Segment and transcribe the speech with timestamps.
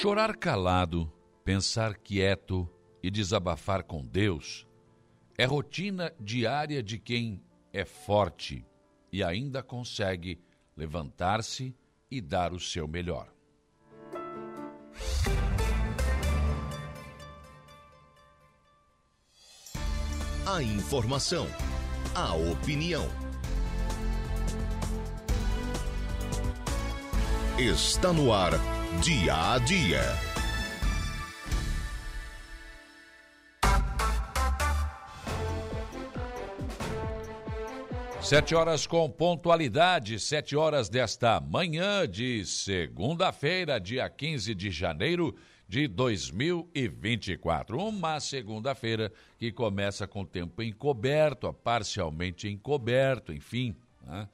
[0.00, 1.12] Chorar calado,
[1.44, 2.66] pensar quieto
[3.02, 4.66] e desabafar com Deus
[5.36, 8.66] é rotina diária de quem é forte
[9.12, 10.42] e ainda consegue
[10.74, 11.76] levantar-se
[12.10, 13.30] e dar o seu melhor.
[20.46, 21.46] A informação,
[22.14, 23.06] a opinião.
[27.58, 28.52] Está no ar,
[28.98, 30.02] dia a dia.
[38.20, 45.34] Sete horas com pontualidade, sete horas desta manhã de segunda-feira, dia 15 de janeiro
[45.66, 47.78] de 2024.
[47.78, 53.74] Uma segunda-feira que começa com tempo encoberto, parcialmente encoberto, enfim.
[54.04, 54.28] Né?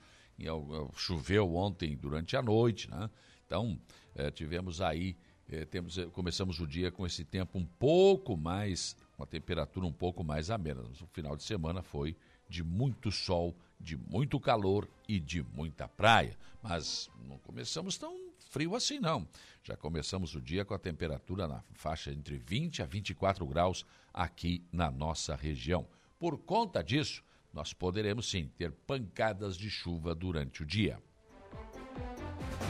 [0.95, 3.09] Choveu ontem durante a noite, né?
[3.47, 3.79] Então,
[4.17, 5.17] eh, tivemos aí,
[5.49, 9.93] eh, temos, eh, começamos o dia com esse tempo um pouco mais, uma temperatura um
[9.93, 10.83] pouco mais amena.
[10.83, 12.17] O final de semana foi
[12.49, 16.37] de muito sol, de muito calor e de muita praia.
[16.63, 18.19] Mas não começamos tão
[18.51, 19.29] frio assim, não.
[19.63, 24.65] Já começamos o dia com a temperatura na faixa entre 20 a 24 graus aqui
[24.73, 25.87] na nossa região.
[26.19, 31.03] Por conta disso, nós poderemos sim ter pancadas de chuva durante o dia.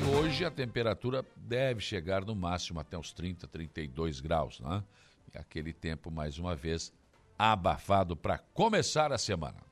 [0.00, 4.82] E hoje a temperatura deve chegar no máximo até os 30, 32 graus, né?
[5.34, 6.92] E aquele tempo, mais uma vez,
[7.38, 9.66] abafado para começar a semana.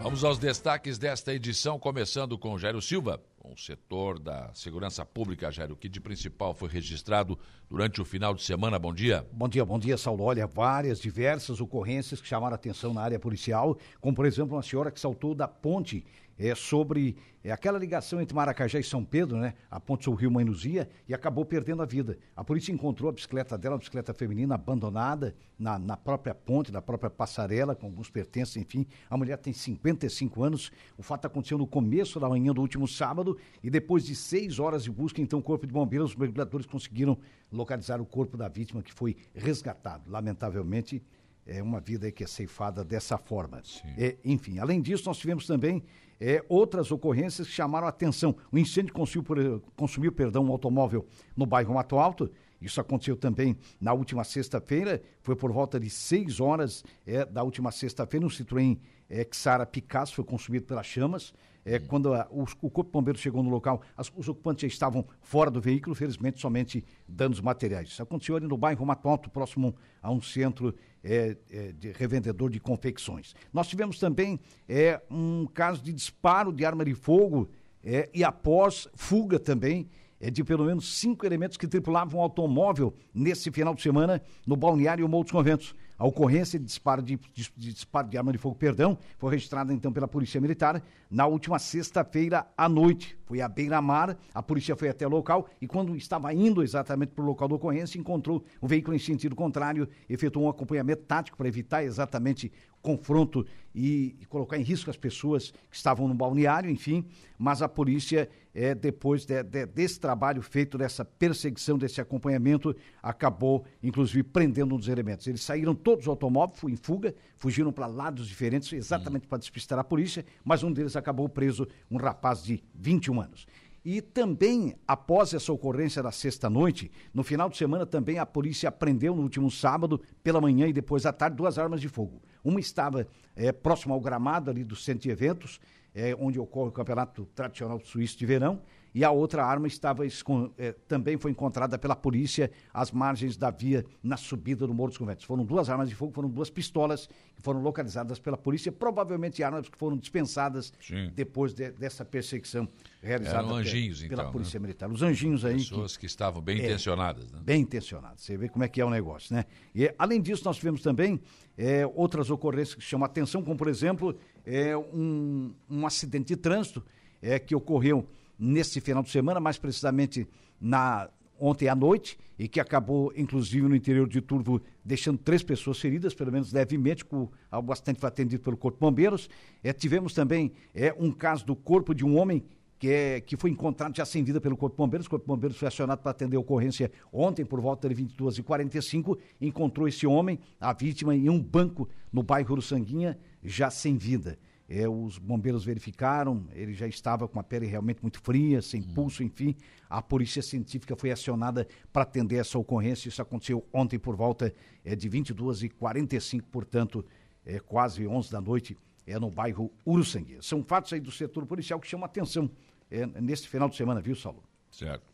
[0.00, 3.22] Vamos aos destaques desta edição, começando com Jairo Silva.
[3.42, 7.38] O setor da segurança pública, Jairo, que de principal foi registrado
[7.70, 8.78] durante o final de semana.
[8.78, 9.26] Bom dia.
[9.32, 10.24] Bom dia, bom dia, Saulo.
[10.24, 14.90] Olha, várias, diversas ocorrências que chamaram atenção na área policial, como por exemplo uma senhora
[14.90, 16.04] que saltou da ponte
[16.38, 19.54] é, sobre é, aquela ligação entre Maracajá e São Pedro, né?
[19.70, 22.18] A ponte sobre o Rio Mãe Luzia, e acabou perdendo a vida.
[22.34, 26.82] A polícia encontrou a bicicleta dela, a bicicleta feminina, abandonada na, na própria ponte, na
[26.82, 28.86] própria passarela, com alguns pertences, enfim.
[29.08, 30.72] A mulher tem 55 anos.
[30.96, 34.84] O fato aconteceu no começo da manhã do último sábado, e depois de seis horas
[34.84, 37.18] de busca, então, o Corpo de Bombeiros, os mergulhadores conseguiram
[37.52, 40.10] localizar o corpo da vítima, que foi resgatado.
[40.10, 41.02] Lamentavelmente,
[41.46, 43.62] é uma vida que é ceifada dessa forma.
[43.98, 45.82] É, enfim, além disso, nós tivemos também
[46.20, 48.34] é, outras ocorrências que chamaram a atenção.
[48.50, 52.30] O incêndio consumiu, consumiu perdão, um automóvel no bairro Mato Alto.
[52.60, 57.70] Isso aconteceu também na última sexta-feira, foi por volta de 6 horas é, da última
[57.70, 61.34] sexta-feira, um Citroën é, Xara Picasso foi consumido pelas chamas.
[61.64, 64.68] É, quando a, o, o Corpo de Bombeiro chegou no local, as, os ocupantes já
[64.68, 67.88] estavam fora do veículo, felizmente somente danos materiais.
[67.88, 72.50] Isso aconteceu ali no bairro Mato Alto, próximo a um centro é, é, de revendedor
[72.50, 73.34] de confecções.
[73.52, 74.38] Nós tivemos também
[74.68, 77.48] é, um caso de disparo de arma de fogo
[77.82, 79.88] é, e após fuga também
[80.20, 84.56] é, de pelo menos cinco elementos que tripulavam um automóvel nesse final de semana no
[84.56, 85.74] balneário Moutos Conventos.
[86.04, 89.72] A ocorrência de disparo de, de, de, disparo de arma de fogo, perdão, foi registrada
[89.72, 93.16] então pela Polícia Militar na última sexta-feira à noite.
[93.24, 97.24] Foi à beira-mar, a polícia foi até o local e quando estava indo exatamente para
[97.24, 101.48] o local da ocorrência, encontrou o veículo em sentido contrário, efetuou um acompanhamento tático para
[101.48, 102.52] evitar exatamente
[102.84, 107.04] confronto e, e, colocar em risco as pessoas que estavam no balneário, enfim,
[107.38, 113.64] mas a polícia, é, depois de, de, desse trabalho feito, dessa perseguição, desse acompanhamento, acabou,
[113.82, 115.26] inclusive, prendendo um dos elementos.
[115.26, 119.84] Eles saíram todos do automóvel, em fuga, fugiram para lados diferentes, exatamente para despistar a
[119.84, 123.46] polícia, mas um deles acabou preso, um rapaz de 21 anos.
[123.84, 129.14] E também, após essa ocorrência da sexta-noite, no final de semana também a polícia apreendeu
[129.16, 132.22] no último sábado, pela manhã e depois à tarde, duas armas de fogo.
[132.44, 135.58] Uma estava é, próximo ao gramado ali do centro de eventos,
[135.94, 138.60] é, onde ocorre o campeonato tradicional suíço de verão,
[138.94, 143.84] e a outra arma estava é, também foi encontrada pela polícia às margens da via
[144.02, 145.24] na subida do Morro dos Conventos.
[145.24, 149.68] Foram duas armas de fogo, foram duas pistolas que foram localizadas pela polícia, provavelmente armas
[149.68, 151.10] que foram dispensadas Sim.
[151.12, 152.68] depois de, dessa perseguição
[153.02, 154.66] realizada anjinhos, pela, então, Polícia né?
[154.66, 154.88] Militar.
[154.88, 155.56] Os anjinhos aí.
[155.56, 157.32] Pessoas que, que estavam bem é, intencionadas.
[157.32, 157.40] Né?
[157.42, 158.20] Bem intencionadas.
[158.20, 159.44] Você vê como é que é o negócio, né?
[159.74, 161.20] E, além disso, nós tivemos também
[161.58, 164.16] é, outras ocorrências que chamam a atenção, como, por exemplo,
[164.46, 166.84] é, um, um acidente de trânsito
[167.20, 168.06] é, que ocorreu
[168.38, 170.28] nesse final de semana, mais precisamente
[170.60, 171.08] na
[171.38, 176.14] ontem à noite, e que acabou, inclusive, no interior de Turvo, deixando três pessoas feridas,
[176.14, 177.28] pelo menos levemente, com,
[177.64, 179.28] bastante foi atendido pelo Corpo de Bombeiros.
[179.62, 182.44] É, tivemos também é, um caso do corpo de um homem
[182.78, 185.06] que, é, que foi encontrado já sem vida pelo Corpo de Bombeiros.
[185.06, 189.16] O Corpo de Bombeiros foi acionado para atender a ocorrência ontem, por volta de 22h45.
[189.40, 194.38] Encontrou esse homem, a vítima, em um banco no bairro Uruçanguinha, já sem vida.
[194.68, 198.94] É, os bombeiros verificaram, ele já estava com a pele realmente muito fria, sem Hum.
[198.94, 199.54] pulso, enfim.
[199.90, 203.08] A polícia científica foi acionada para atender essa ocorrência.
[203.08, 207.04] Isso aconteceu ontem por volta é, de 22h45, portanto,
[207.44, 208.76] é, quase 11 da noite,
[209.06, 210.38] é no bairro Uruçangue.
[210.40, 212.50] São fatos aí do setor policial que chamam a atenção
[212.90, 214.42] é, neste final de semana, viu, Saulo?
[214.70, 215.04] Certo.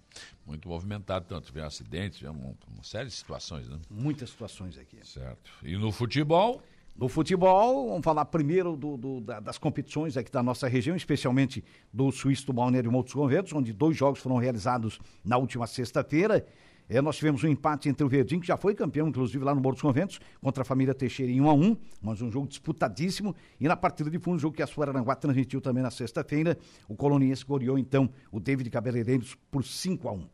[0.46, 3.78] Muito movimentado, tanto tiveram acidentes, tiveram uma, uma série de situações, né?
[3.88, 4.98] Muitas situações aqui.
[5.04, 5.50] Certo.
[5.62, 6.62] E no futebol,
[6.94, 11.64] No futebol, vamos falar primeiro do- do- da- das competições aqui da nossa região, especialmente
[11.92, 16.44] do Suíço do Balneário Montes Conventos, onde dois jogos foram realizados na última sexta-feira.
[16.90, 19.60] É, nós tivemos um empate entre o Verdinho, que já foi campeão, inclusive, lá no
[19.62, 23.34] Morro dos Conventos, contra a família Teixeira em 1 a 1 mas um jogo disputadíssimo.
[23.60, 26.58] E na partida de fundo, o jogo que a Suaranguá transmitiu também na sexta-feira,
[26.88, 30.28] o coloniense goleou, então, o David Cabeleireiros por 5 a 1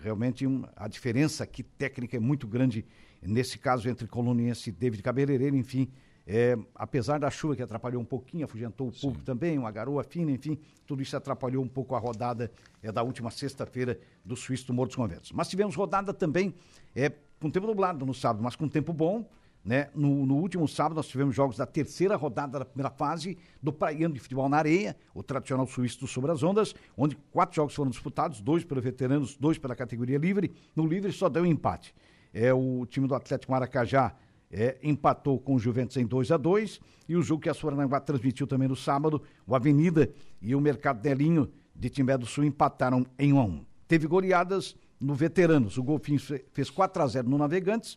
[0.00, 2.82] Realmente um- a diferença aqui técnica é muito grande
[3.22, 5.88] nesse caso entre Coloniense e David Cabeleireiro, enfim.
[6.26, 10.30] é, apesar da chuva que atrapalhou um pouquinho, afugentou o público também, uma garoa fina,
[10.30, 12.50] enfim, tudo isso atrapalhou um pouco a rodada
[12.82, 15.32] é, da última sexta-feira do Suíço do Morro dos Conventos.
[15.32, 16.54] Mas tivemos rodada também
[16.94, 17.10] é,
[17.40, 19.28] com tempo nublado no sábado, mas com tempo bom.
[19.64, 19.90] Né?
[19.94, 24.12] No, no último sábado nós tivemos jogos da terceira rodada da primeira fase do Praiano
[24.12, 27.88] de Futebol na Areia, o tradicional suíço do Sobre as Ondas, onde quatro jogos foram
[27.88, 30.52] disputados, dois pelos veteranos, dois pela categoria livre.
[30.74, 31.94] No livre só deu um empate.
[32.32, 34.14] É, o time do Atlético Maracajá
[34.50, 38.00] é, empatou com o Juventus em 2 a 2 e o jogo que a Suaranguá
[38.00, 43.04] transmitiu também no sábado, o Avenida e o Mercado Delinho de Timbé do Sul empataram
[43.18, 43.66] em 1 a 1.
[43.88, 47.96] Teve goleadas no Veteranos, o Golfinho fe- fez 4 a 0 no Navegantes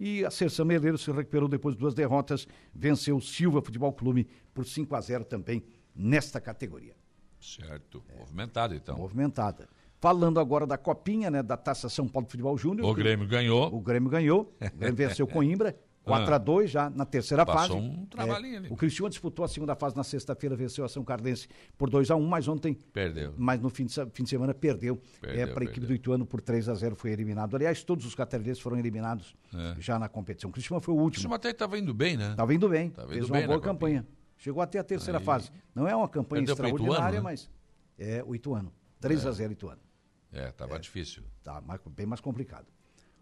[0.00, 4.26] e a Serção Meleiro se recuperou depois de duas derrotas, venceu o Silva Futebol Clube
[4.54, 5.62] por 5 a 0 também
[5.94, 6.94] nesta categoria
[7.40, 8.02] certo.
[8.18, 8.96] Movimentado, então.
[8.96, 9.68] movimentada.
[10.06, 12.88] Falando agora da copinha, né, da Taça São Paulo de Futebol Júnior.
[12.88, 13.74] O Grêmio ganhou.
[13.74, 14.54] O Grêmio ganhou.
[14.60, 15.76] O Grêmio venceu Coimbra.
[16.04, 17.46] 4 a 2 já na terceira Ah.
[17.46, 17.88] Passou fase.
[17.88, 18.68] um trabalhinho ali.
[18.70, 22.14] O Cristiúma disputou a segunda fase na sexta-feira, venceu a São Cardense por 2 a
[22.14, 23.34] 1 mas ontem, Perdeu.
[23.36, 26.24] mas no fim de, fim de semana perdeu, Perdeu, é, para a equipe do Ituano
[26.24, 27.56] por 3 a 0 foi eliminado.
[27.56, 29.74] Aliás, todos os catarinenses foram eliminados É.
[29.80, 30.50] já na competição.
[30.50, 31.22] O Cristiúma foi o O último.
[31.22, 32.30] time até estava indo bem, né?
[32.30, 33.74] Estava indo bem, Tava fez indo uma bem boa na copinha.
[33.74, 34.06] campanha.
[34.38, 35.50] Chegou até a terceira Aí- fase.
[35.74, 37.20] Não é uma campanha Perdeu extraordinária, Ituano, né?
[37.20, 37.50] mas
[37.98, 38.72] é o Ituano.
[39.00, 39.80] 3 a 0 Ituano.
[40.36, 41.22] É, tava difícil.
[41.42, 42.66] Tá mais- bem mais complicado.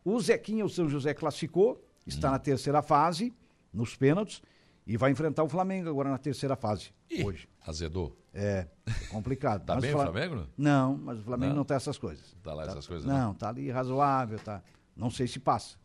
[0.04, 2.32] O Zequinha, o São José classificou, está Hum.
[2.32, 3.32] na terceira fase,
[3.72, 4.42] nos pênaltis,
[4.86, 7.48] e vai enfrentar o Flamengo agora na terceira fase, Ih, hoje.
[7.66, 8.16] azedou.
[8.34, 9.64] É, é complicado.
[9.64, 10.46] Tá Mas bem o Fla- Flamengo?
[10.58, 11.56] Não, mas o Flamengo Não?
[11.58, 12.36] não, tá essas coisas.
[12.42, 14.62] Tá lá essas coisas, Não, tá ali razoável, tá.
[14.96, 15.76] Não sei se passa.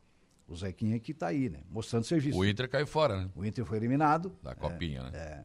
[0.48, 1.60] O Zequinha que tá aí, né?
[1.70, 2.38] Mostrando serviço.
[2.38, 3.30] O Inter caiu fora, né?
[3.36, 4.36] O Inter foi eliminado.
[4.42, 5.12] Da copinha, né?
[5.14, 5.44] É.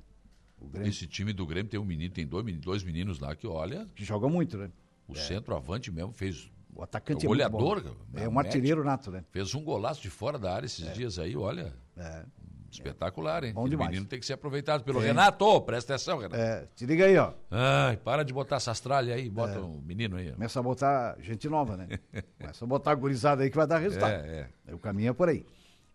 [0.67, 4.03] Grêmio Esse time do Grêmio tem um menino, tem dois meninos lá que, olha, que
[4.03, 4.71] joga muito, né?
[5.09, 7.95] O centroavante mesmo fez, O atacante O é muito goleador, bom.
[8.13, 9.25] cara, É um artilheiro nato, né?
[9.31, 11.73] fez um golaço de fora da área esses dias aí, olha.
[11.97, 12.25] É.
[12.71, 13.53] Espetacular, hein?
[13.53, 13.91] Bom demais.
[13.91, 15.07] menino tem que ser aproveitado pelo Tem.
[15.09, 15.61] Renato.
[15.61, 16.35] Presta atenção, Renato.
[16.43, 17.33] É, te liga aí, ó.
[17.49, 19.31] Ai, para de botar essas tralhas aí, É.
[19.31, 20.31] bota o menino aí.
[20.31, 20.35] ó.
[20.35, 21.87] Começa a botar gente nova, né?
[22.41, 24.13] Começa a botar a gurizada aí que vai dar resultado.
[24.13, 25.47] É, O caminho é por aí.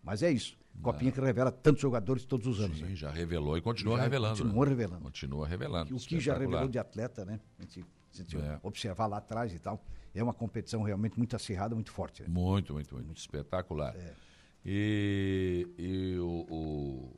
[0.02, 0.56] Mas é isso.
[0.80, 2.78] Copinha que revela tantos jogadores todos os anos.
[2.78, 2.94] Sim, né?
[2.96, 4.38] já revelou e continua Já revelando.
[4.42, 4.70] continua né?
[4.70, 5.02] revelando.
[5.02, 5.94] Continua revelando.
[5.94, 7.38] O que já revelou de atleta, né?
[7.58, 8.58] A gente, se a gente É.
[8.62, 9.82] observar lá atrás e tal,
[10.14, 12.22] é uma competição realmente muito acirrada, muito forte.
[12.22, 12.28] Né?
[12.28, 13.16] Muito, muito, muito.
[13.16, 13.94] Espetacular.
[13.96, 14.14] É.
[14.64, 17.16] E, e o, o-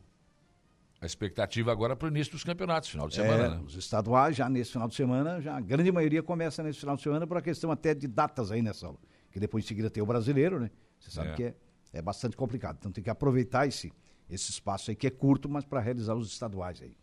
[1.01, 3.63] a expectativa agora para o início dos campeonatos, final de semana, É, né?
[3.67, 7.03] Os estaduais, já nesse final de semana, já a grande maioria começa nesse final de
[7.03, 9.01] semana por uma questão até de datas aí, né, Saulo?
[9.33, 10.71] Que depois em seguida tem o brasileiro, né?
[11.01, 11.35] Você sabe É.
[11.35, 11.55] que é,
[11.95, 12.77] é bastante complicado.
[12.79, 13.93] Então tem que aproveitar esse,
[14.31, 16.95] esse espaço aí, que é curto, mas para realizar os estaduais aí.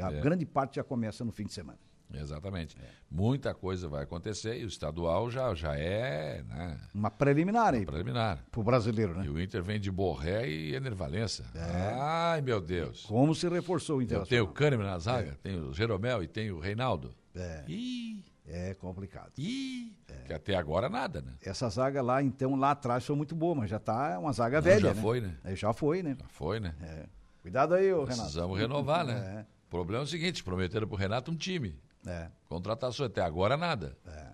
[0.00, 0.20] A É.
[0.20, 1.78] grande parte já começa no fim de semana.
[2.12, 2.76] Exatamente.
[3.10, 8.42] Muita coisa vai acontecer e o estadual já, já é né, Uma preliminar aí, preliminar.
[8.50, 9.24] pro brasileiro, né?
[9.26, 11.44] E o Inter vem de Borré e Enervalença.
[11.54, 13.04] Ai, meu Deus.
[13.04, 14.28] Como se reforçou o Eu Internacional.
[14.28, 17.14] tenho o Kahneman na zaga, tenho o Jeromel e tenho o Reinaldo.
[17.34, 19.32] É, Ih, é complicado.
[19.38, 19.92] ih.
[20.26, 21.34] Que até agora nada, né?
[21.42, 24.62] Essa zaga lá, então, lá atrás foi muito boa, mas já tá uma zaga Não,
[24.64, 25.00] velha, já né?
[25.02, 25.34] foi, né?
[25.44, 26.16] É, já foi, né?
[26.20, 26.74] Já foi, né?
[26.82, 27.06] É.
[27.42, 28.20] Cuidado aí, ô Renato.
[28.22, 29.40] Precisamos renovar, né?
[29.40, 29.46] É.
[29.66, 31.78] O problema é o seguinte, prometeram pro Renato um time.
[32.08, 33.96] É, Contratação até agora nada.
[34.06, 34.28] é.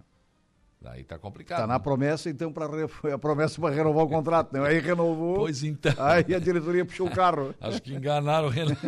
[0.80, 1.60] Daí tá complicado.
[1.60, 1.78] Tá na né?
[1.82, 2.66] promessa, então, para
[3.14, 4.66] a promessa para renovar o contrato, né?
[4.68, 5.36] Aí renovou.
[5.36, 5.94] Pois então.
[5.96, 7.54] Aí a diretoria puxou o carro.
[7.58, 8.78] Acho que enganaram o Renato.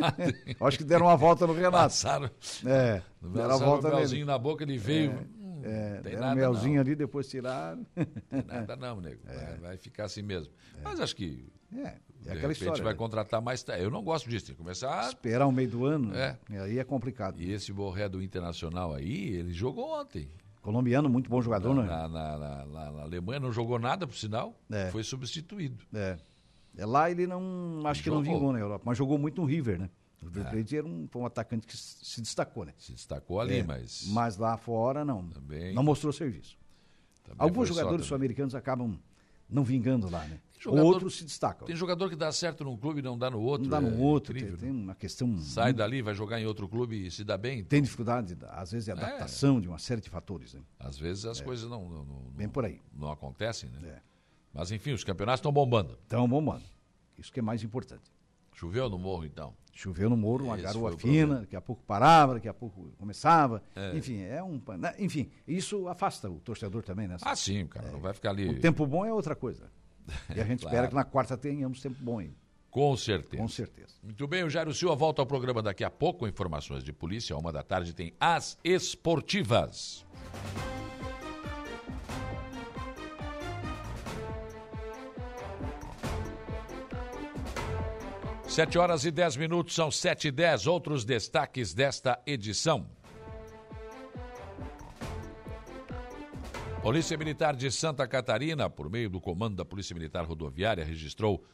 [0.61, 1.73] Acho que deram uma volta no Renato.
[1.85, 2.31] Passaram,
[2.66, 4.00] É, deram a passaram volta o nele.
[4.02, 5.12] melzinho na boca, ele veio.
[5.40, 6.81] Hum, É, tem deram nada melzinho não.
[6.83, 7.87] ali, depois tiraram.
[7.95, 9.23] Tem nada não, nego.
[9.25, 10.52] Vai, vai ficar assim mesmo.
[10.85, 11.95] Mas acho que É,
[12.28, 12.85] é de aquela repente história.
[12.85, 12.99] vai né?
[12.99, 13.64] contratar mais.
[13.78, 14.47] Eu não gosto disso.
[14.47, 15.09] Tem que começar.
[15.09, 16.37] Esperar o meio do ano, É.
[16.50, 17.40] e aí é complicado.
[17.40, 20.28] E esse Borré do Internacional aí, ele jogou ontem.
[20.62, 21.83] Colombiano, muito bom jogador, né?
[21.85, 24.54] Na, na, na- na- na Alemanha não jogou nada, por sinal.
[24.71, 24.90] É.
[24.90, 25.85] Foi substituído.
[25.95, 26.18] É.
[26.76, 27.83] É, lá ele não.
[27.87, 29.88] Acho que não vingou na Europa, mas jogou muito no River, né?
[30.21, 32.73] O River Plate era um, foi um atacante que se destacou, né?
[32.78, 34.06] Se destacou ali, É, mas.
[34.09, 35.26] Mas lá fora não.
[35.28, 36.59] Também- Não mostrou serviço.
[37.23, 38.99] também Alguns jogadores sul-americanos acabam
[39.49, 40.40] não vingando lá, né?
[40.59, 41.67] Jogador- Outros se destacam.
[41.67, 43.69] Tem jogador que dá certo num clube e não dá no outro.
[43.69, 44.83] não dá é no outro, tem, tem né?
[44.85, 45.37] uma questão.
[45.39, 47.63] Sai dali, vai jogar em outro clube e se dá bem.
[47.65, 48.95] Tem dificuldade, às vezes, de É.
[48.95, 50.61] adaptação de uma série de fatores, né?
[50.79, 52.81] Às vezes as coisas não, não, não- Bem por aí.
[52.95, 53.81] não acontecem, né?
[53.89, 54.01] É.
[54.53, 55.99] Mas enfim, os campeonatos estão bombando.
[56.07, 56.61] Então, vamos lá.
[57.19, 58.11] Isso que é mais importante.
[58.55, 59.55] Choveu no morro, então.
[59.75, 63.63] Choveu no Moro, uma Esse garoa fina, daqui a pouco parava, daqui a pouco começava.
[63.75, 63.95] É.
[63.95, 64.59] Enfim, é um.
[64.79, 64.95] né?
[64.99, 67.19] Enfim, isso afasta o torcedor também, né?
[67.21, 67.91] Ah, sim, cara.
[67.93, 68.49] Não vai ficar ali.
[68.49, 69.71] O tempo bom é outra coisa.
[70.35, 70.75] E a gente Claro.
[70.75, 72.31] espera que na quarta tenhamos tempo bom aí,
[72.71, 73.43] Com certeza.
[73.43, 73.95] com certeza.
[74.03, 77.37] Muito bem, o Jairo Silva volta ao programa daqui a pouco informações de polícia.
[77.37, 80.05] Uma da tarde tem as esportivas.
[88.49, 90.67] Sete horas e dez minutos, são sete e dez.
[90.67, 92.87] Outros destaques desta edição.
[96.87, 101.45] Polícia Militar de Santa Catarina, por meio do Comando da Polícia Militar Rodoviária, registrou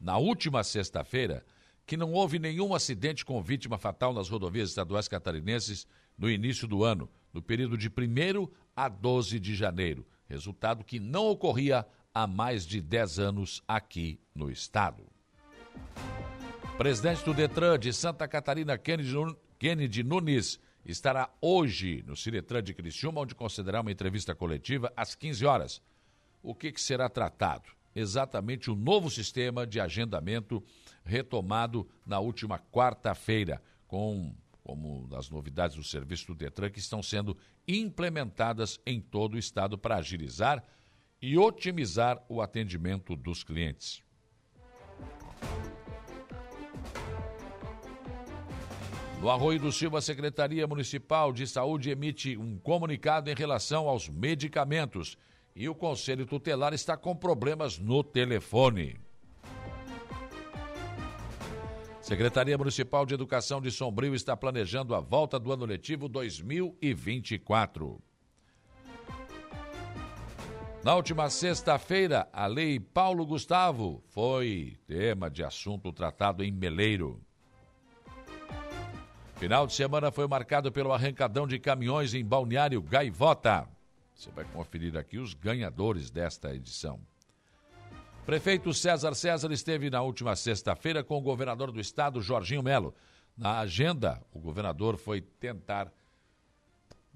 [0.00, 1.46] na última sexta-feira
[1.86, 5.86] que não houve nenhum acidente com vítima fatal nas rodovias estaduais catarinenses
[6.18, 11.28] no início do ano, no período de 1 a 12 de janeiro, resultado que não
[11.28, 15.04] ocorria há mais de 10 anos aqui no estado.
[16.76, 22.74] Presidente do Detran de Santa Catarina, Kennedy Nun- Kennedy Nunes, estará hoje no Ciretran de
[22.74, 25.82] Criciúma, onde concederá uma entrevista coletiva às 15 horas.
[26.42, 27.70] O que, que será tratado?
[27.94, 30.62] Exatamente o novo sistema de agendamento
[31.04, 37.36] retomado na última quarta-feira, com como das novidades do serviço do Detran que estão sendo
[37.66, 40.64] implementadas em todo o estado para agilizar
[41.20, 44.02] e otimizar o atendimento dos clientes.
[49.22, 54.08] No Arroio do Silva, a Secretaria Municipal de Saúde emite um comunicado em relação aos
[54.08, 55.16] medicamentos
[55.54, 58.98] e o Conselho Tutelar está com problemas no telefone.
[62.00, 68.02] Secretaria Municipal de Educação de Sombrio está planejando a volta do ano letivo 2024.
[70.82, 77.24] Na última sexta-feira, a Lei Paulo Gustavo foi tema de assunto tratado em Meleiro.
[79.42, 83.68] Final de semana foi marcado pelo arrancadão de caminhões em Balneário Gaivota.
[84.14, 87.00] Você vai conferir aqui os ganhadores desta edição.
[88.24, 92.94] Prefeito César César esteve na última sexta-feira com o governador do estado, Jorginho Melo.
[93.36, 95.92] Na agenda, o governador foi tentar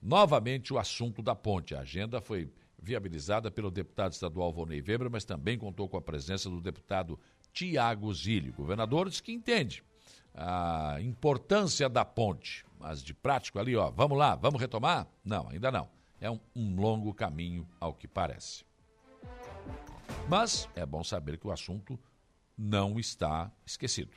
[0.02, 1.76] novamente o assunto da ponte.
[1.76, 6.50] A agenda foi viabilizada pelo deputado estadual Volney Weber, mas também contou com a presença
[6.50, 7.20] do deputado
[7.52, 8.50] Tiago Zilli.
[8.50, 9.84] O governador disse que entende
[10.36, 15.06] a importância da ponte, mas de prático ali, ó, vamos lá, vamos retomar?
[15.24, 15.88] Não, ainda não.
[16.20, 18.64] É um, um longo caminho, ao que parece.
[20.28, 21.98] Mas é bom saber que o assunto
[22.56, 24.12] não está esquecido.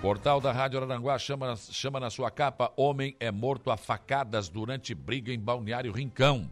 [0.00, 4.94] Portal da Rádio Aranguá chama, chama na sua capa Homem é morto a facadas durante
[4.94, 6.50] briga em Balneário Rincão.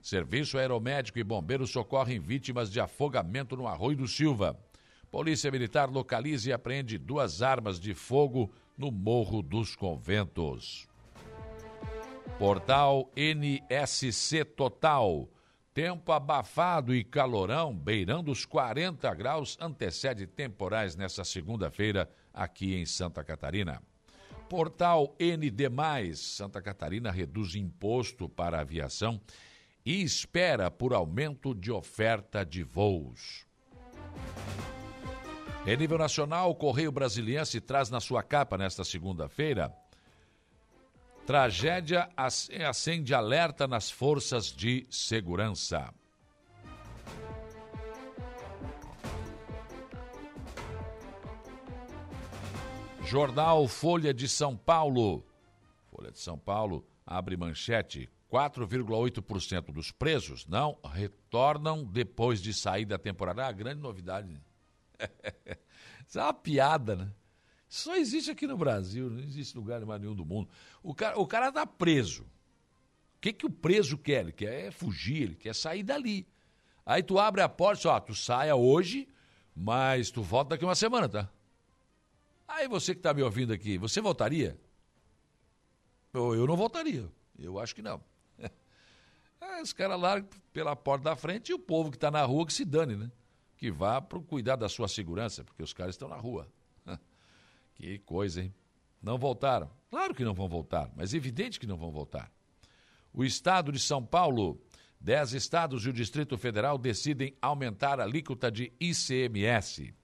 [0.00, 4.56] Serviço Aeromédico e Bombeiros socorrem vítimas de afogamento no Arroio do Silva.
[5.16, 10.86] Polícia Militar localiza e apreende duas armas de fogo no Morro dos Conventos.
[12.38, 15.26] Portal NSC Total.
[15.72, 23.24] Tempo abafado e calorão, beirando os 40 graus, antecede temporais nesta segunda-feira aqui em Santa
[23.24, 23.82] Catarina.
[24.50, 29.18] Portal ND+, Santa Catarina reduz imposto para aviação
[29.82, 33.46] e espera por aumento de oferta de voos.
[35.66, 39.74] Em nível nacional, o Correio Brasiliense traz na sua capa nesta segunda-feira
[41.26, 45.92] Tragédia acende alerta nas forças de segurança.
[53.02, 55.26] Jornal Folha de São Paulo.
[55.90, 58.08] Folha de São Paulo abre manchete.
[58.30, 63.44] 4,8% dos presos não retornam depois de sair da temporada.
[63.44, 64.40] A grande novidade.
[66.06, 67.12] Isso é uma piada, né?
[67.68, 70.48] Só existe aqui no Brasil, não existe lugar mais nenhum do mundo.
[70.82, 72.22] O cara, o cara tá preso.
[72.22, 74.20] O que, que o preso quer?
[74.20, 76.26] Ele quer fugir, ele quer sair dali.
[76.84, 79.08] Aí tu abre a porta e ó, tu saia hoje,
[79.54, 81.28] mas tu volta daqui uma semana, tá?
[82.46, 84.58] Aí você que tá me ouvindo aqui, você voltaria?
[86.14, 87.10] Eu, eu não voltaria.
[87.38, 88.00] Eu acho que não.
[89.40, 92.46] Aí os caras largam pela porta da frente e o povo que está na rua
[92.46, 93.10] que se dane, né?
[93.56, 96.48] Que vá para cuidar da sua segurança, porque os caras estão na rua.
[97.74, 98.54] Que coisa, hein?
[99.02, 99.70] Não voltaram.
[99.90, 102.32] Claro que não vão voltar, mas é evidente que não vão voltar.
[103.12, 104.58] O estado de São Paulo,
[104.98, 109.94] dez estados e o Distrito Federal decidem aumentar a alíquota de ICMS.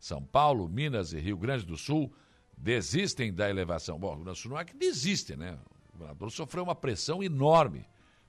[0.00, 2.12] São Paulo, Minas e Rio Grande do Sul
[2.56, 3.98] desistem da elevação.
[3.98, 5.58] Bom, o não é que desistem, né?
[5.88, 7.86] O governador sofreu uma pressão enorme.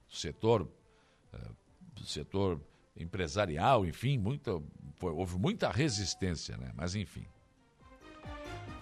[0.10, 0.64] O setor,
[1.34, 2.60] uh, setor
[3.00, 4.62] empresarial, enfim, muita,
[4.96, 6.72] foi, houve muita resistência, né?
[6.76, 7.26] Mas enfim.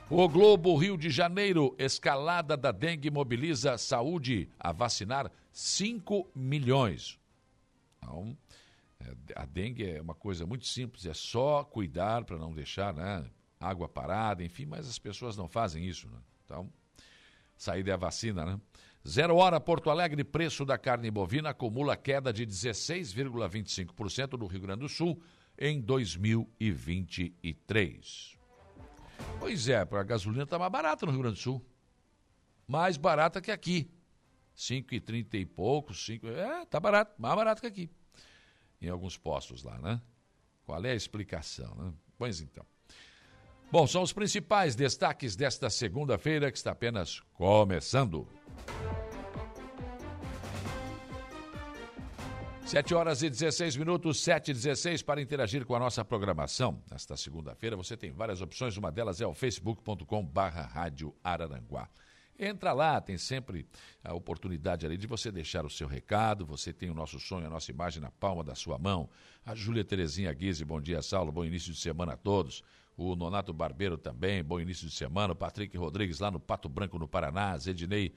[0.09, 7.19] O Globo Rio de Janeiro, escalada da dengue mobiliza saúde a vacinar 5 milhões.
[7.97, 8.37] Então,
[9.01, 13.29] é, a dengue é uma coisa muito simples, é só cuidar para não deixar né,
[13.59, 16.07] água parada, enfim, mas as pessoas não fazem isso.
[16.07, 16.19] Né?
[16.45, 16.71] Então,
[17.57, 18.61] saída é a vacina, né?
[19.07, 24.81] Zero hora, Porto Alegre, preço da carne bovina acumula queda de 16,25% no Rio Grande
[24.81, 25.23] do Sul
[25.57, 28.37] em 2023.
[29.39, 31.65] Pois é, a gasolina está mais barata no Rio Grande do Sul.
[32.67, 33.89] Mais barata que aqui.
[34.57, 36.27] 5,30 e pouco, 5.
[36.27, 37.89] É, tá barato, mais barato que aqui.
[38.81, 40.01] Em alguns postos lá, né?
[40.65, 41.93] Qual é a explicação, né?
[42.17, 42.65] Pois então.
[43.71, 48.27] Bom, são os principais destaques desta segunda-feira que está apenas começando.
[52.67, 56.83] 7 horas e 16 minutos, 7 e 16 para interagir com a nossa programação.
[56.91, 61.89] Nesta segunda-feira você tem várias opções, uma delas é o facebook.com barra rádio Araranguá.
[62.37, 63.65] Entra lá, tem sempre
[64.03, 67.49] a oportunidade ali de você deixar o seu recado, você tem o nosso sonho, a
[67.49, 69.09] nossa imagem na palma da sua mão.
[69.45, 72.63] A Júlia Terezinha Guise, bom dia, Saulo, bom início de semana a todos.
[72.97, 75.31] O Nonato Barbeiro também, bom início de semana.
[75.31, 77.57] O Patrick Rodrigues lá no Pato Branco, no Paraná.
[77.57, 78.13] Zedinei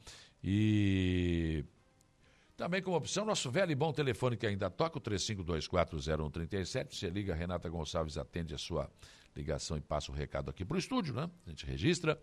[0.44, 1.64] E
[2.56, 6.96] também como opção, nosso velho e bom telefone que ainda toca, o 35240137.
[6.96, 8.90] Você liga, Renata Gonçalves atende a sua
[9.36, 11.30] ligação e passa o recado aqui para o estúdio, né?
[11.46, 12.20] A gente registra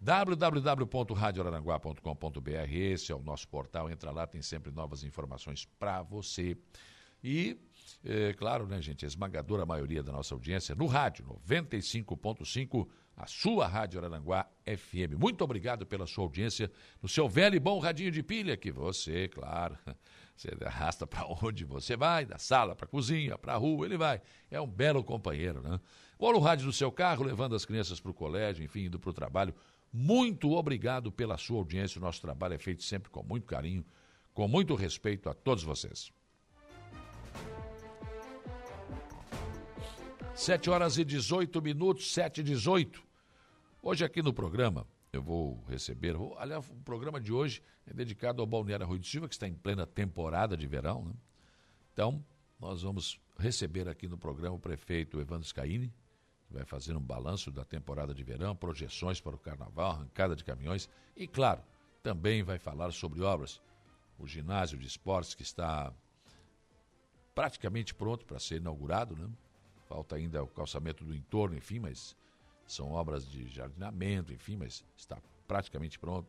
[0.00, 3.90] www.radioraranguá.com.br Esse é o nosso portal.
[3.90, 6.56] Entra lá, tem sempre novas informações para você.
[7.22, 7.60] E,
[8.04, 13.66] é, claro, né, gente, a esmagadora maioria da nossa audiência no rádio, 95.5 a sua
[13.66, 15.18] Rádio Aranguá FM.
[15.18, 19.26] Muito obrigado pela sua audiência no seu velho e bom radinho de pilha que você,
[19.28, 19.78] claro,
[20.36, 23.96] você arrasta para onde você vai, da sala para a cozinha, para a rua, ele
[23.96, 24.20] vai.
[24.50, 25.80] É um belo companheiro, né?
[26.18, 29.10] Ou no rádio do seu carro, levando as crianças para o colégio, enfim, indo para
[29.10, 29.54] o trabalho.
[29.90, 31.98] Muito obrigado pela sua audiência.
[31.98, 33.84] O nosso trabalho é feito sempre com muito carinho,
[34.34, 36.12] com muito respeito a todos vocês.
[40.34, 43.05] Sete horas e 18 minutos, sete e 18.
[43.88, 48.42] Hoje aqui no programa eu vou receber, vou, aliás, o programa de hoje é dedicado
[48.42, 51.14] ao Balneário Rui de Silva, que está em plena temporada de verão, né?
[51.92, 52.20] Então,
[52.58, 55.94] nós vamos receber aqui no programa o prefeito Evandro Scaini,
[56.48, 60.42] que vai fazer um balanço da temporada de verão, projeções para o carnaval, arrancada de
[60.42, 61.62] caminhões e, claro,
[62.02, 63.62] também vai falar sobre obras.
[64.18, 65.94] O ginásio de esportes que está
[67.32, 69.30] praticamente pronto para ser inaugurado, né?
[69.88, 72.16] Falta ainda o calçamento do entorno, enfim, mas
[72.66, 76.28] são obras de jardinamento, enfim, mas está praticamente pronto.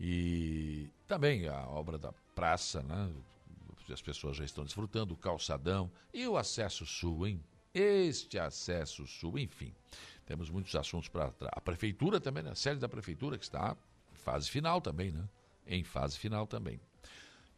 [0.00, 3.12] E também a obra da praça, né?
[3.90, 7.42] As pessoas já estão desfrutando, o calçadão e o acesso sul, hein?
[7.74, 9.74] Este acesso sul, enfim.
[10.24, 12.50] Temos muitos assuntos para a prefeitura também, né?
[12.50, 13.76] a sede da prefeitura que está
[14.12, 15.28] em fase final também, né?
[15.66, 16.80] em fase final também.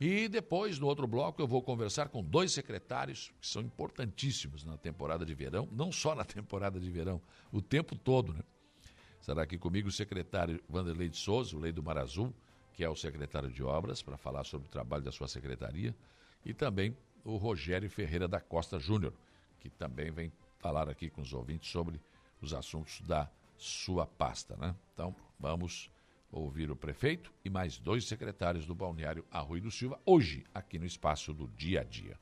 [0.01, 4.77] E depois, no outro bloco, eu vou conversar com dois secretários que são importantíssimos na
[4.77, 7.21] temporada de verão, não só na temporada de verão,
[7.53, 8.43] o tempo todo, né?
[9.21, 12.35] Estará aqui comigo o secretário Vanderlei de Souza, o Lei do Mar Azul,
[12.75, 15.97] que é o secretário de Obras, para falar sobre o trabalho da sua secretaria,
[16.45, 19.15] e também o Rogério Ferreira da Costa Júnior,
[19.61, 21.99] que também vem falar aqui com os ouvintes sobre
[22.43, 24.75] os assuntos da sua pasta, né?
[24.93, 25.91] Então, vamos
[26.35, 30.85] ouvir o prefeito e mais dois secretários do balneário Arroio do Silva, hoje, aqui no
[30.85, 32.19] espaço do dia a dia.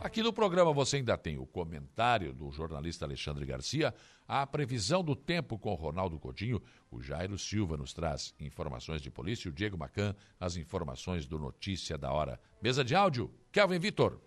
[0.00, 3.94] Aqui no programa você ainda tem o comentário do jornalista Alexandre Garcia,
[4.28, 9.50] a previsão do tempo com Ronaldo Coutinho, o Jairo Silva nos traz informações de polícia,
[9.50, 12.38] o Diego Macan, as informações do Notícia da Hora.
[12.60, 14.20] Mesa de áudio, Kelvin Vitor.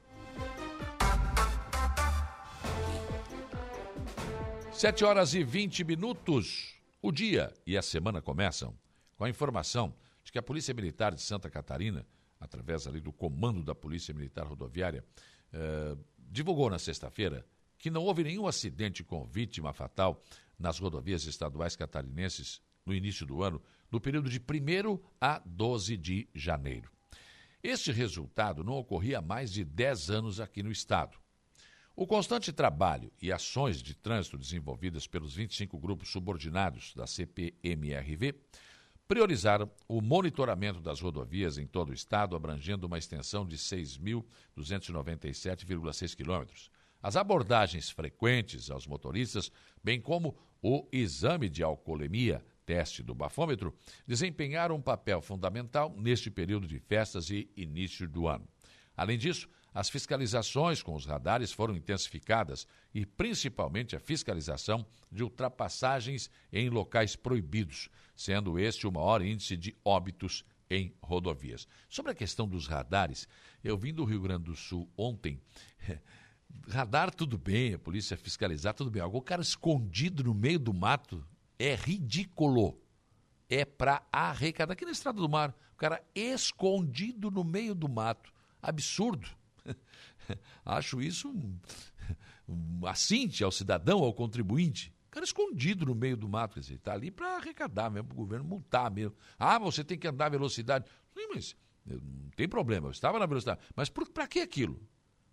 [4.72, 6.76] Sete horas e vinte minutos.
[7.02, 8.74] O dia e a semana começam
[9.20, 12.08] com a informação de que a Polícia Militar de Santa Catarina,
[12.40, 15.04] através ali do comando da Polícia Militar Rodoviária,
[15.52, 17.46] eh, divulgou na sexta-feira
[17.78, 20.24] que não houve nenhum acidente com vítima fatal
[20.58, 26.30] nas rodovias estaduais catarinenses no início do ano, no período de 1 a 12 de
[26.34, 26.90] janeiro.
[27.62, 31.18] Este resultado não ocorria há mais de 10 anos aqui no estado.
[31.94, 38.34] O constante trabalho e ações de trânsito desenvolvidas pelos 25 grupos subordinados da CPMRV
[39.10, 46.70] priorizaram o monitoramento das rodovias em todo o estado, abrangendo uma extensão de 6.297,6 quilômetros.
[47.02, 49.52] As abordagens frequentes aos motoristas,
[49.84, 56.68] bem como o exame de alcoolemia, teste do bafômetro, desempenharam um papel fundamental neste período
[56.68, 58.48] de festas e início do ano.
[58.96, 66.30] Além disso, as fiscalizações com os radares foram intensificadas e, principalmente, a fiscalização de ultrapassagens
[66.52, 71.68] em locais proibidos, sendo este o maior índice de óbitos em rodovias.
[71.88, 73.28] Sobre a questão dos radares,
[73.64, 75.42] eu vim do Rio Grande do Sul ontem.
[76.68, 79.02] Radar, tudo bem, a polícia fiscalizar, tudo bem.
[79.04, 81.26] O cara escondido no meio do mato
[81.58, 82.80] é ridículo.
[83.48, 84.74] É para arrecadar.
[84.74, 88.32] Aqui na Estrada do Mar, o cara escondido no meio do mato.
[88.62, 89.39] Absurdo.
[90.66, 91.60] Acho isso um,
[92.48, 94.94] um assinte ao cidadão, ao contribuinte.
[95.08, 98.14] O cara escondido no meio do mato, quer dizer, está ali para arrecadar mesmo, para
[98.14, 99.16] o governo multar mesmo.
[99.38, 100.86] Ah, você tem que andar a velocidade.
[101.14, 103.60] Sim, mas não tem problema, eu estava na velocidade.
[103.76, 104.80] Mas para que aquilo?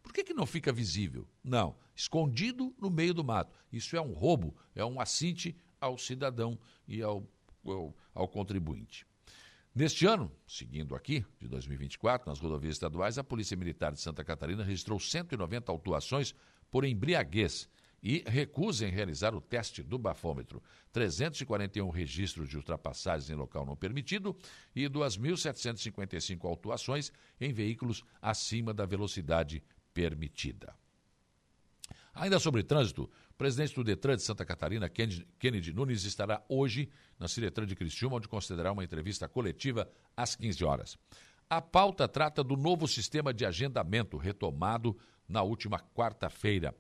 [0.02, 1.28] Por que, que não fica visível?
[1.42, 3.52] Não, escondido no meio do mato.
[3.72, 7.28] Isso é um roubo, é um assinte ao cidadão e ao,
[7.64, 9.06] ao, ao contribuinte.
[9.76, 14.64] Neste ano, seguindo aqui, de 2024, nas rodovias estaduais, a Polícia Militar de Santa Catarina
[14.64, 16.34] registrou 190 autuações
[16.70, 17.68] por embriaguez
[18.02, 20.62] e recusa em realizar o teste do bafômetro.
[20.92, 24.34] 341 registros de ultrapassagens em local não permitido
[24.74, 29.62] e 2.755 autuações em veículos acima da velocidade
[29.92, 30.74] permitida.
[32.14, 37.66] Ainda sobre trânsito, presidente do Detran de Santa Catarina, Kennedy Nunes, estará hoje na Ciretran
[37.66, 40.98] de Criciúma, onde considerará uma entrevista coletiva às 15 horas.
[41.48, 44.96] A pauta trata do novo sistema de agendamento retomado
[45.28, 46.74] na última quarta-feira,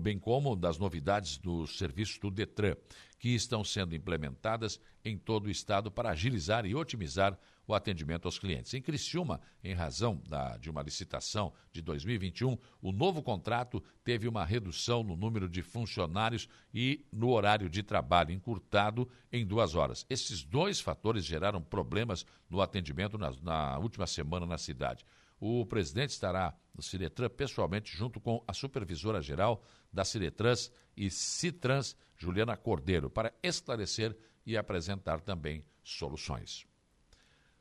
[0.00, 2.76] bem como das novidades dos serviços do Detran,
[3.18, 7.38] que estão sendo implementadas em todo o estado para agilizar e otimizar
[7.68, 8.72] o atendimento aos clientes.
[8.72, 14.44] Em Criciúma, em razão da, de uma licitação de 2021, o novo contrato teve uma
[14.44, 20.06] redução no número de funcionários e no horário de trabalho, encurtado em duas horas.
[20.08, 25.04] Esses dois fatores geraram problemas no atendimento na, na última semana na cidade.
[25.38, 31.94] O presidente estará no Ciretran pessoalmente junto com a supervisora geral da Ciretrans e Citrans,
[32.16, 36.66] Juliana Cordeiro, para esclarecer e apresentar também soluções.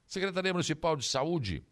[0.08, 1.66] Secretaria Municipal de Saúde,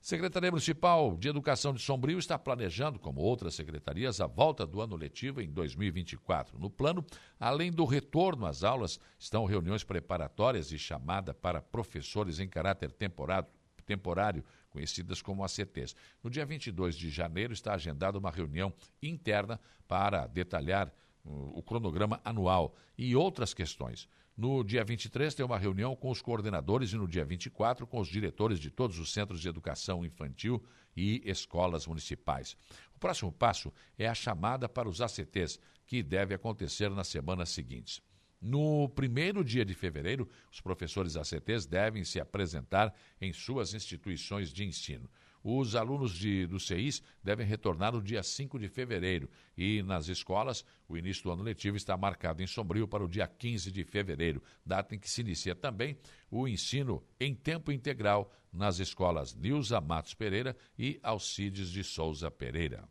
[0.08, 4.96] Secretaria Municipal de Educação de Sombrio está planejando, como outras secretarias, a volta do ano
[4.96, 6.58] letivo em 2024.
[6.58, 7.06] No plano,
[7.38, 14.46] além do retorno às aulas, estão reuniões preparatórias e chamada para professores em caráter temporário,
[14.70, 15.94] conhecidas como ACTs.
[16.24, 20.88] No dia 22 de janeiro está agendada uma reunião interna para detalhar
[21.26, 24.08] uh, o cronograma anual e outras questões.
[24.38, 28.08] No dia 23, tem uma reunião com os coordenadores e no dia 24, com os
[28.08, 30.64] diretores de todos os centros de educação infantil
[30.96, 32.56] e escolas municipais.
[32.96, 38.00] O próximo passo é a chamada para os ACTs, que deve acontecer nas semanas seguintes.
[38.40, 44.64] No primeiro dia de fevereiro, os professores ACTs devem se apresentar em suas instituições de
[44.64, 45.10] ensino.
[45.50, 50.66] Os alunos de, do CEIS devem retornar no dia 5 de fevereiro e nas escolas
[50.90, 54.44] o início do ano letivo está marcado em Sombrio para o dia 15 de fevereiro,
[54.66, 55.98] data em que se inicia também
[56.30, 62.84] o ensino em tempo integral nas escolas Nilza Matos Pereira e Alcides de Souza Pereira.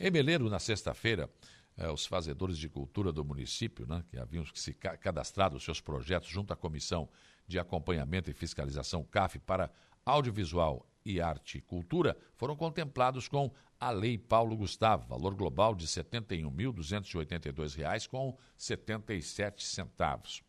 [0.00, 1.30] Em Meleiro, na sexta-feira,
[1.76, 6.52] eh, os fazedores de cultura do município, né, que haviam se cadastrado seus projetos junto
[6.52, 7.08] à Comissão
[7.46, 9.70] de Acompanhamento e Fiscalização CAF para
[10.04, 15.84] audiovisual e arte e cultura foram contemplados com a Lei Paulo Gustavo, valor global de
[15.84, 20.42] R$ 71.282,77 com 77 centavos.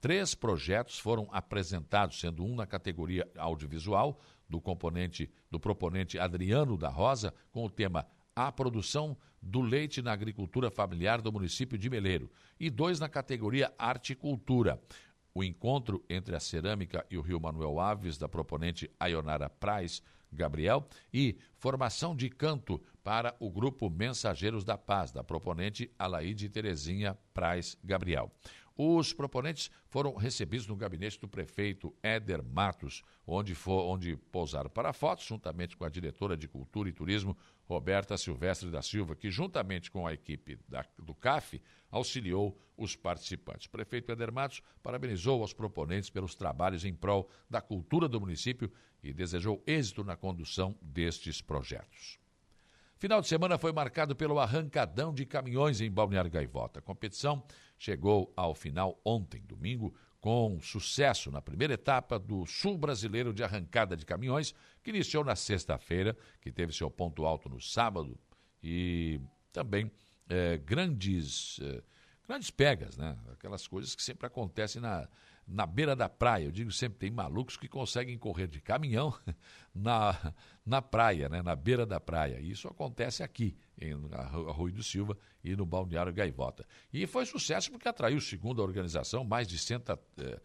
[0.00, 6.90] Três projetos foram apresentados, sendo um na categoria audiovisual, do componente do proponente Adriano da
[6.90, 12.30] Rosa, com o tema A produção do leite na agricultura familiar do município de Meleiro,
[12.60, 14.78] e dois na categoria Arte e Cultura,
[15.34, 20.00] o encontro entre a cerâmica e o Rio Manuel Aves, da proponente Ayonara Praz
[20.32, 27.18] Gabriel, e formação de canto para o grupo Mensageiros da Paz, da proponente Alaide Terezinha
[27.34, 28.30] Praz Gabriel.
[28.76, 34.92] Os proponentes foram recebidos no gabinete do prefeito Éder Matos, onde, for, onde pousaram para
[34.92, 39.92] fotos, juntamente com a diretora de Cultura e Turismo, Roberta Silvestre da Silva, que, juntamente
[39.92, 43.66] com a equipe da, do CAF, auxiliou os participantes.
[43.66, 48.72] O prefeito Éder Matos parabenizou os proponentes pelos trabalhos em prol da cultura do município
[49.04, 52.18] e desejou êxito na condução destes projetos.
[52.96, 56.78] Final de semana foi marcado pelo arrancadão de caminhões em Balneário Gaivota.
[56.78, 57.44] A competição
[57.84, 63.94] chegou ao final ontem, domingo, com sucesso na primeira etapa do Sul Brasileiro de Arrancada
[63.94, 68.18] de Caminhões, que iniciou na sexta-feira, que teve seu ponto alto no sábado
[68.62, 69.20] e
[69.52, 69.90] também
[70.30, 71.82] é, grandes, é,
[72.26, 73.18] grandes pegas, né?
[73.32, 75.06] Aquelas coisas que sempre acontecem na,
[75.46, 76.44] na beira da praia.
[76.44, 79.14] Eu digo sempre, tem malucos que conseguem correr de caminhão
[79.74, 81.42] na, na praia, né?
[81.42, 82.40] na beira da praia.
[82.40, 86.66] E isso acontece aqui, em Arroio do Silva e no Balneário Gaivota.
[86.92, 90.40] E foi sucesso porque atraiu, segundo a organização, mais de, cento, eh,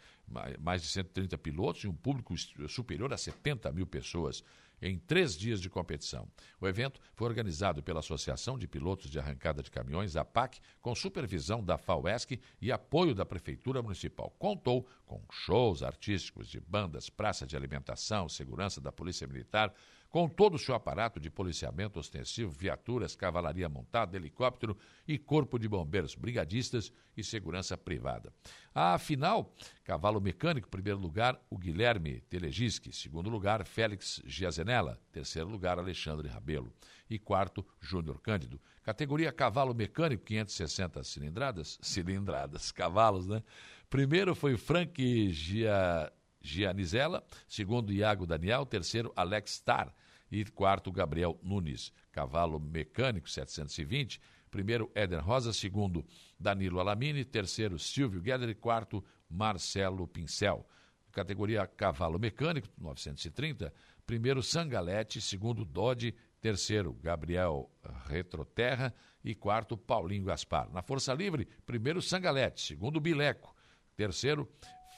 [0.59, 2.35] mais de 130 pilotos e um público
[2.67, 4.43] superior a 70 mil pessoas
[4.81, 6.27] em três dias de competição.
[6.59, 11.63] O evento foi organizado pela Associação de Pilotos de Arrancada de Caminhões, APAC, com supervisão
[11.63, 14.29] da FAUESC e apoio da Prefeitura Municipal.
[14.37, 19.73] Contou com shows artísticos de bandas, praça de alimentação, segurança da Polícia Militar,
[20.09, 24.75] com todo o seu aparato de policiamento ostensivo, viaturas, cavalaria montada, helicóptero
[25.07, 28.33] e corpo de bombeiros, brigadistas e segurança privada.
[28.73, 35.77] A final, cavalo mecânico, primeiro lugar, o Guilherme Telegisque, segundo lugar, Félix Giazenella, terceiro lugar,
[35.77, 36.73] Alexandre Rabelo
[37.09, 38.59] e quarto, Júnior Cândido.
[38.81, 43.43] Categoria cavalo mecânico, 560 cilindradas, cilindradas, cavalos, né?
[43.89, 49.93] Primeiro foi Frank Gia Gianizella, segundo Iago Daniel, terceiro Alex Star
[50.31, 51.91] e quarto Gabriel Nunes.
[52.11, 56.05] Cavalo mecânico 720, primeiro Éder Rosa, segundo
[56.37, 60.65] Danilo Alamini, terceiro Silvio Guedes e quarto Marcelo Pincel.
[61.11, 63.73] Categoria cavalo mecânico 930,
[64.05, 67.69] primeiro Sangalete, segundo Dodge, terceiro Gabriel
[68.05, 70.71] Retroterra e quarto Paulinho Gaspar.
[70.71, 73.55] Na Força Livre, primeiro Sangalete, segundo Bileco,
[73.95, 74.47] terceiro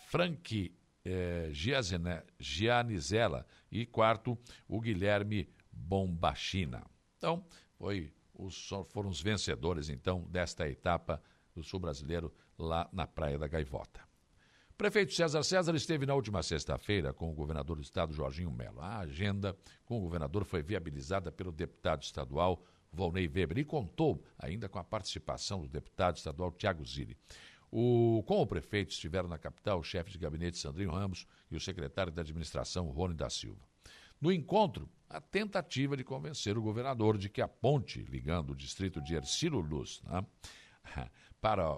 [0.08, 1.50] Frank é,
[3.72, 4.38] e quarto,
[4.68, 6.86] o Guilherme Bombachina.
[7.18, 7.46] Então,
[7.78, 11.22] foi os, foram os vencedores, então, desta etapa
[11.54, 14.02] do Sul Brasileiro lá na Praia da Gaivota.
[14.78, 18.82] Prefeito César César esteve na última sexta-feira com o governador do estado, Jorginho Melo.
[18.82, 24.68] A agenda com o governador foi viabilizada pelo deputado estadual Volney Weber e contou ainda
[24.68, 27.16] com a participação do deputado estadual Tiago Zilli.
[27.71, 31.60] O, com o prefeito estiveram na capital o chefe de gabinete Sandrinho Ramos e o
[31.60, 33.62] secretário da administração Rony da Silva.
[34.19, 39.01] No encontro, a tentativa de convencer o governador de que a ponte ligando o distrito
[39.01, 40.25] de Ercílio Luz né,
[41.39, 41.71] para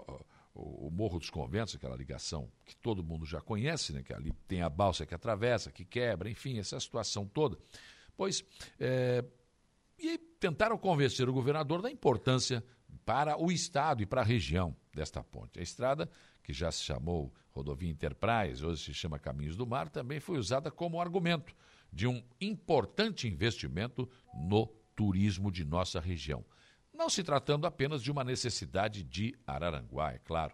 [0.54, 4.04] o, Morro dos Conventos, aquela ligação que todo mundo já conhece, né?
[4.04, 7.58] que ali tem a balsa que atravessa, que quebra, enfim, essa situação toda.
[8.16, 8.44] Pois,
[8.80, 9.24] é,
[9.98, 12.64] e tentaram convencer o governador da importância
[13.06, 15.60] para o Estado e para a região desta ponte.
[15.60, 16.10] A estrada,
[16.44, 20.72] que já se chamou Rodovia Enterprise, hoje se chama Caminhos do Mar, também foi usada
[20.72, 21.56] como argumento
[21.92, 26.44] de um importante investimento no turismo de nossa região.
[26.94, 30.54] Não se tratando apenas de uma necessidade de Araranguá, é claro.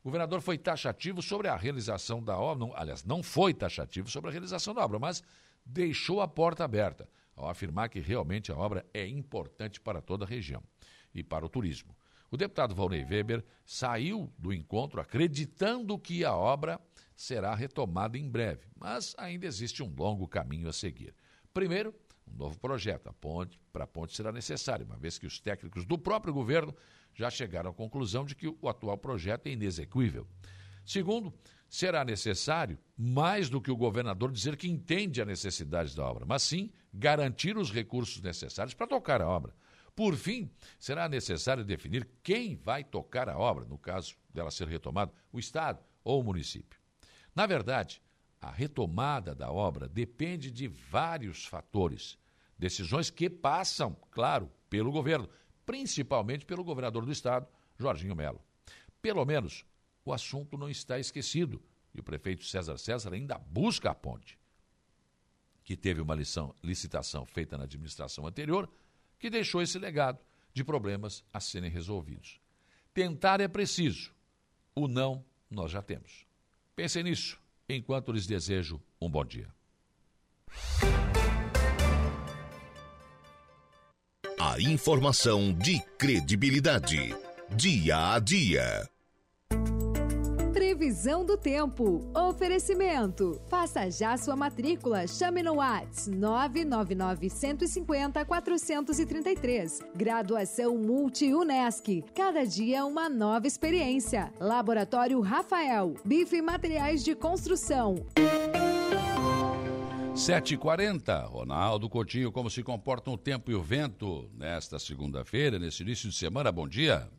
[0.00, 4.30] O governador foi taxativo sobre a realização da obra, não, aliás, não foi taxativo sobre
[4.30, 5.22] a realização da obra, mas
[5.64, 10.28] deixou a porta aberta ao afirmar que realmente a obra é importante para toda a
[10.28, 10.62] região
[11.14, 11.96] e para o turismo.
[12.30, 16.80] O deputado Valnei Weber saiu do encontro acreditando que a obra
[17.16, 21.14] será retomada em breve, mas ainda existe um longo caminho a seguir.
[21.52, 21.94] Primeiro,
[22.32, 23.12] um novo projeto.
[23.72, 26.74] Para a ponte será necessário, uma vez que os técnicos do próprio governo
[27.14, 30.26] já chegaram à conclusão de que o atual projeto é inexequível.
[30.84, 31.32] Segundo,
[31.68, 36.42] será necessário, mais do que o governador dizer que entende a necessidade da obra, mas
[36.42, 39.54] sim garantir os recursos necessários para tocar a obra.
[39.98, 45.12] Por fim, será necessário definir quem vai tocar a obra, no caso dela ser retomada,
[45.32, 46.78] o Estado ou o município.
[47.34, 48.00] Na verdade,
[48.40, 52.16] a retomada da obra depende de vários fatores,
[52.56, 55.28] decisões que passam, claro, pelo governo,
[55.66, 58.40] principalmente pelo governador do estado, Jorginho Melo.
[59.02, 59.64] Pelo menos
[60.04, 61.60] o assunto não está esquecido
[61.92, 64.38] e o prefeito César César ainda busca a ponte,
[65.64, 68.70] que teve uma lição, licitação feita na administração anterior,
[69.18, 70.18] que deixou esse legado
[70.52, 72.40] de problemas a serem resolvidos.
[72.94, 74.12] Tentar é preciso,
[74.74, 76.26] o não nós já temos.
[76.74, 79.48] Pensem nisso enquanto lhes desejo um bom dia.
[84.38, 87.14] A informação de credibilidade.
[87.56, 88.88] Dia a dia.
[90.78, 92.08] Previsão do tempo.
[92.14, 93.42] Oferecimento.
[93.48, 95.08] Faça já sua matrícula.
[95.08, 99.80] Chame no Whats 999 150 433.
[99.96, 102.04] Graduação Multi-UNESC.
[102.14, 104.32] Cada dia uma nova experiência.
[104.38, 105.96] Laboratório Rafael.
[106.04, 107.96] Bife Materiais de Construção.
[110.14, 116.08] 7h40, Ronaldo Coutinho, como se comportam o tempo e o vento nesta segunda-feira, nesse início
[116.08, 116.52] de semana?
[116.52, 117.10] Bom dia.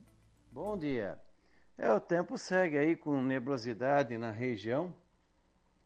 [0.49, 1.19] Bom dia.
[1.81, 4.93] É, o tempo segue aí com nebulosidade na região.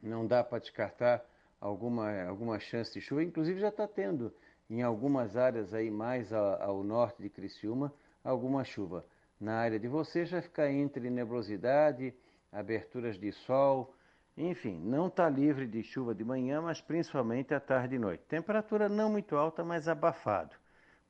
[0.01, 1.23] Não dá para descartar
[1.61, 3.23] alguma, alguma chance de chuva.
[3.23, 4.33] Inclusive já está tendo
[4.67, 9.05] em algumas áreas aí mais ao, norte de Criciúma alguma chuva.
[9.39, 12.11] Na área de você já fica entre nebulosidade,
[12.51, 13.93] aberturas de sol,
[14.35, 18.23] enfim, não está livre de chuva de manhã, mas principalmente à tarde e noite.
[18.27, 20.55] Temperatura não muito alta, mas abafado.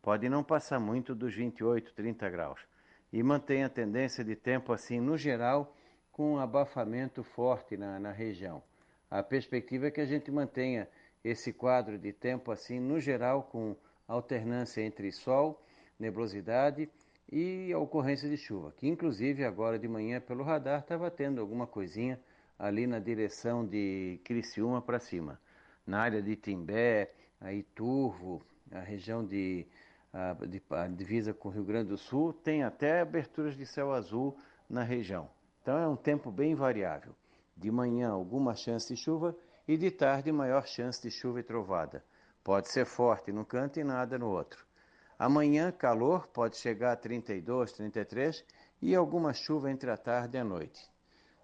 [0.02, 2.72] Pode não passar muito dos 28, 30 graus
[3.13, 5.78] e mantém a tendência de tempo assim no geral
[6.12, 8.63] com um abafamento forte na, na região.
[9.10, 10.89] A perspectiva é que a gente mantenha
[11.23, 13.76] esse quadro de tempo assim no geral com
[14.08, 15.63] alternância entre sol,
[15.99, 16.89] nebulosidade
[17.32, 21.67] e a ocorrência de chuva, que inclusive agora de manhã pelo radar estava tendo alguma
[21.67, 22.19] coisinha
[22.58, 25.39] ali na direção de Criciúma para cima.
[25.86, 29.67] Na área de Timbé, aí Turvo, a região de
[30.13, 30.38] a,
[30.84, 34.38] a divisa com o Rio Grande do Sul, tem até aberturas de céu azul
[34.69, 35.28] na região.
[35.62, 37.15] Então é um tempo bem variável.
[37.58, 39.36] De manhã, alguma chance de chuva
[39.67, 42.04] e de tarde, maior chance de chuva e trovada.
[42.43, 44.65] Pode ser forte num canto e nada no outro.
[45.17, 48.45] Amanhã, calor, pode chegar a 32, 33
[48.82, 50.91] e alguma chuva entre a tarde e a noite.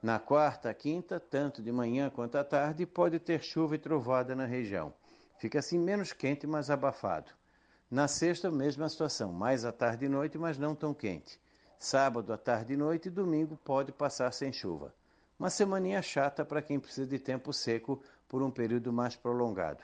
[0.02, 4.46] Na quarta, quinta, tanto de manhã quanto à tarde, pode ter chuva e trovada na
[4.46, 4.94] região.
[5.38, 7.32] Fica assim menos quente, mas abafado.
[7.92, 11.42] Na sexta, mesma situação, mais à tarde e noite, mas não tão quente.
[11.80, 14.94] Sábado à tarde e noite e domingo pode passar sem chuva.
[15.40, 19.82] Uma semaninha chata para quem precisa de tempo seco por um período mais prolongado.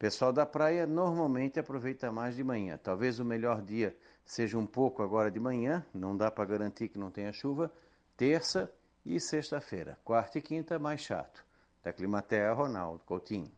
[0.00, 2.76] Pessoal da praia normalmente aproveita mais de manhã.
[2.76, 6.98] Talvez o melhor dia seja um pouco agora de manhã, não dá para garantir que
[6.98, 7.70] não tenha chuva.
[8.16, 8.68] Terça
[9.06, 9.96] e sexta-feira.
[10.04, 11.44] Quarta e quinta mais chato.
[11.84, 13.57] Da Climatea, Ronaldo Coutinho.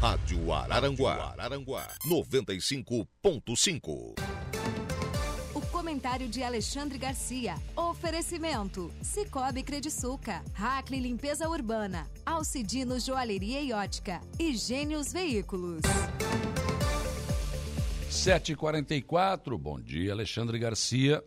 [0.00, 4.14] Rádio Araranguá, Araranguá 95.5.
[5.54, 7.54] O comentário de Alexandre Garcia.
[7.74, 15.80] Oferecimento: Cicobi Crediçuca, Hackley Limpeza Urbana, Alcidino Joalheria e Ótica e Gênios Veículos.
[18.10, 21.24] 7h44, bom dia, Alexandre Garcia.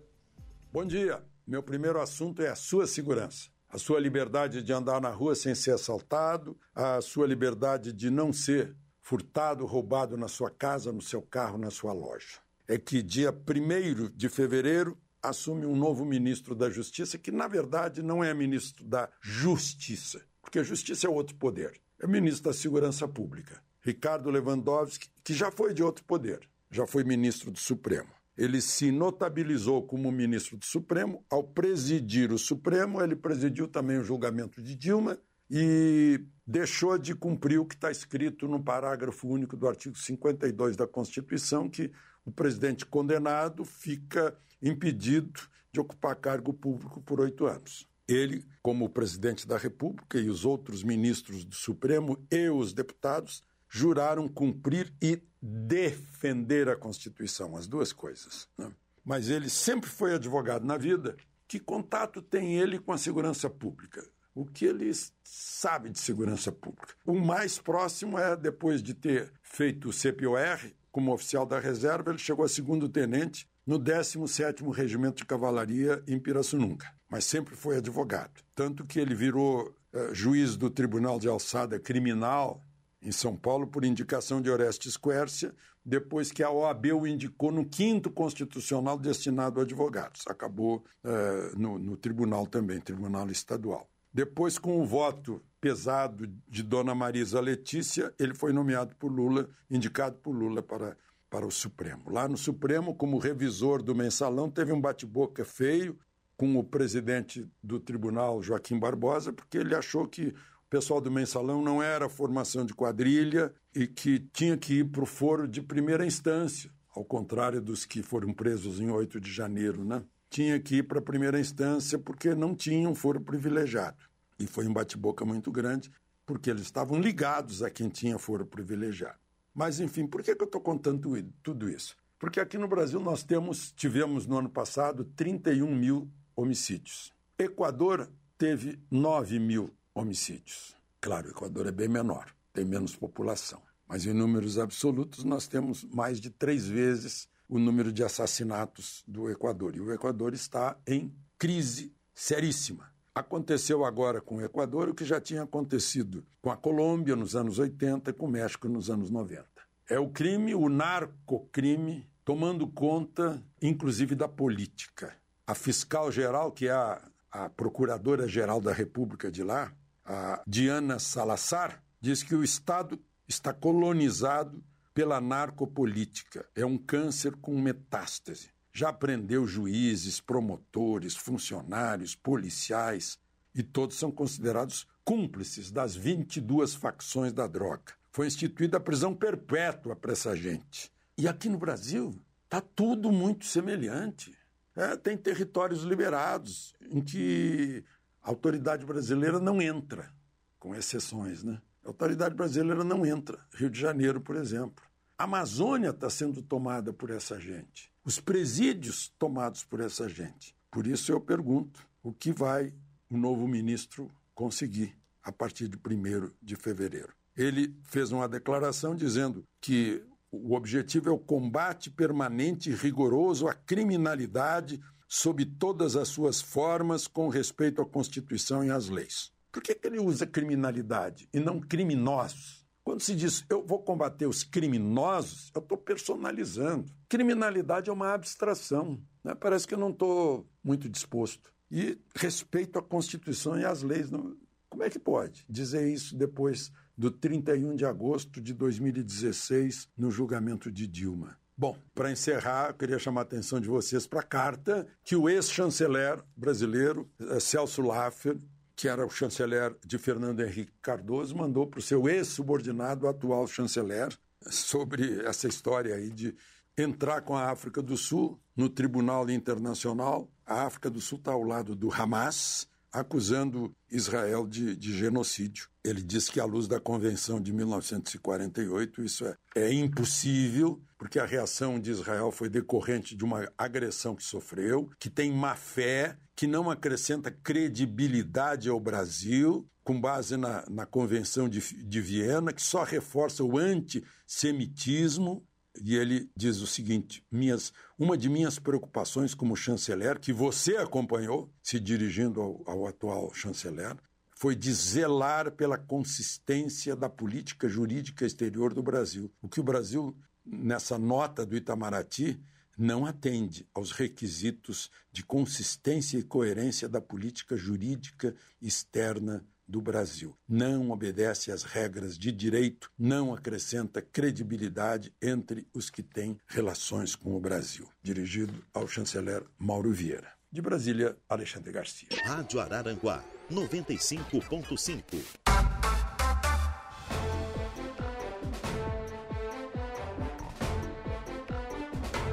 [0.71, 1.23] Bom dia.
[1.45, 5.53] Meu primeiro assunto é a sua segurança a sua liberdade de andar na rua sem
[5.53, 11.21] ser assaltado, a sua liberdade de não ser furtado, roubado na sua casa, no seu
[11.21, 12.39] carro, na sua loja.
[12.67, 18.01] É que dia 1 de fevereiro, assume um novo ministro da Justiça, que na verdade
[18.01, 21.79] não é ministro da Justiça, porque a Justiça é outro poder.
[21.99, 23.61] É ministro da Segurança Pública.
[23.81, 28.16] Ricardo Lewandowski, que já foi de outro poder, já foi ministro do Supremo.
[28.37, 31.25] Ele se notabilizou como ministro do Supremo.
[31.29, 35.17] Ao presidir o Supremo, ele presidiu também o julgamento de Dilma
[35.49, 40.85] e deixou de cumprir o que está escrito no parágrafo único do artigo 52 da
[40.85, 41.91] Constituição, que
[42.25, 45.39] o presidente condenado fica impedido
[45.71, 47.87] de ocupar cargo público por oito anos.
[48.07, 54.27] Ele, como presidente da República, e os outros ministros do Supremo e os deputados juraram
[54.27, 58.47] cumprir e defender a Constituição, as duas coisas.
[58.57, 58.71] Né?
[59.03, 61.15] Mas ele sempre foi advogado na vida.
[61.47, 64.05] Que contato tem ele com a segurança pública?
[64.35, 64.91] O que ele
[65.23, 66.93] sabe de segurança pública?
[67.05, 72.19] O mais próximo é, depois de ter feito o CPOR, como oficial da reserva, ele
[72.19, 78.41] chegou a segundo tenente no 17º Regimento de Cavalaria em Pirassununga, mas sempre foi advogado.
[78.55, 82.63] Tanto que ele virou uh, juiz do Tribunal de Alçada Criminal
[83.01, 85.53] em São Paulo por indicação de Orestes Quércia,
[85.85, 90.23] depois que a OAB o indicou no quinto constitucional destinado a advogados.
[90.27, 93.87] Acabou uh, no, no tribunal também, tribunal estadual.
[94.13, 100.17] Depois, com o voto pesado de Dona Marisa Letícia, ele foi nomeado por Lula, indicado
[100.17, 100.97] por Lula para,
[101.29, 102.09] para o Supremo.
[102.09, 105.97] Lá no Supremo, como revisor do mensalão, teve um bate-boca feio
[106.35, 110.33] com o presidente do tribunal, Joaquim Barbosa, porque ele achou que
[110.69, 115.05] pessoal do mensalão não era formação de quadrilha e que tinha que ir para o
[115.05, 120.03] foro de primeira instância, ao contrário dos que foram presos em 8 de janeiro, né?
[120.29, 123.97] Tinha que ir para a primeira instância porque não tinham foro privilegiado.
[124.37, 125.89] E foi um bate-boca muito grande,
[126.25, 129.17] porque eles estavam ligados a quem tinha foro privilegiado.
[129.55, 131.09] Mas, enfim, por que, que eu estou contando
[131.41, 131.95] tudo isso?
[132.19, 137.13] Porque aqui no Brasil nós temos, tivemos no ano passado 31 mil homicídios.
[137.39, 140.75] Equador teve 9 mil homicídios.
[141.01, 143.61] Claro, o Equador é bem menor, tem menos população.
[143.87, 149.29] Mas em números absolutos, nós temos mais de três vezes o número de assassinatos do
[149.29, 149.75] Equador.
[149.75, 152.91] E o Equador está em crise seríssima.
[153.15, 157.57] Aconteceu agora com o Equador o que já tinha acontecido com a Colômbia nos anos
[157.57, 159.45] 80 e com o México nos anos 90.
[159.89, 165.15] É o crime, o narcocrime, tomando conta, inclusive, da política.
[165.47, 169.73] A fiscal geral, que é a, a procuradora-geral da República de lá,
[170.07, 172.97] a Diana Salazar, diz que o Estado
[173.27, 176.47] está colonizado pela narcopolítica.
[176.55, 178.49] É um câncer com metástase.
[178.71, 183.19] Já prendeu juízes, promotores, funcionários, policiais,
[183.53, 187.93] e todos são considerados cúmplices das 22 facções da droga.
[188.11, 190.91] Foi instituída a prisão perpétua para essa gente.
[191.17, 194.37] E aqui no Brasil está tudo muito semelhante.
[194.75, 197.83] É, tem territórios liberados em que
[198.27, 200.11] a autoridade brasileira não entra,
[200.59, 201.61] com exceções, né?
[201.81, 203.39] A autoridade brasileira não entra.
[203.53, 204.83] Rio de Janeiro, por exemplo.
[205.17, 207.89] A Amazônia está sendo tomada por essa gente.
[208.03, 210.53] Os presídios tomados por essa gente.
[210.69, 212.73] Por isso eu pergunto: o que vai
[213.09, 217.13] o novo ministro conseguir a partir de 1 de fevereiro?
[217.33, 223.53] Ele fez uma declaração dizendo que o objetivo é o combate permanente e rigoroso à
[223.53, 229.31] criminalidade sob todas as suas formas, com respeito à Constituição e às leis.
[229.51, 232.65] Por que, que ele usa criminalidade e não criminosos?
[232.83, 236.89] Quando se diz eu vou combater os criminosos, eu estou personalizando.
[237.09, 239.01] Criminalidade é uma abstração.
[239.23, 239.35] Né?
[239.35, 241.51] Parece que eu não estou muito disposto.
[241.69, 244.09] E respeito à Constituição e às leis.
[244.09, 244.37] Não...
[244.69, 250.71] Como é que pode dizer isso depois do 31 de agosto de 2016, no julgamento
[250.71, 251.37] de Dilma?
[251.59, 255.27] Bom, para encerrar, eu queria chamar a atenção de vocês para a carta que o
[255.27, 258.37] ex-chanceler brasileiro, eh, Celso Laffer,
[258.75, 264.15] que era o chanceler de Fernando Henrique Cardoso, mandou para o seu ex-subordinado, atual chanceler,
[264.39, 266.35] sobre essa história aí de
[266.77, 270.29] entrar com a África do Sul no Tribunal Internacional.
[270.45, 272.67] A África do Sul está ao lado do Hamas,
[272.99, 275.69] acusando Israel de, de, genocídio.
[275.83, 281.25] Ele diz que, à luz da Convenção de 1948, isso é, é impossível, porque a
[281.25, 286.47] reação de Israel foi decorrente de uma agressão que sofreu, que tem má fé, que
[286.47, 292.83] não acrescenta credibilidade ao Brasil, com base na, na Convenção de, de Viena, que só
[292.83, 295.46] reforça o antissemitismo
[295.83, 301.51] e ele diz o seguinte: minhas, uma de minhas preocupações como chanceler, que você acompanhou,
[301.61, 303.95] se dirigindo ao, ao atual chanceler,
[304.35, 309.31] foi de zelar pela consistência da política jurídica exterior do Brasil.
[309.41, 310.15] O que o Brasil,
[310.45, 312.39] nessa nota do Itamaraty,
[312.77, 320.37] não atende aos requisitos de consistência e coerência da política jurídica externa do Brasil.
[320.47, 327.35] Não obedece às regras de direito, não acrescenta credibilidade entre os que têm relações com
[327.35, 327.89] o Brasil.
[328.01, 330.31] Dirigido ao chanceler Mauro Vieira.
[330.49, 332.07] De Brasília, Alexandre Garcia.
[332.23, 335.47] Rádio Araranguá, 95.5.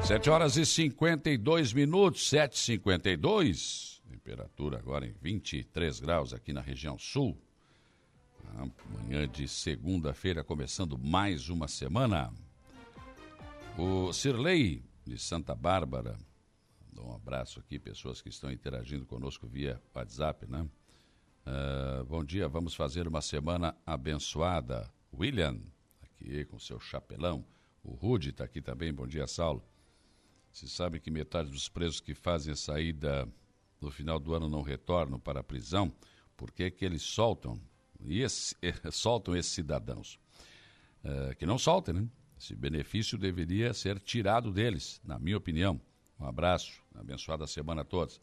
[0.07, 3.94] Sete horas e 52 minutos, sete e cinquenta e dois.
[4.25, 7.37] Temperatura agora em 23 graus aqui na região sul.
[8.91, 12.33] Manhã de segunda-feira, começando mais uma semana.
[13.77, 16.17] O Cirlei, de Santa Bárbara,
[16.91, 20.67] dou um abraço aqui, pessoas que estão interagindo conosco via WhatsApp, né?
[21.47, 24.91] Uh, bom dia, vamos fazer uma semana abençoada.
[25.13, 25.61] William,
[26.01, 27.45] aqui com seu chapelão.
[27.83, 28.91] O Rude está aqui também.
[28.91, 29.63] Bom dia, Saulo.
[30.51, 33.31] Se sabe que metade dos presos que fazem a saída
[33.85, 35.93] no final do ano não retornam para a prisão,
[36.37, 37.61] por que, que eles soltam?
[38.05, 38.57] E esse,
[38.91, 40.19] soltam esses cidadãos?
[41.05, 42.09] Uh, que não soltem, né?
[42.39, 45.81] Esse benefício deveria ser tirado deles, na minha opinião.
[46.19, 48.21] Um abraço, abençoada semana a todos.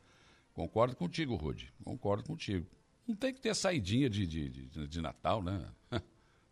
[0.54, 2.68] Concordo contigo, Rude, concordo contigo.
[3.08, 5.66] Não tem que ter saidinha de, de, de, de Natal, né?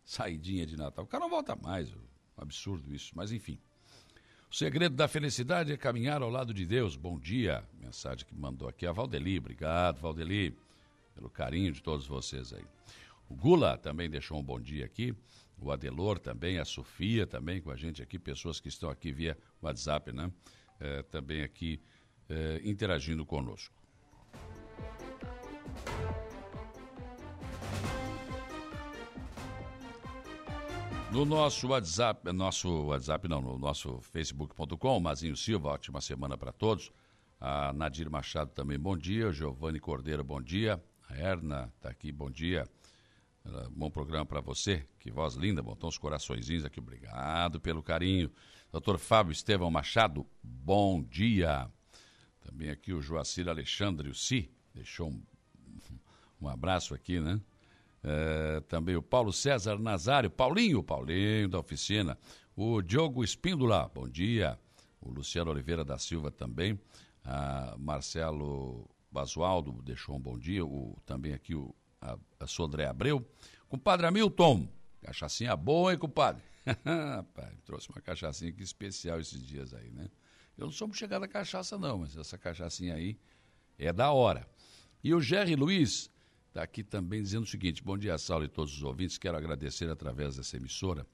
[0.05, 1.03] saidinha de Natal.
[1.03, 1.99] O cara não volta mais, um
[2.37, 3.59] absurdo isso, mas enfim.
[4.49, 6.95] O segredo da felicidade é caminhar ao lado de Deus.
[6.95, 7.63] Bom dia.
[7.89, 9.39] Mensagem que mandou aqui a Valdeli.
[9.39, 10.55] Obrigado, Valdeli,
[11.15, 12.63] pelo carinho de todos vocês aí.
[13.27, 15.15] O Gula também deixou um bom dia aqui.
[15.59, 19.35] O Adelor também, a Sofia também com a gente aqui, pessoas que estão aqui via
[19.59, 20.31] WhatsApp, né?
[20.79, 21.81] É, também aqui
[22.29, 23.73] é, interagindo conosco.
[31.11, 36.91] No nosso WhatsApp, nosso WhatsApp não, no nosso facebook.com, Mazinho Silva, ótima semana para todos.
[37.39, 39.31] A Nadir Machado também, bom dia.
[39.31, 40.81] Giovanni Cordeiro, bom dia.
[41.07, 42.67] A Erna está aqui, bom dia.
[43.71, 48.31] Bom programa para você, que voz linda, botou uns coraçõezinhos aqui, obrigado pelo carinho.
[48.71, 51.69] Doutor Fábio Estevão Machado, bom dia.
[52.41, 55.23] Também aqui o Joacir Alexandre, o Si, deixou um,
[56.41, 57.39] um abraço aqui, né?
[58.03, 62.17] É, também o Paulo César Nazário, Paulinho, Paulinho da oficina,
[62.55, 64.59] o Diogo Espíndola, bom dia,
[65.01, 66.79] o Luciano Oliveira da Silva também,
[67.29, 73.23] a Marcelo Basualdo deixou um bom dia, o, também aqui o a, a Sodré Abreu,
[73.67, 74.67] compadre Hamilton,
[74.99, 76.41] cachaçinha boa, hein, compadre?
[76.83, 80.09] Rapaz, trouxe uma cachaçinha aqui especial esses dias aí, né?
[80.57, 83.15] Eu não sou muito chegado a cachaça não, mas essa cachaçinha aí
[83.77, 84.47] é da hora.
[85.03, 86.09] E o Jerry Luiz,
[86.47, 89.19] está aqui também dizendo o seguinte: bom dia, Saulo e todos os ouvintes.
[89.19, 91.05] Quero agradecer através dessa emissora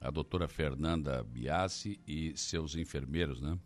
[0.00, 3.56] a doutora Fernanda Biassi e seus enfermeiros, né?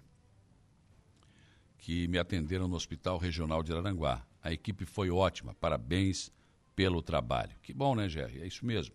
[1.85, 4.27] Que me atenderam no Hospital Regional de Aranguá.
[4.43, 6.33] A equipe foi ótima, parabéns
[6.75, 7.55] pelo trabalho.
[7.63, 8.41] Que bom, né, Jerry?
[8.41, 8.95] É isso mesmo.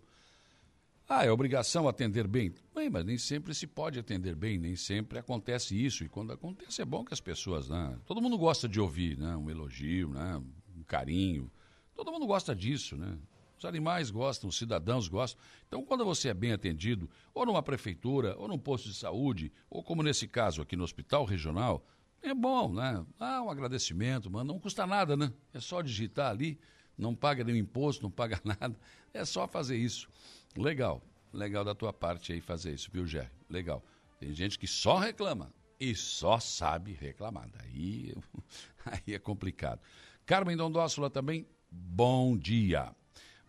[1.07, 2.51] Ah, é obrigação atender bem.
[2.73, 6.03] Bem, mas nem sempre se pode atender bem, nem sempre acontece isso.
[6.03, 7.95] E quando acontece é bom que as pessoas, né?
[8.07, 9.35] Todo mundo gosta de ouvir, né?
[9.35, 10.41] Um elogio, né?
[10.75, 11.51] Um carinho.
[11.93, 13.19] Todo mundo gosta disso, né?
[13.55, 15.39] Os animais gostam, os cidadãos gostam.
[15.67, 19.83] Então, quando você é bem atendido, ou numa prefeitura, ou num posto de saúde, ou
[19.83, 21.85] como nesse caso aqui no hospital regional,
[22.21, 23.05] é bom, né?
[23.19, 24.53] Ah, um agradecimento, mano.
[24.53, 25.31] Não custa nada, né?
[25.53, 26.59] É só digitar ali,
[26.97, 28.77] não paga nenhum imposto, não paga nada.
[29.13, 30.09] É só fazer isso.
[30.55, 31.01] Legal,
[31.33, 33.29] legal da tua parte aí fazer isso, viu, Gé?
[33.49, 33.83] Legal.
[34.19, 37.49] Tem gente que só reclama e só sabe reclamar.
[37.57, 38.13] Daí
[38.85, 39.81] aí é complicado.
[40.25, 42.93] Carmen Dondóssola também bom dia.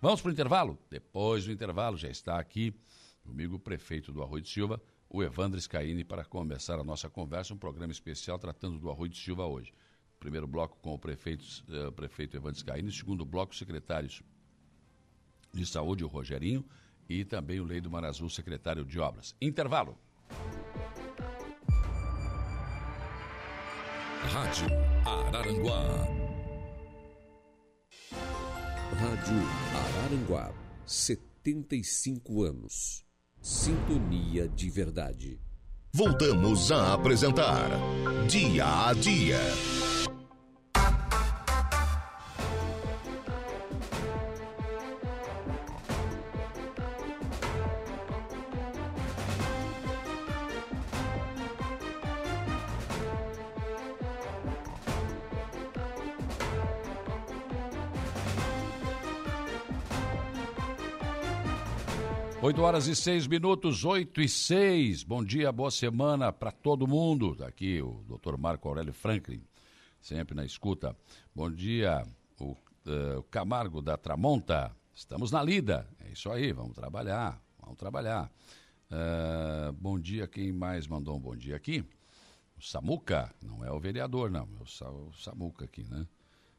[0.01, 0.79] Vamos para o intervalo?
[0.89, 2.75] Depois do intervalo já está aqui
[3.23, 4.81] comigo o prefeito do Arroio de Silva,
[5.13, 9.19] o Evandro Scaini, para começar a nossa conversa, um programa especial tratando do Arroio de
[9.19, 9.75] Silva hoje.
[10.21, 14.23] Primeiro bloco com o prefeito, uh, prefeito Evandro Scaini, segundo bloco, secretários
[15.53, 16.65] de Saúde, o Rogerinho,
[17.09, 19.35] e também o Lei do Mar Azul, secretário de Obras.
[19.41, 19.99] Intervalo.
[24.33, 24.69] Rádio
[25.05, 26.21] Araranguá.
[28.93, 29.41] Rádio
[29.75, 30.55] Araranguá,
[30.87, 33.10] 75 anos.
[33.43, 35.41] Sintonia de verdade.
[35.95, 37.71] Voltamos a apresentar
[38.29, 39.39] Dia a Dia.
[62.61, 65.03] 8 horas e 6 minutos, 8 e 6.
[65.03, 67.35] Bom dia, boa semana para todo mundo.
[67.35, 68.37] Tá aqui o Dr.
[68.37, 69.43] Marco Aurélio Franklin,
[69.99, 70.95] sempre na escuta.
[71.35, 72.07] Bom dia,
[72.39, 74.77] o, uh, Camargo da Tramonta.
[74.95, 75.89] Estamos na lida.
[76.01, 78.31] É isso aí, vamos trabalhar, vamos trabalhar.
[78.91, 81.83] Uh, bom dia, quem mais mandou um bom dia aqui?
[82.59, 86.07] O Samuca, não é o vereador, não, é o, o Samuca aqui, né?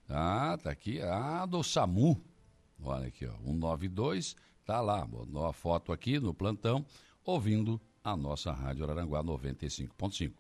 [0.10, 2.20] Ah, tá aqui, ah, do SAMU.
[2.84, 5.08] Olha aqui, ó, 192 Está lá,
[5.50, 6.86] a foto aqui no plantão,
[7.26, 10.34] ouvindo a nossa Rádio Araranguá 95.5.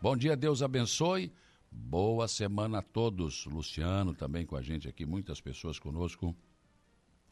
[0.00, 1.30] Bom dia, Deus abençoe.
[1.70, 3.44] Boa semana a todos.
[3.44, 6.34] Luciano também com a gente aqui, muitas pessoas conosco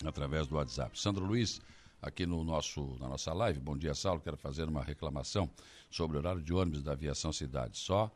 [0.04, 1.00] através do WhatsApp.
[1.00, 1.58] Sandro Luiz,
[2.02, 3.58] aqui no nosso, na nossa live.
[3.58, 4.20] Bom dia, Saulo.
[4.20, 5.50] Quero fazer uma reclamação
[5.90, 7.78] sobre o horário de ônibus da Aviação Cidade.
[7.78, 8.14] Só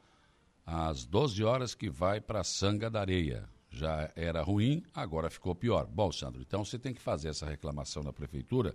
[0.66, 5.86] às 12 horas que vai para Sanga da Areia já era ruim, agora ficou pior.
[5.86, 8.74] Bom, Sandro, então você tem que fazer essa reclamação na prefeitura,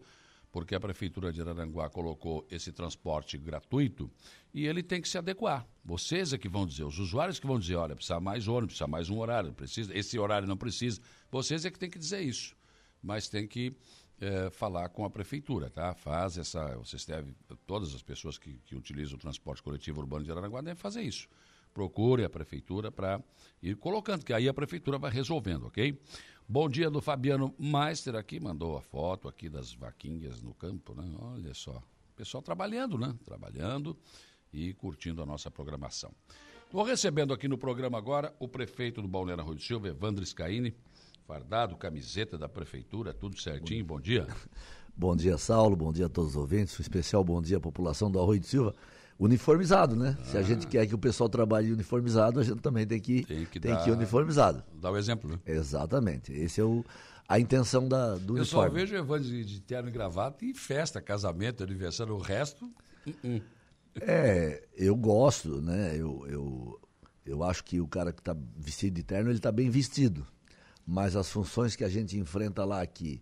[0.51, 4.09] porque a prefeitura de Araranguá colocou esse transporte gratuito
[4.53, 5.67] e ele tem que se adequar.
[5.83, 8.87] Vocês é que vão dizer, os usuários que vão dizer, olha, precisa mais ônibus, precisa
[8.87, 11.01] mais um horário, precisa, esse horário não precisa.
[11.29, 12.55] Vocês é que tem que dizer isso,
[13.03, 13.75] mas tem que
[14.21, 15.93] é, falar com a prefeitura, tá?
[15.93, 17.35] Faz essa, vocês devem,
[17.67, 21.27] todas as pessoas que, que utilizam o transporte coletivo urbano de Araranguá devem fazer isso
[21.75, 23.21] procure a prefeitura para
[23.61, 25.99] ir colocando, que aí a prefeitura vai resolvendo, ok?
[26.47, 31.03] Bom dia do Fabiano Meister aqui, mandou a foto aqui das vaquinhas no campo, né?
[31.19, 31.83] Olha só.
[32.15, 33.13] Pessoal trabalhando, né?
[33.25, 33.97] Trabalhando
[34.53, 36.13] e curtindo a nossa programação.
[36.71, 40.73] Vou recebendo aqui no programa agora o prefeito do Balneário Rui do Silva, Evandro Scaini,
[41.27, 43.83] fardado, camiseta da prefeitura, tudo certinho.
[43.83, 44.25] Bom dia.
[44.95, 45.75] Bom dia, Saulo.
[45.75, 46.79] Bom dia a todos os ouvintes.
[46.79, 48.73] Um especial bom dia à população do Arroio de Silva
[49.19, 50.17] uniformizado, né?
[50.19, 50.23] Ah.
[50.25, 50.69] Se a gente ah.
[50.69, 53.83] quer que o pessoal trabalhe uniformizado, a gente também tem que, tem que, tem dar,
[53.83, 54.63] que ir uniformizado.
[54.81, 55.39] Dá o exemplo, né?
[55.45, 56.33] Exatamente.
[56.33, 56.83] Esse é o,
[57.27, 58.41] a intenção da, do Eu uniforme.
[58.41, 62.65] Eu só vejo Evandro de, de terno e gravata e festa, casamento, aniversário, o resto...
[63.05, 63.41] Uh -uh.
[64.01, 65.95] É, eu gosto, né?
[65.95, 66.81] Eu, eu,
[67.25, 70.27] eu acho que o cara que está vestido de terno, ele está bem vestido.
[70.85, 73.21] Mas as funções que a gente enfrenta lá aqui,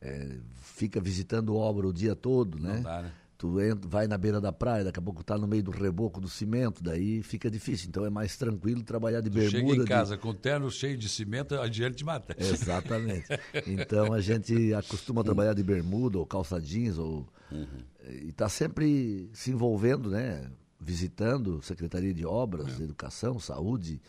[0.00, 2.76] é, fica visitando obra o dia todo, né?
[2.76, 3.12] Não dá, né?
[3.36, 6.20] Tu entra, vai na beira da praia, daqui a pouco tá no meio do reboco
[6.20, 7.88] do cimento, daí fica difícil.
[7.88, 9.72] Então é mais tranquilo trabalhar de tu bermuda.
[9.72, 10.22] Chega em casa de...
[10.22, 12.34] com terno cheio de cimento, adiante te mata.
[12.38, 13.26] Exatamente.
[13.66, 17.66] Então a gente acostuma a trabalhar de bermuda ou calça jeans ou uhum.
[18.08, 20.50] e está sempre se envolvendo, né?
[20.80, 22.84] Visitando Secretaria de Obras, é.
[22.84, 24.00] Educação, Saúde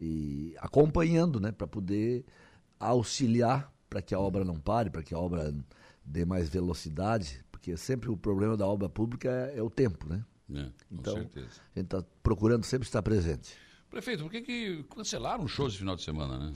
[0.00, 1.52] e acompanhando, né?
[1.52, 2.24] Para poder
[2.78, 5.54] auxiliar para que a obra não pare, para que a obra
[6.04, 10.24] dê mais velocidade, porque sempre o problema da obra pública é, é o tempo, né?
[10.54, 11.48] É, então, certeza.
[11.74, 13.54] a gente está procurando sempre estar presente.
[13.90, 16.52] Prefeito, por que, que cancelaram shows de final de semana, né?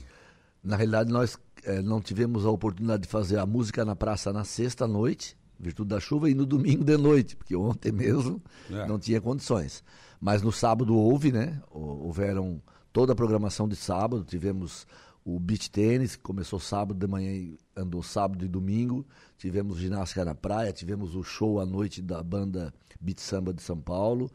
[0.63, 4.45] Na realidade, nós é, não tivemos a oportunidade de fazer a música na praça na
[4.45, 8.87] sexta noite, virtude da chuva, e no domingo de noite, porque ontem mesmo é.
[8.87, 9.83] não tinha condições.
[10.17, 11.61] Mas no sábado houve, né?
[11.69, 12.61] Houveram
[12.93, 14.87] toda a programação de sábado, tivemos
[15.23, 19.05] o beach tênis, que começou sábado de manhã e andou sábado e domingo.
[19.37, 23.79] Tivemos ginástica na praia, tivemos o show à noite da banda Beat Samba de São
[23.79, 24.31] Paulo.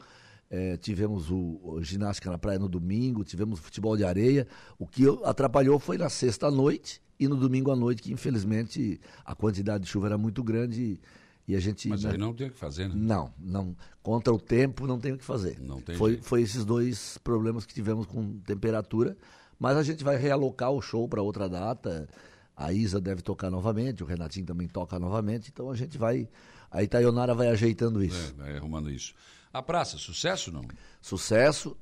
[0.49, 4.47] É, tivemos o, o, ginástica na praia no domingo, tivemos futebol de areia.
[4.79, 9.35] O que atrapalhou foi na sexta noite e no domingo à noite, que infelizmente a
[9.35, 10.99] quantidade de chuva era muito grande
[11.45, 11.89] e, a gente.
[11.89, 12.95] Mas né, aí não tem o que fazer, né?
[12.95, 13.75] Não, não.
[14.01, 15.59] Contra o tempo não tem o que fazer.
[15.59, 19.17] Não tem foi, foi esses dois problemas que tivemos com temperatura.
[19.59, 22.07] Mas a gente vai realocar o show para outra data.
[22.55, 25.49] A Isa deve tocar novamente, o Renatinho também toca novamente.
[25.51, 26.27] Então a gente vai.
[26.69, 28.33] A Itaionara vai ajeitando isso.
[28.37, 29.13] É, vai arrumando isso.
[29.53, 30.65] A praça, sucesso não?
[31.01, 31.75] Sucesso.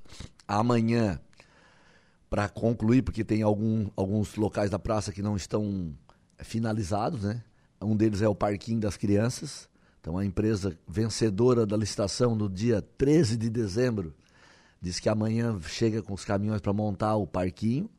[0.47, 1.19] Amanhã,
[2.30, 5.93] para concluir, porque tem algum, alguns locais da praça que não estão
[6.39, 7.43] finalizados, né?
[7.82, 9.67] Um deles é o Parquinho das Crianças.
[9.99, 14.13] Então, a empresa vencedora da licitação no dia 13 de dezembro
[14.82, 17.89] Diz que amanhã chega com os caminhões para montar o parquinho.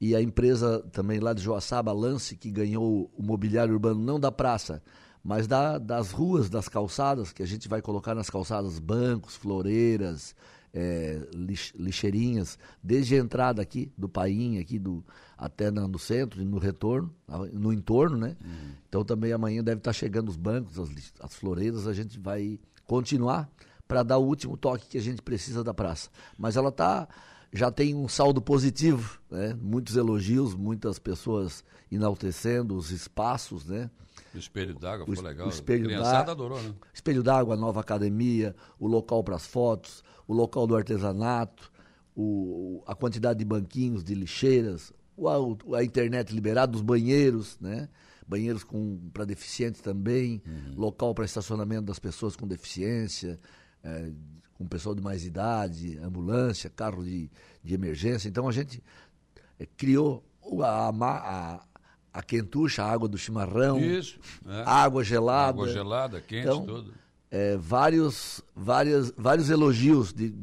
[0.00, 4.30] E a empresa também lá de Joaçaba, Lance, que ganhou o mobiliário urbano não da
[4.30, 4.80] praça,
[5.24, 10.36] mas da, das ruas, das calçadas, que a gente vai colocar nas calçadas bancos, floreiras,
[10.72, 15.04] é, lix, lixeirinhas, desde a entrada aqui do Paim, aqui do,
[15.36, 17.12] até no centro e no retorno,
[17.52, 18.36] no entorno, né?
[18.44, 18.70] Uhum.
[18.88, 20.90] Então também amanhã deve estar chegando os bancos, as,
[21.20, 23.50] as floreiras, a gente vai continuar
[23.88, 26.10] para dar o último toque que a gente precisa da praça.
[26.36, 27.08] Mas ela tá
[27.50, 29.56] já tem um saldo positivo, né?
[29.58, 33.90] Muitos elogios, muitas pessoas enaltecendo os espaços, né?
[34.34, 35.46] O espelho d'água foi legal.
[35.46, 36.74] O espelho d'água adorou, né?
[36.92, 41.72] Espelho d'água, a nova academia, o local para as fotos, o local do artesanato,
[42.14, 47.88] o, a quantidade de banquinhos, de lixeiras, o, a internet liberada, os banheiros, né?
[48.26, 48.62] banheiros
[49.12, 50.74] para deficientes também, Uhum.
[50.76, 53.40] local para estacionamento das pessoas com deficiência,
[53.84, 54.10] é,
[54.54, 57.30] com pessoal de mais idade, ambulância, carro de,
[57.62, 58.28] de emergência.
[58.28, 58.82] Então a gente
[59.58, 60.24] é, criou
[60.62, 61.64] a, a,
[62.12, 64.18] a quentucha, a água do chimarrão, Isso.
[64.46, 64.62] é.
[64.66, 65.50] água gelada.
[65.50, 66.92] Água gelada, quente, Então, tudo.
[67.30, 70.34] é, vários, várias, vários elogios de,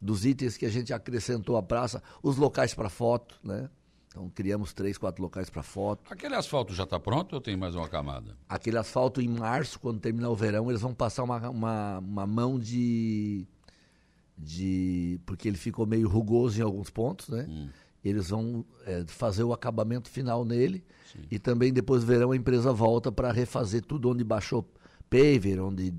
[0.00, 3.68] dos itens que a gente acrescentou à praça, os locais para foto, né?
[4.14, 6.04] Então criamos três, quatro locais para foto.
[6.08, 8.36] Aquele asfalto já está pronto ou tem mais uma camada?
[8.48, 12.56] Aquele asfalto em março, quando terminar o verão, eles vão passar uma, uma, uma mão
[12.56, 13.44] de,
[14.38, 15.20] de.
[15.26, 17.44] Porque ele ficou meio rugoso em alguns pontos, né?
[18.04, 20.84] Eles vão é, fazer o acabamento final nele.
[21.28, 24.64] E também depois do verão a empresa volta para refazer tudo onde baixou
[25.10, 25.92] paver, onde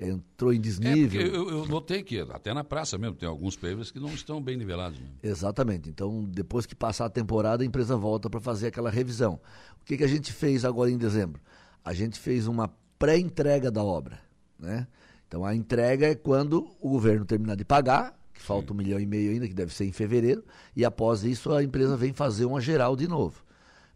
[0.00, 1.20] entrou em É, desnível.
[1.20, 4.56] eu, eu notei que até na praça mesmo tem alguns pavers que não estão bem
[4.56, 4.98] nivelados.
[5.00, 5.06] Né?
[5.22, 5.88] Exatamente.
[5.88, 9.40] Então, depois que passar a temporada, a empresa volta para fazer aquela revisão.
[9.80, 11.40] O que, que a gente fez agora em dezembro?
[11.84, 12.68] A gente fez uma
[12.98, 14.20] pré-entrega da obra.
[14.58, 14.86] Né?
[15.26, 19.06] Então, a entrega é quando o governo terminar de pagar, que falta um milhão e
[19.06, 20.44] meio ainda, que deve ser em fevereiro,
[20.76, 23.42] e após isso a empresa vem fazer uma geral de novo.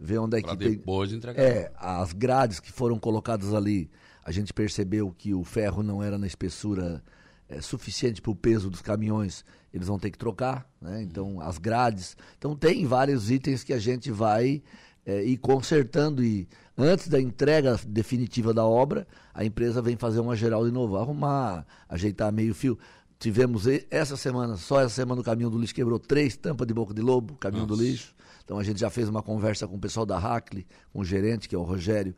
[0.00, 0.70] Ver onde é Para que tem.
[0.72, 1.40] depois entregar.
[1.40, 3.88] É, as grades que foram colocadas ali,
[4.24, 7.02] a gente percebeu que o ferro não era na espessura
[7.48, 11.02] é, suficiente para o peso dos caminhões, eles vão ter que trocar, né?
[11.02, 12.16] Então, as grades.
[12.38, 14.62] Então, tem vários itens que a gente vai
[15.04, 20.36] é, ir consertando e antes da entrega definitiva da obra, a empresa vem fazer uma
[20.36, 22.78] geral de novo, arrumar, ajeitar meio fio.
[23.18, 26.92] Tivemos essa semana, só essa semana o caminhão do lixo quebrou três tampas de boca
[26.92, 27.88] de lobo, caminhão do Nossa.
[27.88, 28.14] lixo.
[28.44, 31.48] Então a gente já fez uma conversa com o pessoal da Hackley, com o gerente,
[31.48, 32.14] que é o Rogério.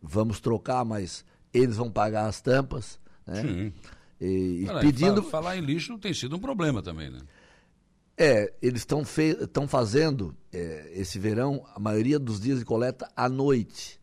[0.00, 3.42] Vamos trocar, mas eles vão pagar as tampas, né?
[3.42, 3.72] Sim.
[4.20, 5.22] E, Cara, pedindo.
[5.22, 7.20] fa- Falar em lixo tem sido um problema também, né?
[8.16, 9.34] É, eles estão fe...
[9.46, 14.00] tão fazendo é, esse verão a maioria dos dias de coleta à noite.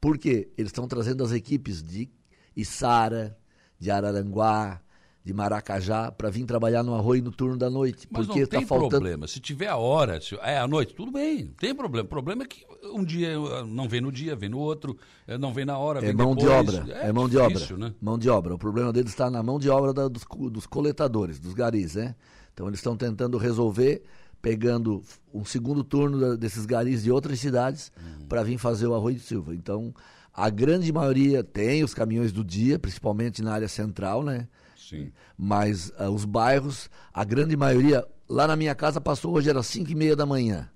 [0.00, 0.50] Por quê?
[0.56, 2.10] Eles estão trazendo as equipes de
[2.56, 3.38] Içara,
[3.78, 4.80] de Araranguá,
[5.24, 8.08] de Maracajá, para vir trabalhar no arroio no turno da noite.
[8.10, 8.90] Mas porque não está tem faltando.
[8.90, 9.28] problema.
[9.28, 12.06] Se tiver a hora, se- é à noite, tudo bem, não tem problema.
[12.06, 14.96] O problema é que um dia eh, não vem no dia, vem no outro,
[15.28, 16.68] eh, não vem na hora, É vem mão de depois.
[16.78, 17.54] obra, é, mão de obra.
[17.54, 17.94] difícil, Né?
[18.00, 18.54] Mão de obra.
[18.54, 22.16] O problema deles está na mão de obra da- dos, dos coletadores, dos garis, né?
[22.52, 24.02] Então eles estão tentando resolver,
[24.42, 25.02] pegando
[25.32, 28.26] um segundo turno da- desses garis de outras cidades Uhum.
[28.26, 29.54] para vir fazer o Arroio de Silva.
[29.54, 29.94] Então,
[30.34, 34.48] a grande maioria tem os caminhões do dia, principalmente na área central, né?
[34.96, 35.12] Sim.
[35.36, 39.90] Mas ah, os bairros, a grande maioria, lá na minha casa passou hoje, era 5
[39.90, 40.70] e meia da manhã.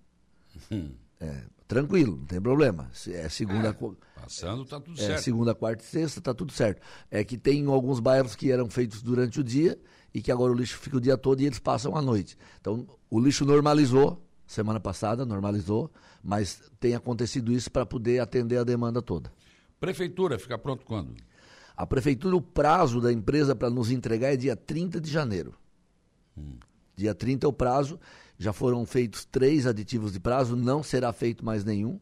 [0.71, 0.91] Hum.
[1.21, 2.91] É, tranquilo, não tem problema.
[3.09, 3.73] É segunda.
[3.75, 5.23] co- Passando, tá tudo é, certo.
[5.23, 6.81] segunda, quarta e sexta, tá tudo certo.
[7.11, 9.79] É que tem alguns bairros que eram feitos durante o dia
[10.13, 12.37] e que agora o lixo fica o dia todo e eles passam à noite.
[12.61, 15.93] Então, o lixo normalizou, semana passada normalizou,
[16.23, 19.31] mas tem acontecido isso para poder atender a demanda toda.
[19.79, 21.15] Prefeitura fica pronto quando?
[21.77, 25.55] A prefeitura, o prazo da empresa para nos entregar é dia 30 de janeiro.
[26.97, 28.01] Dia 30 é o prazo.
[28.39, 32.01] Já foram feitos três aditivos de prazo, não será feito mais nenhum.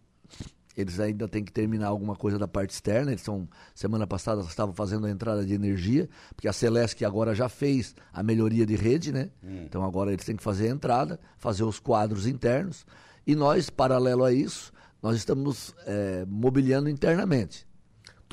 [0.77, 3.12] Eles ainda têm que terminar alguma coisa da parte externa.
[3.12, 7.49] Eles são, semana passada estavam fazendo a entrada de energia, porque a Celesc agora já
[7.49, 9.31] fez a melhoria de rede, né?
[9.64, 12.85] Então agora eles têm que fazer a entrada, fazer os quadros internos.
[13.27, 17.66] E nós, paralelo a isso, nós estamos eh, mobiliando internamente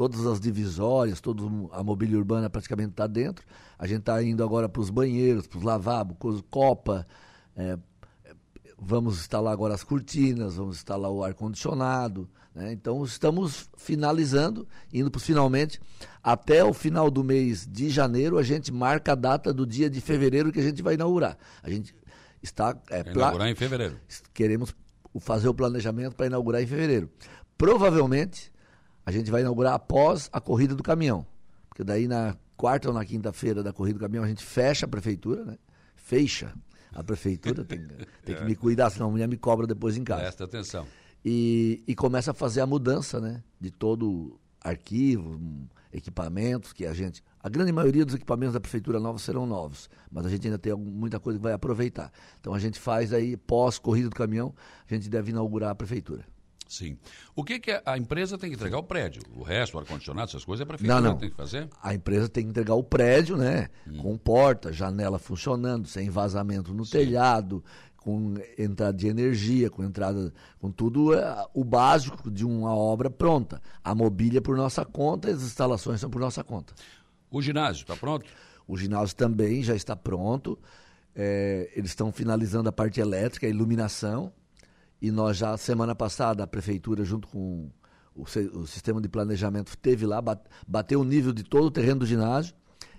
[0.02, 1.44] todas as divisórias, toda
[1.74, 3.46] a mobília urbana praticamente está dentro.
[3.78, 6.18] A gente está indo agora para os banheiros, para os lavabos,
[6.50, 7.06] copa.
[7.56, 7.78] é,
[8.80, 12.28] vamos instalar agora as cortinas, vamos instalar o ar-condicionado.
[12.56, 12.74] né?
[12.74, 15.80] Então, estamos finalizando, indo para os finalmente.
[16.24, 20.02] Até o final do mês de janeiro, a gente marca a data do dia de
[20.02, 21.38] fevereiro que a gente vai inaugurar.
[21.62, 21.94] A gente
[22.42, 22.76] está...
[22.90, 24.00] É, inaugurar em fevereiro.
[24.34, 24.74] queremos
[25.20, 27.08] fazer o planejamento para inaugurar em fevereiro.
[27.56, 28.51] Provavelmente,
[29.06, 31.26] a gente vai inaugurar após a corrida do caminhão.
[31.70, 34.90] Porque daí na quarta ou na quinta-feira da corrida do caminhão a gente fecha a
[34.90, 35.58] prefeitura, né?
[35.96, 36.54] Fecha
[36.94, 37.88] a prefeitura, tem,
[38.24, 40.22] tem que me cuidar, senão a mulher me cobra depois em casa.
[40.22, 40.86] Presta atenção.
[41.24, 43.44] E, e começa a fazer a mudança, né?
[43.60, 45.40] De todo arquivo,
[45.92, 47.24] equipamentos que a gente.
[47.40, 50.74] A grande maioria dos equipamentos da prefeitura nova serão novos, mas a gente ainda tem
[50.76, 52.12] muita coisa que vai aproveitar.
[52.40, 54.54] Então a gente faz aí, pós corrida do caminhão,
[54.90, 56.26] a gente deve inaugurar a prefeitura.
[56.72, 56.98] Sim.
[57.36, 58.78] O que, que a empresa tem que entregar?
[58.78, 59.22] O prédio.
[59.36, 61.18] O resto, o ar-condicionado, essas coisas, é a prefeitura Não, não.
[61.18, 61.68] tem que fazer?
[61.84, 63.68] A empresa tem que entregar o prédio, né?
[64.02, 67.62] Com porta, janela funcionando, sem vazamento no telhado,
[67.98, 73.62] com entrada de energia, com entrada, com tudo é, o básico de uma obra pronta.
[73.84, 76.74] A mobília por nossa conta, as instalações são por nossa conta.
[77.30, 78.26] O ginásio, está pronto?
[78.66, 80.58] O ginásio também já está pronto.
[81.14, 84.32] É, eles estão finalizando a parte elétrica, a iluminação.
[85.02, 87.70] E nós já, semana passada, a prefeitura, junto com
[88.16, 90.22] o, o, sistema de planejamento teve lá,
[90.68, 92.54] bateu o nível de todo o terreno do ginásio.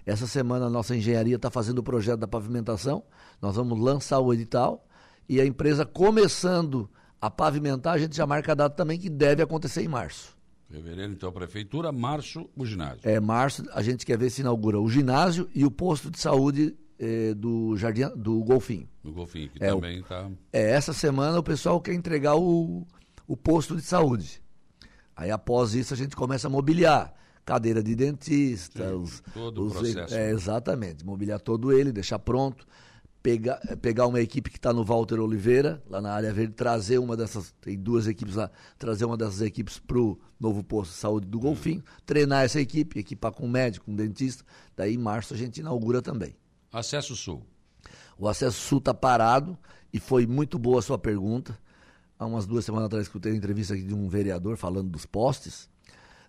[0.05, 3.05] Essa semana a nossa engenharia está fazendo o projeto da pavimentação.
[3.41, 4.85] Nós vamos lançar o edital
[5.29, 6.91] e a empresa começando
[7.21, 10.37] a pavimentar, a gente já marca a data também que deve acontecer em março.
[10.69, 13.01] Fevereiro, então, prefeitura, março, o ginásio.
[13.05, 16.75] É, março, a gente quer ver se inaugura o ginásio e o posto de saúde
[17.03, 18.89] eh, do Jardim do Golfinho.
[19.03, 20.31] Do Golfinho, que é, também está.
[20.53, 22.87] É, essa semana o pessoal quer entregar o,
[23.27, 24.41] o posto de saúde.
[25.17, 27.13] Aí após isso a gente começa a mobiliar.
[27.45, 30.15] Cadeira de dentista, Sim, os, todo os, o processo.
[30.15, 32.65] É, exatamente, mobiliar todo ele, deixar pronto
[33.23, 37.17] pegar, pegar uma equipe que está no Walter Oliveira, lá na área verde, trazer uma
[37.17, 41.27] dessas, tem duas equipes lá, trazer uma dessas equipes para o novo posto de saúde
[41.29, 44.45] do Golfinho, treinar essa equipe, equipar com um médico, com um dentista,
[44.77, 46.35] daí em março a gente inaugura também.
[46.73, 47.47] Acesso Sul.
[48.19, 49.59] O Acesso Sul está parado
[49.93, 51.59] e foi muito boa a sua pergunta.
[52.19, 55.69] Há umas duas semanas atrás escutei uma entrevista aqui de um vereador falando dos postes.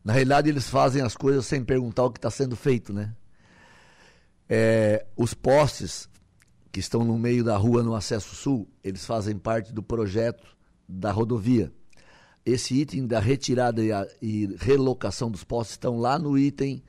[0.03, 3.15] Na realidade, eles fazem as coisas sem perguntar o que está sendo feito, né?
[4.49, 6.09] É, os postes
[6.71, 10.43] que estão no meio da rua no acesso sul, eles fazem parte do projeto
[10.89, 11.71] da rodovia.
[12.45, 16.83] Esse item da retirada e, a, e relocação dos postes estão lá no item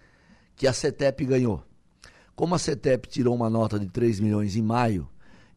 [0.57, 1.63] que a CETEP ganhou.
[2.35, 5.09] Como a CETEP tirou uma nota de 3 milhões em maio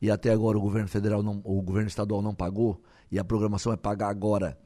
[0.01, 3.73] e até agora o governo federal não, o governo estadual não pagou e a programação
[3.73, 4.57] é pagar agora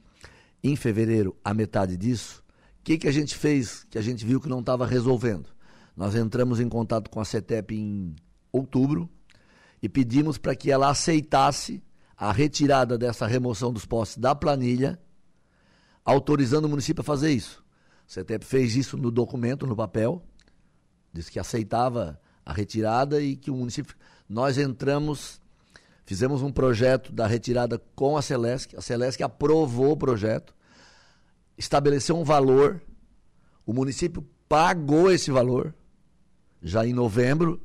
[0.64, 2.44] em fevereiro a metade disso,
[2.80, 5.50] o que, que a gente fez que a gente viu que não estava resolvendo?
[5.96, 8.16] Nós entramos em contato com a CETEP em
[8.52, 9.10] outubro,
[9.82, 11.84] e pedimos para que ela aceitasse
[12.16, 15.00] a retirada dessa remoção dos postes da planilha,
[16.06, 17.64] autorizando o município a fazer isso.
[18.08, 20.24] O CETEP fez isso no documento, no papel,
[21.14, 23.96] disse que aceitava a retirada e que o município.
[24.28, 25.42] Nós entramos,
[26.06, 30.56] fizemos um projeto da retirada com a Celesc, a Celesc aprovou o projeto,
[31.58, 32.82] estabeleceu um valor,
[33.66, 35.74] o município pagou esse valor,
[36.62, 37.62] já em novembro,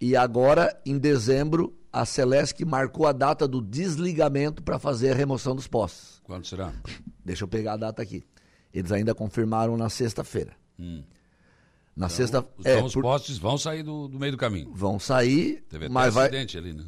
[0.00, 5.54] e agora, em dezembro, a Celesc marcou a data do desligamento para fazer a remoção
[5.54, 6.20] dos postes.
[6.24, 6.72] Quando será?
[7.24, 8.24] Deixa eu pegar a data aqui.
[8.72, 10.56] Eles ainda confirmaram na sexta-feira.
[10.78, 11.04] Hum.
[11.96, 13.02] Na então, sexta Então é, os por...
[13.02, 14.72] postes vão sair do, do, meio do caminho.
[14.74, 15.64] Vão sair.
[15.68, 16.26] Teve mas vai...
[16.26, 16.84] acidente ali, né?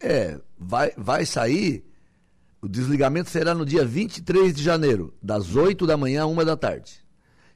[0.00, 1.84] É, vai, vai sair.
[2.60, 6.56] O desligamento será no dia 23 de janeiro, das 8 da manhã a 1 da
[6.56, 7.04] tarde.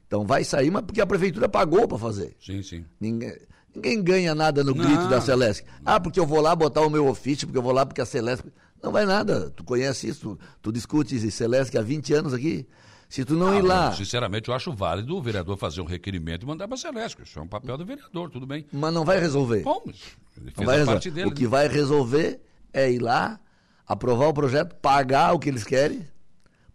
[0.07, 2.35] Então vai sair, mas porque a prefeitura pagou para fazer.
[2.39, 2.85] Sim, sim.
[2.99, 3.35] Ninguém...
[3.75, 5.09] Ninguém ganha nada no grito não.
[5.09, 5.65] da Celeste.
[5.83, 8.05] Ah, porque eu vou lá botar o meu ofício, porque eu vou lá porque a
[8.05, 8.45] Celeste.
[8.81, 9.49] Não vai nada.
[9.49, 12.67] Tu conhece isso, tu, tu discutes Celeste há 20 anos aqui.
[13.13, 13.91] Se tu não ah, ir lá.
[13.91, 17.21] Sinceramente, eu acho válido o vereador fazer um requerimento e mandar para a Celeste.
[17.21, 18.65] Isso é um papel do vereador, tudo bem.
[18.73, 19.61] Mas não vai resolver.
[19.61, 21.11] Bom, ele não vai resolver.
[21.11, 21.27] dele.
[21.27, 21.47] O que né?
[21.47, 22.41] vai resolver
[22.73, 23.39] é ir lá,
[23.85, 26.07] aprovar o projeto, pagar o que eles querem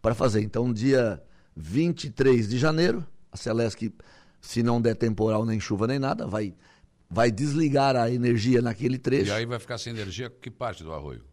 [0.00, 0.40] para fazer.
[0.40, 1.20] Então, dia
[1.56, 3.92] 23 de janeiro, a Celeste,
[4.40, 6.54] se não der temporal nem chuva nem nada, vai
[7.10, 9.32] vai desligar a energia naquele trecho.
[9.32, 11.24] E aí vai ficar sem energia que parte do arroio?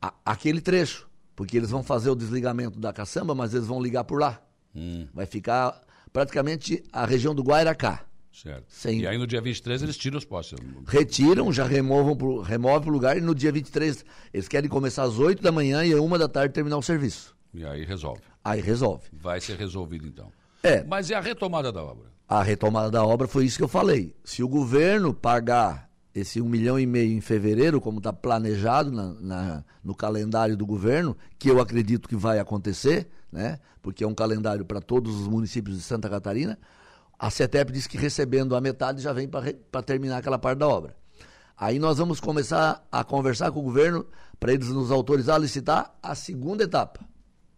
[0.00, 1.08] A, aquele trecho.
[1.34, 4.40] Porque eles vão fazer o desligamento da caçamba, mas eles vão ligar por lá.
[4.74, 5.06] Hum.
[5.12, 5.80] Vai ficar
[6.12, 8.04] praticamente a região do Guairacá.
[8.32, 8.64] Certo.
[8.68, 9.00] Sem...
[9.00, 10.58] E aí no dia 23 eles tiram os postes.
[10.86, 15.04] Retiram, já removam pro, removem para o lugar e no dia 23 eles querem começar
[15.04, 17.36] às 8 da manhã e às 1 da tarde terminar o serviço.
[17.52, 18.22] E aí resolve.
[18.42, 19.04] Aí resolve.
[19.12, 20.32] Vai ser resolvido então.
[20.62, 20.82] É.
[20.82, 22.14] Mas e a retomada da obra?
[22.28, 24.14] a retomada da obra foi isso que eu falei.
[24.24, 29.14] Se o governo pagar esse um milhão e meio em fevereiro, como está planejado na,
[29.14, 33.58] na, no calendário do governo, que eu acredito que vai acontecer, né?
[33.82, 36.58] porque é um calendário para todos os municípios de Santa Catarina,
[37.18, 40.96] a CETEP diz que recebendo a metade já vem para terminar aquela parte da obra.
[41.56, 44.06] Aí nós vamos começar a conversar com o governo
[44.38, 47.00] para eles nos autorizar a licitar a segunda etapa.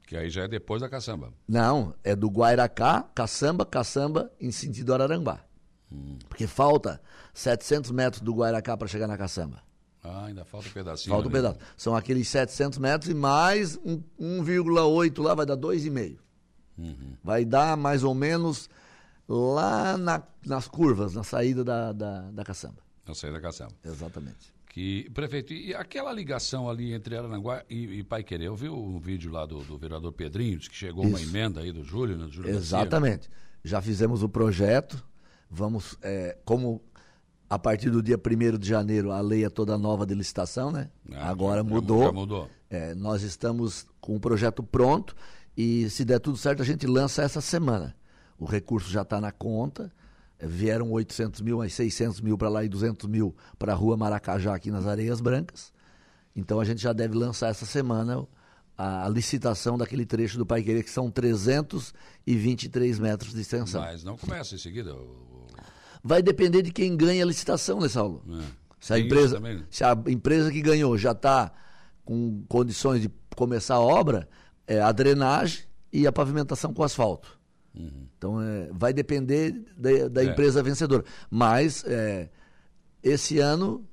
[0.07, 1.33] Que aí já é depois da caçamba.
[1.49, 5.41] Não, é do Guairacá, caçamba, caçamba em sentido Araranguá.
[5.91, 6.19] Hum.
[6.29, 7.01] Porque falta
[7.35, 9.63] 700 metros do Guairacá para chegar na caçamba.
[10.03, 11.11] Ah, ainda falta um pedacinho.
[11.11, 11.39] Falta um ali.
[11.39, 11.59] pedaço.
[11.77, 16.19] São aqueles 700 metros e mais 1,8 lá vai dar 2,5.
[16.79, 17.17] Uhum.
[17.25, 18.69] Vai dar mais ou menos
[19.29, 22.83] lá na, nas curvas, na saída da, da, da caçamba.
[23.07, 23.73] Na saída da caçamba.
[23.85, 24.55] Exatamente.
[24.69, 28.47] Que, prefeito, e aquela ligação ali entre Arananguá e, e Pai Querer?
[28.47, 31.17] Eu vi o vídeo lá do, do vereador Pedrinho, que chegou Isso.
[31.17, 32.27] uma emenda aí do Júlio, né?
[32.27, 33.29] Do Júlio Exatamente.
[33.31, 33.47] Garcia.
[33.65, 35.03] Já fizemos o projeto,
[35.51, 36.83] vamos, é, como
[37.49, 40.91] a partir do dia 1 de janeiro a lei é toda nova de licitação, né?
[41.13, 42.13] Ah, Agora mudou.
[42.13, 42.51] Mudou.
[42.69, 45.15] É, nós estamos com o projeto pronto
[45.57, 47.95] e se der tudo certo a gente lança essa semana.
[48.39, 49.91] O recurso já está na conta
[50.39, 54.55] vieram 800 mil, mais 600 mil para lá e 200 mil para a rua Maracajá,
[54.55, 55.73] aqui nas Areias Brancas.
[56.35, 58.27] Então a gente já deve lançar essa semana
[58.77, 61.11] a licitação daquele trecho do Pai Querer, que são
[62.27, 63.81] 323 metros de extensão.
[63.81, 64.95] Mas não começa em seguida.
[64.95, 65.26] o-
[66.07, 68.23] Vai depender de quem ganha a licitação, né, Saulo?
[68.31, 68.45] É.
[68.79, 69.65] Se a, Tem empresa, né?
[69.69, 71.51] se a empresa que ganhou já está
[72.05, 74.29] com condições de começar a obra,
[74.67, 77.37] é a drenagem e a pavimentação com asfalto.
[78.17, 80.29] Então, é, vai depender da, da Uhum.
[80.29, 80.31] É.
[80.31, 81.05] empresa vencedora.
[81.29, 82.31] Mas, é,
[83.03, 83.85] esse ano,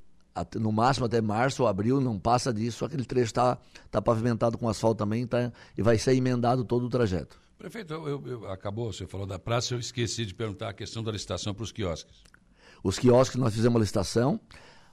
[0.55, 3.57] no máximo até março ou abril, não passa disso, aquele trecho está
[3.91, 7.41] tá pavimentado com asfalto também tá, e vai ser emendado todo o trajeto.
[7.57, 11.11] Prefeito, eu, eu- acabou, você falou da praça, eu esqueci de perguntar a questão da
[11.11, 12.13] licitação para os quiosques.
[12.83, 14.39] Os quiosques, nós fizemos a licitação,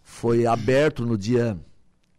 [0.02, 1.58] foi aberto no dia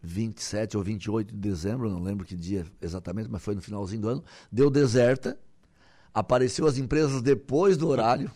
[0.02, 4.08] 27 ou 28 de dezembro, não lembro que dia exatamente, mas foi no finalzinho do
[4.08, 4.24] ano.
[4.50, 5.38] Deu deserta,
[6.12, 8.30] apareceu as empresas depois do horário,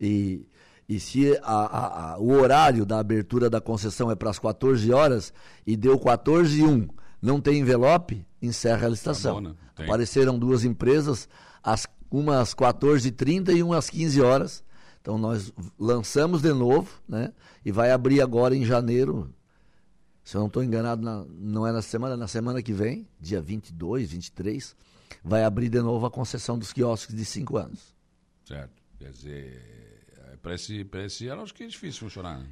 [0.00, 0.44] e,
[0.88, 4.92] e se a- a- a- o horário da abertura da concessão é para as 14
[4.92, 5.32] horas
[5.64, 6.88] e deu 14 e 1,
[7.22, 9.38] não tem envelope, encerra a licitação.
[9.38, 9.56] Acabou, né?
[9.76, 9.86] Tem.
[9.86, 11.28] Apareceram duas empresas,
[11.62, 14.64] as, uma às 14h30 e uma às 15 horas.
[15.00, 17.32] Então nós lançamos de novo, né?
[17.64, 19.32] E vai abrir agora em janeiro.
[20.24, 23.08] Se eu não estou enganado, na- não é na semana, é na semana que vem,
[23.20, 24.76] dia 22, 23,
[25.24, 27.94] vai abrir de novo a concessão dos quiosques de 5 anos.
[28.44, 28.70] Certo.
[28.98, 30.06] Quer dizer,
[30.40, 32.38] para esse, pra esse ano acho que é difícil funcionar.
[32.38, 32.46] Né?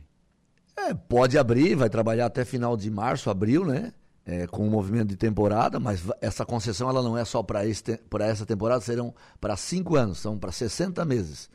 [0.76, 3.92] É, pode abrir, vai trabalhar até final de março, abril, né?
[4.32, 8.46] É, com o movimento de temporada, mas essa concessão ela não é só para essa
[8.46, 11.50] temporada, serão para cinco anos, são para 60 meses.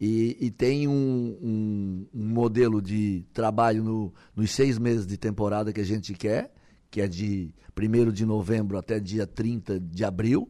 [0.00, 0.92] E, e tem um,
[1.42, 6.54] um- um modelo de trabalho no- nos seis meses de temporada que a gente quer,
[6.88, 10.48] que é de 1 de novembro até dia 30 de abril,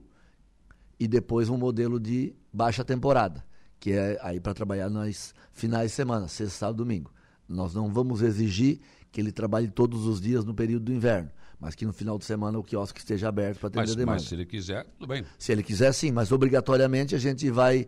[1.00, 3.42] e depois um modelo de baixa temporada,
[3.80, 7.10] que é aí para trabalhar nas finais de semana, sexta, sábado, domingo.
[7.48, 11.74] Nós não vamos exigir que ele trabalhe todos os dias no período do inverno, mas
[11.74, 14.16] que no final de semana o quiosque esteja aberto para atender Mas, a demanda.
[14.18, 15.24] mas se ele quiser, tudo bem.
[15.38, 17.86] Se ele quiser, sim, mas obrigatoriamente a gente vai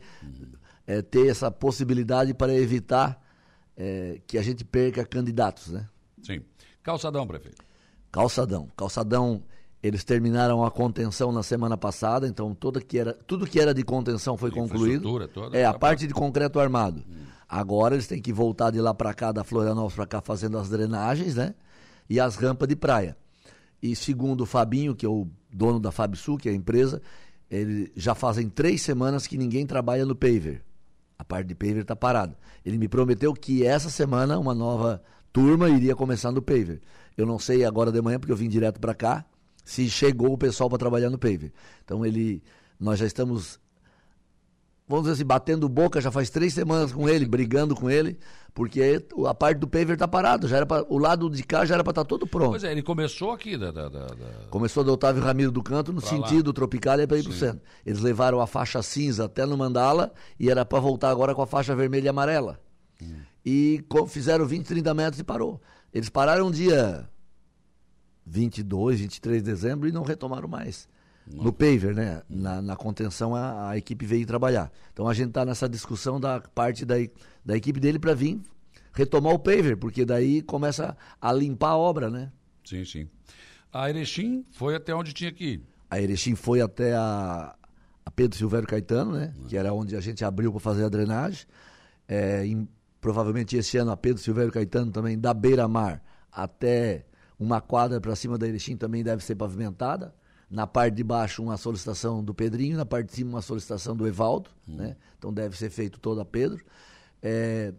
[0.87, 3.21] eh, ter essa possibilidade para evitar
[3.77, 5.87] eh, que a gente perca candidatos, né?
[6.23, 6.41] Sim.
[6.83, 7.65] Calçadão, prefeito.
[8.11, 8.69] Calçadão.
[8.77, 9.43] Calçadão,
[9.83, 13.83] eles terminaram a contenção na semana passada, então toda que era, tudo que era de
[13.83, 15.29] contenção foi concluído.
[15.29, 17.05] Toda, É, a parte de concreto armado.
[17.49, 20.69] Agora eles têm que voltar de lá para cá, da Florianópolis para cá, fazendo as
[20.69, 21.55] drenagens, né?
[22.09, 23.17] E as rampas de praia.
[23.87, 27.01] E segundo o Fabinho, que é o dono da Fabsul, que é a empresa,
[27.51, 30.65] ele já fazem três semanas que ninguém trabalha no paver.
[31.19, 32.37] A parte de paver está parada.
[32.65, 36.81] Ele me prometeu que essa semana uma nova turma iria começar no paver.
[37.17, 39.25] Eu não sei agora de manhã, porque eu vim direto para cá,
[39.65, 41.53] se chegou o pessoal para trabalhar no paver.
[41.85, 42.43] Então ele,
[42.79, 43.61] nós já estamos,
[44.89, 48.19] vamos dizer assim, batendo boca já faz três semanas com ele, brigando com ele,
[48.55, 50.49] porque a parte do paver está parado.
[50.49, 52.51] Já era pra, o lado de cá já era para estar todo pronto.
[52.51, 53.71] Pois é, ele começou aqui da.
[53.71, 54.07] da, da-
[54.51, 56.17] Começou do Otávio Ramiro do Canto no Pra lá.
[56.29, 57.61] sentido Tropicália para ir para o centro.
[57.85, 61.47] Eles levaram a faixa cinza até no Mandala e era para voltar agora com a
[61.47, 62.59] faixa vermelha e amarela.
[63.03, 63.17] Hum.
[63.45, 65.61] E fizeram 20, 30 metros e parou.
[65.93, 67.09] Eles pararam dia
[68.25, 70.89] 22, 23 de dezembro e não retomaram mais.
[71.31, 72.23] No paver, né?
[72.29, 74.71] Na, na contenção a, a equipe veio trabalhar.
[74.93, 76.95] Então a gente está nessa discussão da parte da,
[77.45, 78.41] da equipe dele para vir
[78.93, 82.31] retomar o paver, porque daí começa a limpar a obra, né?
[82.65, 83.09] Sim, sim.
[83.73, 85.63] A Erechim foi até onde tinha que ir.
[85.91, 87.55] A Erechim foi até a,
[88.05, 89.35] a Pedro Silvério Caetano, né?
[89.49, 91.47] Que era onde a gente abriu para fazer a drenagem.
[92.09, 92.69] É, em-
[93.01, 96.03] provavelmente esse ano a Pedro Silvério Caetano também, da beira-mar
[96.33, 97.05] até
[97.39, 100.15] uma quadra para cima da Erechim também deve ser pavimentada.
[100.49, 104.07] Na parte de baixo, uma solicitação do Pedrinho, na parte de cima, uma solicitação do
[104.07, 104.97] Evaldo, né?
[105.19, 106.65] Então deve ser feito toda a Pedro.
[107.21, 107.75] É,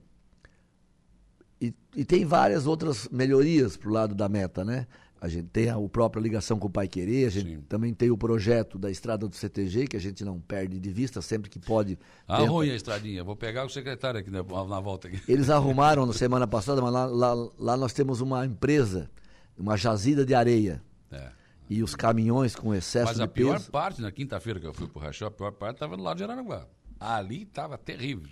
[1.61, 4.85] e, e tem várias outras melhorias pro lado da meta, né?
[5.19, 7.61] A gente tem a, a própria ligação com o Pai Querer, a gente Sim.
[7.61, 11.21] também tem o projeto da estrada do CTG, que a gente não perde de vista
[11.23, 11.97] sempre que pode.
[12.27, 13.23] Ruim a estradinha.
[13.23, 15.19] Vou pegar o secretário aqui na, na volta aqui.
[15.27, 19.09] Eles arrumaram na semana passada, mas lá, lá, lá nós temos uma empresa,
[19.57, 20.83] uma jazida de areia.
[21.11, 21.31] É.
[21.69, 23.71] E os caminhões com excesso Mas de a pior peso.
[23.71, 26.23] parte, na quinta-feira que eu fui pro Rachel, a pior parte estava no lado de
[26.23, 26.65] Aranaguá.
[26.99, 28.29] Ali estava terrível.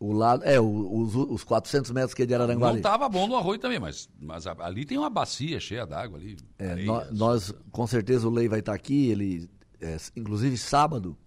[0.00, 2.68] O lado, é, os, os 400 metros que é de Araranguá.
[2.70, 6.36] Não estava bom no arroio também, mas, mas ali tem uma bacia cheia d'água ali.
[6.56, 9.08] É, areia, nó- nós, com certeza, o Lei vai estar aqui.
[9.10, 11.18] Ele, é, inclusive, sábado,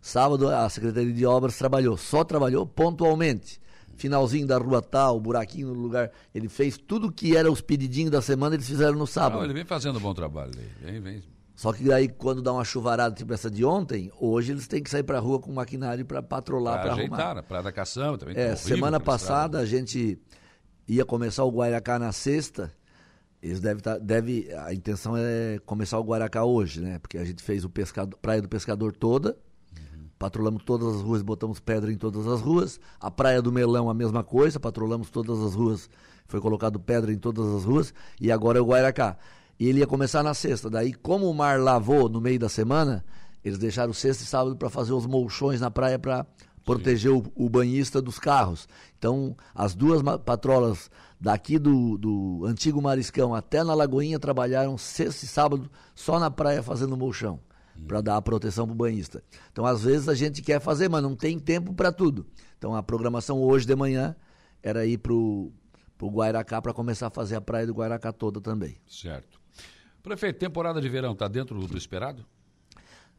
[0.00, 3.60] sábado a Secretaria de Obras trabalhou, só trabalhou pontualmente.
[3.96, 6.10] Finalzinho da rua tal, buraquinho no lugar.
[6.34, 9.38] Ele fez tudo que era os pedidinhos da semana, eles fizeram no sábado.
[9.38, 10.52] Não, ele vem fazendo um bom trabalho.
[10.82, 11.22] Vem, vem.
[11.54, 14.90] Só que daí, quando dá uma chuvarada tipo essa de ontem, hoje eles têm que
[14.90, 17.34] sair pra rua com maquinário para patrolar, Pra para ajeitar, arrumar.
[17.36, 18.36] na Praia da Cação também.
[18.36, 20.18] É, semana passada a gente
[20.86, 22.70] ia começar o Guairacá na sexta,
[23.42, 26.98] Eles devem tá, deve, a intenção é começar o Guaracá hoje, né?
[26.98, 29.36] Porque a gente fez o pescador, Praia do Pescador toda,
[30.18, 32.80] patrolamos todas as ruas, botamos pedra em todas as ruas.
[33.00, 35.88] A Praia do Melão, a mesma coisa, patrolamos todas as ruas,
[36.26, 37.92] foi colocado pedra em todas as ruas.
[38.20, 39.16] E agora é o Guaracá.
[39.58, 40.68] E ele ia começar na sexta.
[40.68, 43.04] Daí, como o mar lavou no meio da semana,
[43.44, 46.26] eles deixaram sexta e sábado para fazer os molchões na praia para
[46.64, 48.68] proteger o, o, banhista dos carros.
[48.98, 55.28] Então, as duas patrolas daqui do, do antigo Mariscão até na Lagoinha trabalharam sexta e
[55.28, 57.38] sábado só na praia fazendo molchão
[57.86, 59.22] para dar a proteção para o banhista.
[59.52, 62.26] Então, às vezes a gente quer fazer, mas não tem tempo para tudo.
[62.58, 64.14] Então, a programação hoje de manhã
[64.62, 65.52] era ir para o
[66.00, 68.76] Guairacá para começar a fazer a praia do Guairacá toda também.
[68.86, 69.40] Certo.
[70.02, 72.24] Prefeito, temporada de verão está dentro do esperado?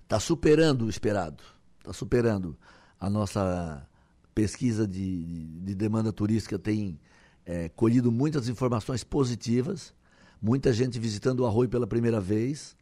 [0.03, 1.43] Está superando o esperado.
[1.80, 2.58] Está superando.
[2.97, 3.86] A nossa
[4.34, 6.97] pesquisa de, de demanda turística tem
[7.45, 9.93] é, colhido muitas informações positivas.
[10.41, 12.76] Muita gente visitando o Arroio pela primeira vez.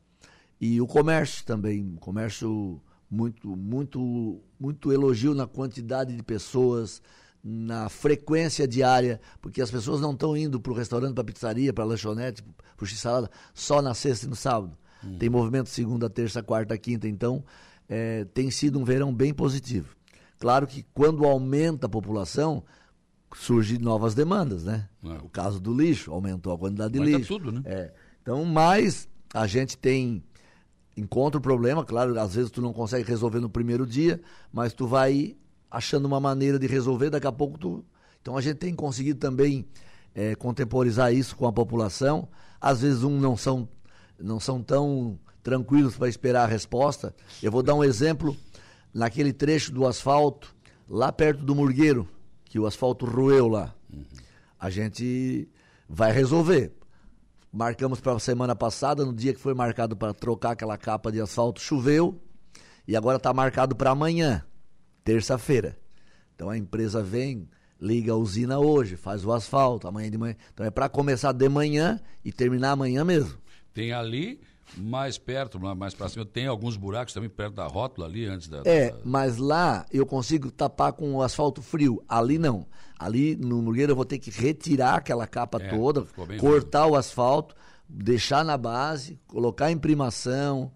[0.59, 1.93] E o comércio também.
[1.95, 7.01] O comércio muito, muito, muito elogio na quantidade de pessoas,
[7.43, 11.73] na frequência diária, porque as pessoas não estão indo para o restaurante, para a pizzaria,
[11.73, 14.77] para a lanchonete, para o x-salada, só na sexta e no sábado.
[15.03, 15.17] Hum.
[15.17, 17.43] Tem movimento segunda, terça, quarta, quinta, então
[17.87, 19.95] é, tem sido um verão bem positivo.
[20.39, 22.63] Claro que quando aumenta a população,
[23.35, 24.87] surgem novas demandas, né?
[25.03, 25.17] É.
[25.23, 27.33] O caso do lixo, aumentou a quantidade de Aumenta lixo.
[27.37, 27.61] tudo, né?
[27.65, 27.93] É.
[28.21, 30.23] Então, mas a gente tem
[30.95, 34.21] encontra o problema, claro, às vezes tu não consegue resolver no primeiro dia,
[34.51, 35.35] mas tu vai
[35.69, 37.85] achando uma maneira de resolver, daqui a pouco tu.
[38.21, 39.67] Então a gente tem conseguido também
[40.13, 42.27] é, contemporizar isso com a população.
[42.59, 43.67] Às vezes um não são,
[44.17, 47.13] não são tão tranquilos para esperar a resposta.
[47.43, 48.35] Eu vou dar um exemplo
[48.93, 50.55] naquele trecho do asfalto,
[50.89, 52.07] lá perto do Murgueiro,
[52.45, 53.75] que o asfalto roeu lá.
[54.57, 55.47] A gente
[55.87, 56.71] vai resolver.
[57.55, 61.21] Marcamos para a semana passada, no dia que foi marcado para trocar aquela capa de
[61.21, 62.21] asfalto, choveu
[62.85, 64.43] e agora está marcado para amanhã
[65.05, 65.77] terça-feira.
[66.35, 67.47] Então a empresa vem,
[67.79, 70.35] liga a usina hoje, faz o asfalto, amanhã de manhã.
[70.53, 73.37] Então é para começar de manhã e terminar amanhã mesmo.
[73.73, 74.41] Tem ali
[74.75, 78.63] mais perto, mais para cima, tem alguns buracos também perto da rótula ali antes da.
[78.65, 78.97] É, da...
[79.05, 82.03] mas lá eu consigo tapar com o asfalto frio.
[82.05, 82.67] Ali não.
[82.97, 86.05] Ali no Nogueira eu vou ter que retirar aquela capa é, toda,
[86.39, 86.91] cortar ruim.
[86.91, 87.55] o asfalto,
[87.87, 90.71] deixar na base, colocar em primação.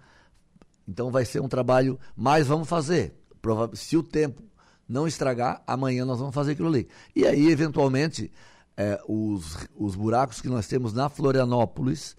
[0.87, 3.19] Então vai ser um trabalho, mas vamos fazer
[3.73, 4.43] se o tempo
[4.87, 6.87] não estragar, amanhã nós vamos fazer aquilo ali.
[7.15, 8.31] E aí, eventualmente,
[8.75, 12.15] é, os, os buracos que nós temos na Florianópolis,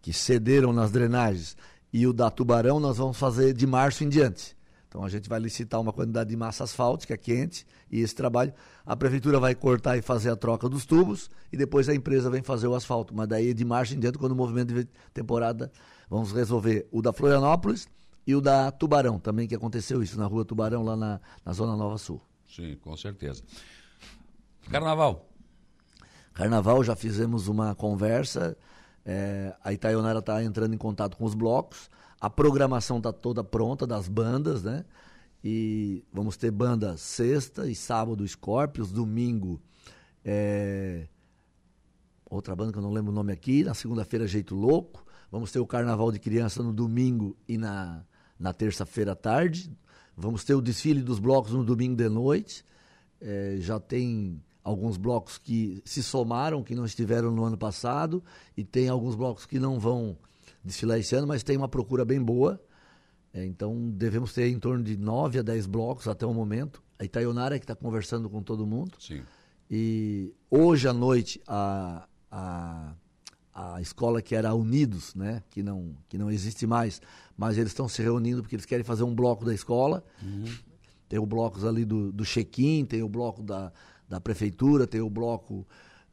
[0.00, 1.56] que cederam nas drenagens,
[1.92, 4.56] e o da Tubarão, nós vamos fazer de março em diante.
[4.88, 8.54] Então a gente vai licitar uma quantidade de massa asfáltica quente e esse trabalho
[8.86, 12.42] a prefeitura vai cortar e fazer a troca dos tubos e depois a empresa vem
[12.42, 13.14] fazer o asfalto.
[13.14, 15.70] Mas daí de março em diante, quando o movimento de temporada,
[16.08, 17.86] vamos resolver o da Florianópolis
[18.26, 21.76] e o da Tubarão também, que aconteceu isso na rua Tubarão, lá na, na Zona
[21.76, 22.20] Nova Sul.
[22.46, 23.42] Sim, com certeza.
[24.70, 25.26] Carnaval.
[26.32, 28.56] Carnaval, já fizemos uma conversa.
[29.04, 31.90] É, a Itaionara está entrando em contato com os blocos.
[32.20, 34.84] A programação está toda pronta das bandas, né?
[35.42, 39.60] E vamos ter banda sexta e sábado Scorpions, domingo
[40.24, 41.06] é,
[42.28, 45.04] outra banda que eu não lembro o nome aqui, na segunda-feira Jeito Louco.
[45.30, 48.04] Vamos ter o Carnaval de Criança no domingo e na
[48.38, 49.76] na terça-feira à tarde.
[50.16, 52.64] Vamos ter o desfile dos blocos no domingo de noite.
[53.20, 58.22] É, já tem alguns blocos que se somaram, que não estiveram no ano passado,
[58.56, 60.16] e tem alguns blocos que não vão
[60.64, 62.60] desfilar esse ano, mas tem uma procura bem boa.
[63.32, 66.82] É, então devemos ter em torno de 9 a 10 blocos até o momento.
[66.98, 68.96] A Itaionara que está conversando com todo mundo.
[68.98, 69.22] Sim.
[69.70, 72.94] E hoje à noite a, a
[73.58, 77.02] a escola que era Unidos, né, que não, que não existe mais,
[77.36, 80.04] mas eles estão se reunindo porque eles querem fazer um bloco da escola.
[80.22, 80.44] Uhum.
[81.08, 83.72] Tem o blocos ali do, do check-in, tem o bloco da,
[84.08, 85.66] da prefeitura, tem o bloco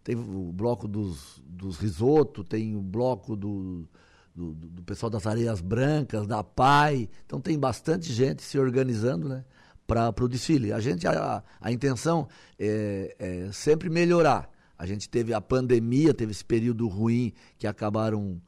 [0.03, 3.87] tem o bloco dos, dos risoto, tem o bloco do,
[4.35, 7.09] do, do, pessoal das areias brancas, da PAI.
[7.25, 9.45] Então tem bastante gente se organizando né,
[9.87, 10.73] para o desfile.
[10.73, 12.27] A gente, a, a intenção
[12.59, 14.49] é, é sempre melhorar.
[14.77, 18.41] A gente teve a pandemia, teve esse período ruim que acabaram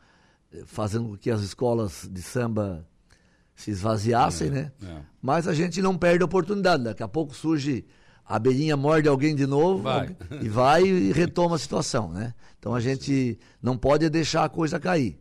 [0.51, 2.85] eh, fazendo com que as escolas de samba
[3.55, 4.72] se esvaziassem, é, né?
[4.84, 5.01] É.
[5.22, 6.84] Mas a gente não perde a oportunidade.
[6.84, 7.85] Daqui a pouco surge
[8.26, 10.15] a abelhinha morde alguém de novo vai.
[10.41, 12.34] e vai e retoma a situação, né?
[12.59, 15.18] Então a gente não pode deixar a coisa cair.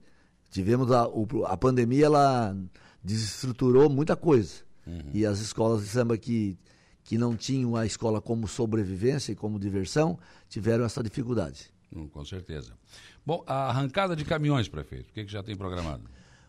[0.57, 1.07] Tivemos a,
[1.47, 2.57] a pandemia, ela
[3.05, 4.55] desestruturou muita coisa.
[4.87, 5.11] Uhum.
[5.13, 6.59] E as escolas de samba que
[7.05, 10.19] que não tinham a escola como sobrevivência e como diversão,
[10.49, 11.71] tiveram essa dificuldade.
[11.95, 12.73] Hum, com certeza.
[13.25, 16.03] Bom, a arrancada de caminhões, prefeito, o que, que já tem programado?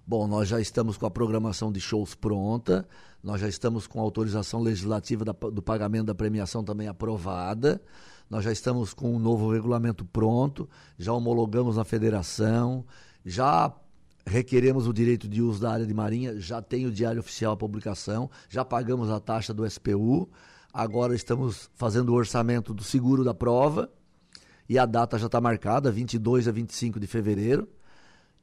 [0.05, 2.87] Bom, nós já estamos com a programação de shows pronta,
[3.21, 7.79] nós já estamos com a autorização legislativa da, do pagamento da premiação também aprovada,
[8.27, 10.67] nós já estamos com o um novo regulamento pronto,
[10.97, 12.83] já homologamos na federação,
[13.23, 13.71] já
[14.27, 17.57] requeremos o direito de uso da área de marinha, já tem o diário oficial a
[17.57, 20.29] publicação, já pagamos a taxa do SPU,
[20.71, 23.89] agora estamos fazendo o orçamento do seguro da prova
[24.67, 27.69] e a data já está marcada, 22 a 25 de fevereiro.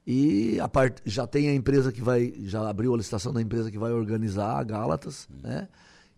[0.07, 1.03] E part...
[1.05, 4.59] já tem a empresa que vai, já abriu a licitação da empresa que vai organizar
[4.59, 5.69] a Gálatas, né?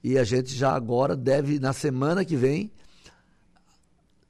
[0.03, 2.73] E a gente já agora deve, na semana que vem,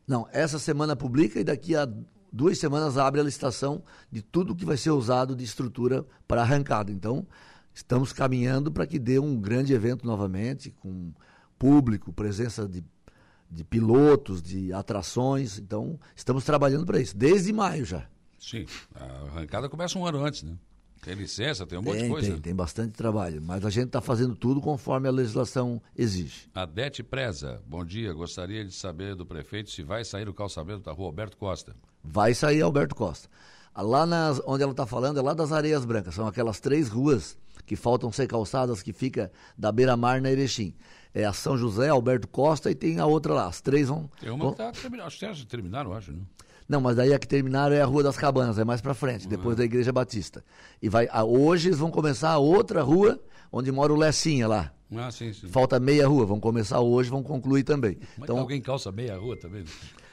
[0.07, 1.87] não, essa semana publica e daqui a
[2.33, 6.93] duas semanas abre a licitação de tudo que vai ser usado de estrutura para arrancada.
[6.93, 7.27] Então,
[7.75, 11.13] estamos caminhando para que dê um grande evento novamente, com
[11.59, 12.85] público, presença de,
[13.51, 15.59] de pilotos, de atrações.
[15.59, 18.07] Então, estamos trabalhando para isso, desde maio já.
[18.39, 20.57] Sim, a arrancada começa um ano antes, né?
[21.07, 22.33] Tem licença, tem um monte tem, de coisa.
[22.33, 26.49] Tem, tem bastante trabalho, mas a gente está fazendo tudo conforme a legislação exige.
[26.53, 28.13] Adete Preza, bom dia.
[28.13, 31.77] Gostaria de saber do prefeito se vai sair o calçamento da rua Alberto Costa.
[32.09, 33.29] Vai sair Alberto Costa.
[33.77, 36.15] Lá nas, onde ela está falando é lá das Areias Brancas.
[36.15, 40.75] São aquelas três ruas que faltam ser calçadas que fica da beira-mar na Erechim.
[41.13, 43.47] É a São José, Alberto Costa e tem a outra lá.
[43.47, 44.09] As três vão.
[44.21, 44.55] Tem uma vão...
[44.55, 45.07] que está terminando.
[45.07, 46.21] As três terminaram, eu acho, né?
[46.69, 49.25] Não, mas daí a que terminaram é a Rua das Cabanas, é mais para frente,
[49.25, 49.31] uhum.
[49.31, 50.45] depois da Igreja Batista.
[50.83, 53.21] E vai, a, hoje eles vão começar a outra rua,
[53.53, 54.73] onde mora o Lecinha lá.
[54.95, 55.49] Ah, sim, sim.
[55.49, 57.99] Falta meia rua, vão começar hoje, vão concluir também.
[58.17, 59.65] Mas então, alguém calça meia rua também?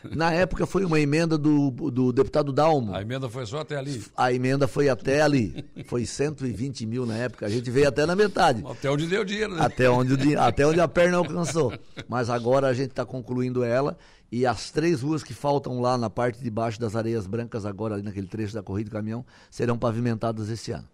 [0.15, 2.93] Na época foi uma emenda do, do deputado Dalmo.
[2.93, 4.03] A emenda foi só até ali?
[4.18, 5.64] A emenda foi até ali.
[5.85, 8.64] Foi 120 mil na época, a gente veio até na metade.
[8.65, 9.61] Até onde deu dinheiro, né?
[9.64, 11.72] Até onde, até onde a perna alcançou.
[12.07, 13.97] Mas agora a gente está concluindo ela
[14.31, 17.93] e as três ruas que faltam lá na parte de baixo das areias brancas, agora
[17.93, 20.89] ali naquele trecho da corrida do caminhão, serão pavimentadas esse ano.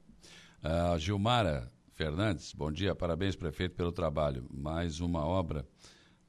[0.62, 4.46] Uh, Gilmara Fernandes, bom dia, parabéns, prefeito, pelo trabalho.
[4.50, 5.68] Mais uma obra.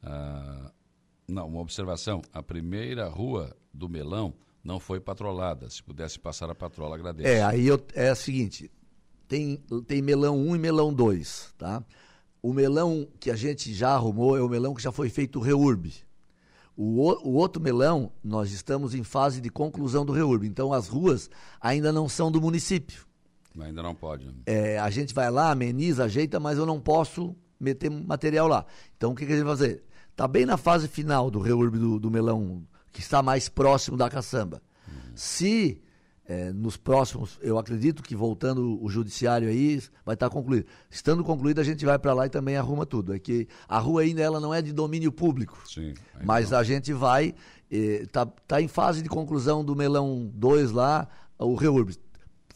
[0.03, 0.69] Uh,
[1.29, 2.21] não, uma observação.
[2.33, 4.35] A primeira rua do Melão
[4.65, 5.71] não foi patrolada.
[5.71, 7.29] Se pudesse passar a patrola, agradeço.
[7.29, 8.69] É, aí eu, é o seguinte:
[9.29, 11.85] tem, tem melão 1 e melão 2, tá?
[12.43, 15.41] O melão que a gente já arrumou é o melão que já foi feito o
[15.41, 15.93] reurb.
[16.77, 20.49] O, o outro melão, nós estamos em fase de conclusão do REURB.
[20.49, 21.31] Então, as ruas
[21.61, 23.09] ainda não são do município.
[23.65, 24.27] Ainda não pode.
[24.27, 24.32] Né?
[24.47, 28.65] É, a gente vai lá, ameniza, ajeita, mas eu não posso meter material lá.
[28.97, 29.82] Então, o que, que a gente vai fazer?
[30.11, 32.62] Está bem na fase final do REURB do, do melão,
[32.93, 34.62] que está mais próximo da caçamba.
[34.89, 35.12] Uhum.
[35.15, 35.82] Se
[36.31, 40.65] é, nos próximos, eu acredito que voltando o judiciário aí, vai estar concluído.
[40.89, 43.12] Estando concluído, a gente vai para lá e também arruma tudo.
[43.12, 45.61] É que a rua ainda ela não é de domínio público.
[45.66, 45.93] Sim,
[46.24, 46.59] mas não.
[46.59, 47.35] a gente vai,
[47.69, 51.97] está eh, tá em fase de conclusão do melão 2 lá, o reurb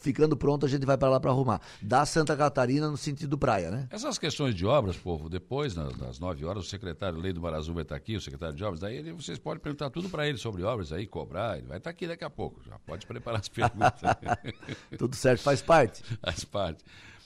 [0.05, 1.59] ficando pronto, a gente vai para lá para arrumar.
[1.81, 3.87] Da Santa Catarina no sentido praia, né?
[3.89, 7.73] Essas questões de obras, povo, depois, nas, nas 9 horas, o secretário Lei do Marazul
[7.73, 10.37] vai estar aqui, o secretário de obras, daí ele, vocês podem perguntar tudo para ele
[10.37, 13.49] sobre obras aí, cobrar, ele vai estar aqui daqui a pouco, já pode preparar as
[13.49, 13.99] perguntas.
[14.95, 16.03] tudo certo, faz parte.
[16.21, 16.83] Faz parte.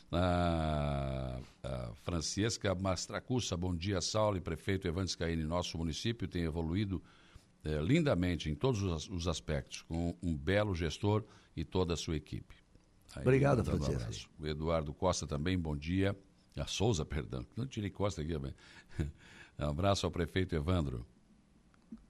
[0.09, 5.43] A, a Francesca Mastracussa, bom dia, Saulo e prefeito Evandes Caine.
[5.43, 7.03] Nosso município tem evoluído
[7.63, 11.25] é, lindamente em todos os, os aspectos, com um belo gestor
[11.55, 12.58] e toda a sua equipe.
[13.15, 14.31] Aí, Obrigado, Francisco.
[14.39, 16.15] Um o Eduardo Costa também, bom dia.
[16.57, 17.45] A Souza, perdão.
[17.55, 18.53] Não tirei Costa aqui, mas...
[19.59, 21.05] Um abraço ao prefeito Evandro.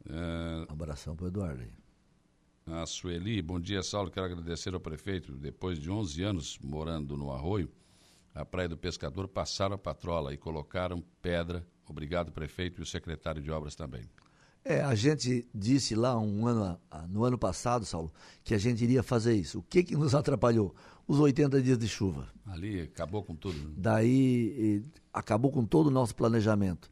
[0.08, 0.68] É...
[0.70, 1.64] Um abração para o Eduardo.
[2.68, 4.12] A Sueli, bom dia, Saulo.
[4.12, 5.32] Quero agradecer ao prefeito.
[5.32, 7.72] Depois de 11 anos morando no Arroio,
[8.36, 11.66] a Praia do Pescador passaram a patrola e colocaram pedra.
[11.88, 14.08] Obrigado, prefeito, e o secretário de obras também.
[14.64, 18.12] É, a gente disse lá um ano, no ano passado, Saulo,
[18.44, 19.60] que a gente iria fazer isso.
[19.60, 20.76] O que, que nos atrapalhou?
[21.08, 22.28] Os 80 dias de chuva.
[22.46, 23.58] Ali acabou com tudo.
[23.58, 23.74] Né?
[23.78, 24.84] Daí
[25.14, 26.92] acabou com todo o nosso planejamento.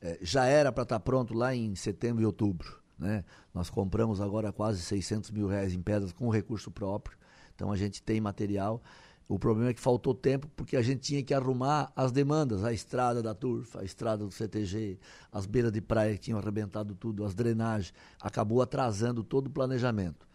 [0.00, 2.78] É, já era para estar tá pronto lá em setembro e outubro.
[2.98, 3.24] Né?
[3.54, 7.16] Nós compramos agora quase 600 mil reais em pedras com recurso próprio.
[7.54, 8.82] Então a gente tem material.
[9.26, 12.72] O problema é que faltou tempo porque a gente tinha que arrumar as demandas, a
[12.72, 14.98] estrada da Turfa, a estrada do CTG,
[15.32, 20.26] as beiras de praia que tinham arrebentado tudo, as drenagens, acabou atrasando todo o planejamento.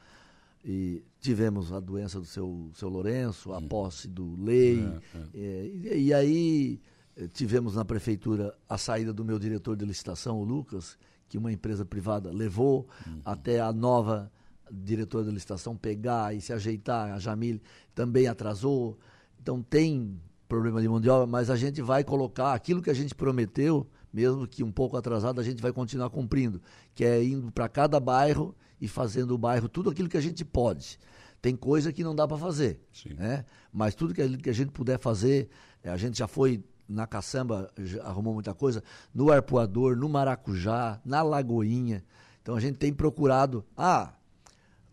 [0.65, 5.41] E tivemos a doença do seu, seu Lourenço, a posse do Lei, é, é.
[5.41, 6.81] É, e, e, aí
[7.15, 10.97] eh, tivemos na prefeitura a saída do meu diretor de licitação, o Lucas,
[11.29, 13.21] que uma empresa privada levou uhum.
[13.23, 14.29] até a nova
[14.71, 17.61] diretora da licitação pegar e se ajeitar, a Jamile
[17.93, 18.97] também atrasou.
[19.41, 22.93] Então tem problema de mão de obra, mas a gente vai colocar aquilo que a
[22.93, 26.59] gente prometeu, mesmo que um pouco atrasado, a gente vai continuar cumprindo,
[26.95, 30.43] que é indo para cada bairro e fazendo o bairro tudo aquilo que a gente
[30.43, 30.97] pode.
[31.41, 32.79] Tem coisa que não dá para fazer,
[33.15, 33.45] né?
[33.71, 35.47] mas tudo que a, que a gente puder fazer,
[35.83, 37.71] a gente já foi na caçamba,
[38.01, 38.83] arrumou muita coisa,
[39.13, 42.03] no arpoador, no maracujá, na lagoinha.
[42.41, 44.13] Então a gente tem procurado, ah,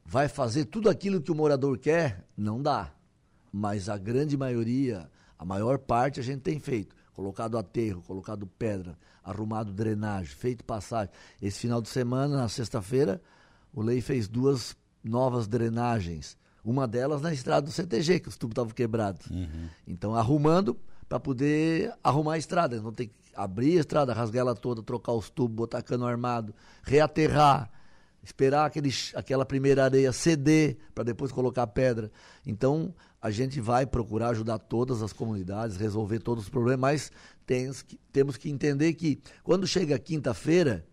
[0.06, 2.24] vai fazer tudo aquilo que o morador quer?
[2.36, 2.92] Não dá.
[3.52, 6.94] Mas a grande maioria, a maior parte a gente tem feito.
[7.12, 11.12] Colocado aterro, colocado pedra, arrumado drenagem, feito passagem.
[11.40, 13.20] Esse final de semana, na sexta-feira,
[13.72, 16.36] o Lei fez duas novas drenagens.
[16.64, 19.26] Uma delas na estrada do CTG, que os tubos estavam quebrados.
[19.30, 19.68] Uhum.
[19.86, 20.78] Então, arrumando
[21.08, 22.76] para poder arrumar a estrada.
[22.76, 26.54] Então tem que abrir a estrada, rasgar ela toda, trocar os tubos, botar cano armado,
[26.82, 27.70] reaterrar,
[28.26, 32.10] esperar aquele, aquela primeira areia ceder para depois colocar a pedra.
[32.44, 32.92] Então
[33.22, 37.12] a gente vai procurar ajudar todas as comunidades, resolver todos os problemas, mas
[37.46, 40.84] temos que, temos que entender que quando chega quinta-feira,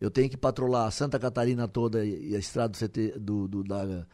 [0.00, 4.06] eu tenho que patrolar Santa Catarina toda e a estrada do, CT, do, do da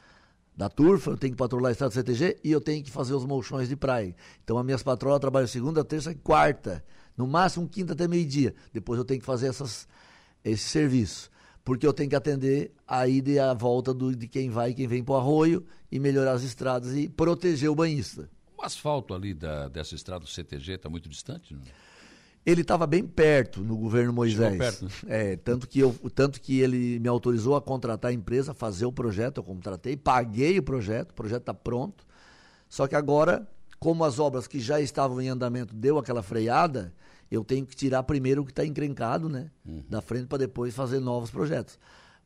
[0.55, 3.15] da turfa, eu tenho que patrolar a estrada do CTG e eu tenho que fazer
[3.15, 4.13] os mochões de praia.
[4.43, 6.85] Então, as minhas patrolas trabalham segunda, terça e quarta.
[7.17, 8.53] No máximo, quinta até meio-dia.
[8.73, 9.87] Depois eu tenho que fazer essas,
[10.45, 11.31] esse serviço.
[11.69, 14.75] Porque eu tenho que atender a ida e a volta do, de quem vai e
[14.75, 18.27] quem vem para o arroio e melhorar as estradas e proteger o banhista.
[18.57, 21.53] O asfalto ali da, dessa estrada do CTG está muito distante?
[21.53, 21.61] Não?
[22.47, 24.57] Ele estava bem perto no governo Moisés.
[24.57, 24.91] Perto, né?
[25.09, 28.93] É, tanto que, eu, tanto que ele me autorizou a contratar a empresa, fazer o
[28.93, 32.07] projeto, eu contratei, paguei o projeto, o projeto está pronto.
[32.67, 33.47] Só que agora,
[33.79, 36.95] como as obras que já estavam em andamento deu aquela freada,
[37.31, 39.85] eu tenho que tirar primeiro o que está encrencado né, uhum.
[39.89, 41.79] da frente para depois fazer novos projetos.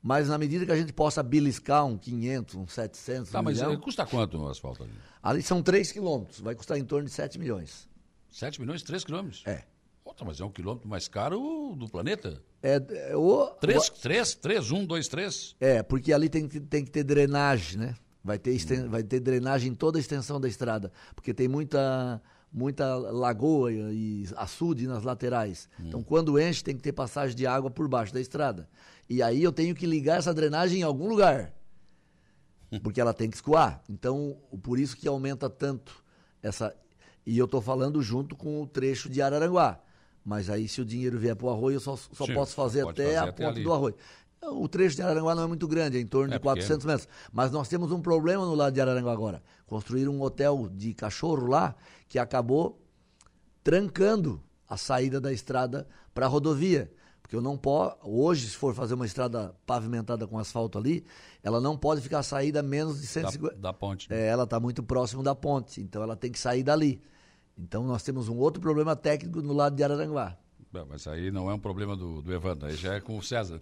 [0.02, 3.58] Mas na medida que a gente possa beliscar um 500, um 700, tá, um mas
[3.58, 4.92] milhão, custa quanto o asfalto ali?
[5.22, 7.88] Ali são 3 quilômetros, vai custar em torno de 7 milhões.
[8.30, 9.42] 7 milhões, 3 quilômetros?
[9.46, 9.62] É.
[10.04, 12.42] Puta, mas é um quilômetro mais caro do planeta.
[12.60, 15.54] É, é o, três, o, três, três, um, dois, três.
[15.60, 17.94] É, porque ali tem, tem que ter drenagem, né?
[18.24, 18.90] Vai ter, esten, hum.
[18.90, 22.20] vai ter drenagem em toda a extensão da estrada, porque tem muita,
[22.52, 25.68] muita lagoa e açude nas laterais.
[25.80, 25.84] Hum.
[25.86, 28.68] Então, quando enche, tem que ter passagem de água por baixo da estrada.
[29.08, 31.52] E aí eu tenho que ligar essa drenagem em algum lugar,
[32.82, 33.82] porque ela tem que escoar.
[33.88, 36.02] Então, por isso que aumenta tanto
[36.42, 36.74] essa.
[37.24, 39.80] E eu estou falando junto com o trecho de Araranguá.
[40.24, 42.86] Mas aí, se o dinheiro vier para o arroio, eu só, só Sim, posso fazer
[42.86, 43.64] até fazer a até ponta ali.
[43.64, 43.96] do arroio.
[44.50, 46.92] O trecho de Araranguá não é muito grande, é em torno é de 400 pequeno.
[46.92, 47.08] metros.
[47.32, 49.42] Mas nós temos um problema no lado de Araranguá agora.
[49.66, 51.74] Construir um hotel de cachorro lá
[52.08, 52.80] que acabou
[53.62, 56.92] trancando a saída da estrada para a rodovia.
[57.22, 57.96] Porque eu não posso.
[58.02, 61.04] Hoje, se for fazer uma estrada pavimentada com asfalto ali,
[61.42, 63.54] ela não pode ficar saída menos de 150.
[63.54, 64.10] Da, da ponte.
[64.10, 64.20] Né?
[64.20, 65.80] É, ela está muito próximo da ponte.
[65.80, 67.00] Então ela tem que sair dali.
[67.56, 70.36] Então nós temos um outro problema técnico no lado de Araranguá.
[70.88, 73.60] Mas aí não é um problema do, do Evandro, aí já é com o César.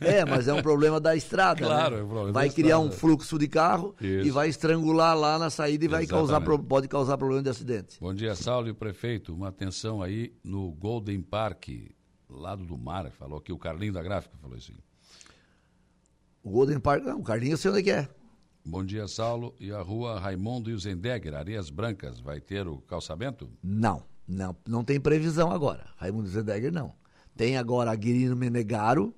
[0.00, 1.60] É, mas é um problema da estrada.
[1.60, 1.66] Né?
[1.66, 2.00] claro, né?
[2.00, 2.84] é um problema Vai criar estrada.
[2.84, 4.28] um fluxo de carro Isso.
[4.28, 7.98] e vai estrangular lá na saída e vai causar, pode causar problema de acidente.
[8.00, 9.34] Bom dia, Saulo e o prefeito.
[9.34, 11.68] Uma atenção aí no Golden Park,
[12.28, 14.74] lado do mar, falou aqui o Carlinho da Gráfica, falou assim.
[16.42, 18.08] O Golden Park, não, o Carlinho eu sei onde é que é.
[18.64, 19.54] Bom dia, Saulo.
[19.58, 23.50] E a rua Raimundo e Zendegger, Areias Brancas, vai ter o calçamento?
[23.62, 25.86] Não, não, não tem previsão agora.
[25.96, 26.94] Raimundo Zendegger não.
[27.36, 29.14] Tem agora a Guirino Menegaro,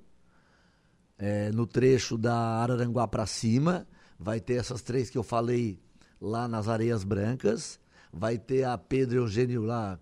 [1.18, 3.86] é, no trecho da Araranguá para cima.
[4.18, 5.80] Vai ter essas três que eu falei
[6.20, 7.80] lá nas Areias Brancas.
[8.12, 9.98] Vai ter a Pedro Eugênio lá,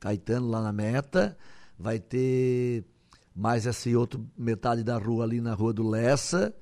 [0.00, 1.36] Caetano lá na meta.
[1.78, 2.84] Vai ter
[3.34, 6.54] mais esse outro metade da rua ali na Rua do Lessa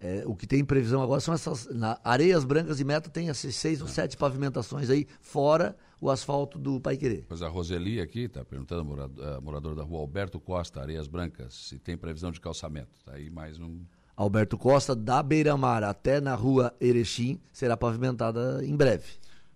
[0.00, 1.66] é, o que tem previsão agora são essas.
[1.74, 6.58] Na Areias Brancas e Meta tem essas seis ou sete pavimentações aí, fora o asfalto
[6.58, 7.24] do Pai Querer.
[7.28, 11.78] Pois a Roseli aqui está perguntando, morador, morador, da rua Alberto Costa, Areias Brancas, se
[11.78, 12.90] tem previsão de calçamento.
[13.04, 13.80] Tá aí mais um.
[14.14, 19.04] Alberto Costa, da Beira-Mar até na rua Erechim, será pavimentada em breve.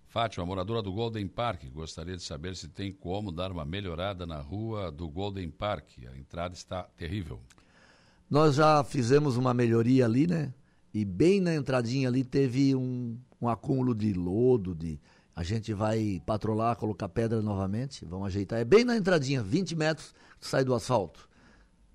[0.06, 4.40] Fátima, moradora do Golden Park, gostaria de saber se tem como dar uma melhorada na
[4.40, 5.90] rua do Golden Park.
[6.12, 7.40] A entrada está terrível.
[8.30, 10.54] Nós já fizemos uma melhoria ali, né?
[10.94, 15.00] E bem na entradinha ali teve um, um acúmulo de lodo, de
[15.34, 18.60] a gente vai patrolar, colocar pedra novamente, vamos ajeitar.
[18.60, 21.28] É bem na entradinha, 20 metros sai do asfalto.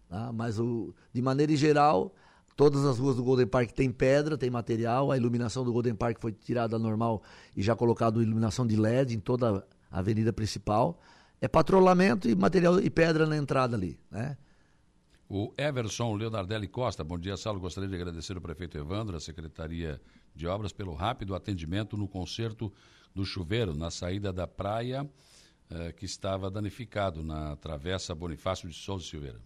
[0.10, 0.32] Tá?
[0.34, 2.14] Mas o, de maneira geral,
[2.56, 5.12] todas as ruas do Golden Park tem pedra, tem material.
[5.12, 7.22] A iluminação do Golden Park foi tirada normal
[7.56, 11.00] e já colocado iluminação de LED em toda a avenida principal.
[11.40, 14.38] É patrulhamento e material e pedra na entrada ali, né?
[15.28, 17.60] O Everson Leonardelli Costa, bom dia, Saulo.
[17.60, 20.00] Gostaria de agradecer ao prefeito Evandro, a Secretaria
[20.36, 22.72] de Obras, pelo rápido atendimento no conserto
[23.14, 25.10] do chuveiro, na saída da praia,
[25.70, 29.40] eh, que estava danificado na Travessa Bonifácio de Souza Silveira.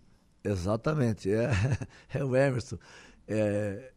[0.44, 1.50] Exatamente, é,
[2.14, 2.78] é o Emerson.
[3.26, 3.94] É,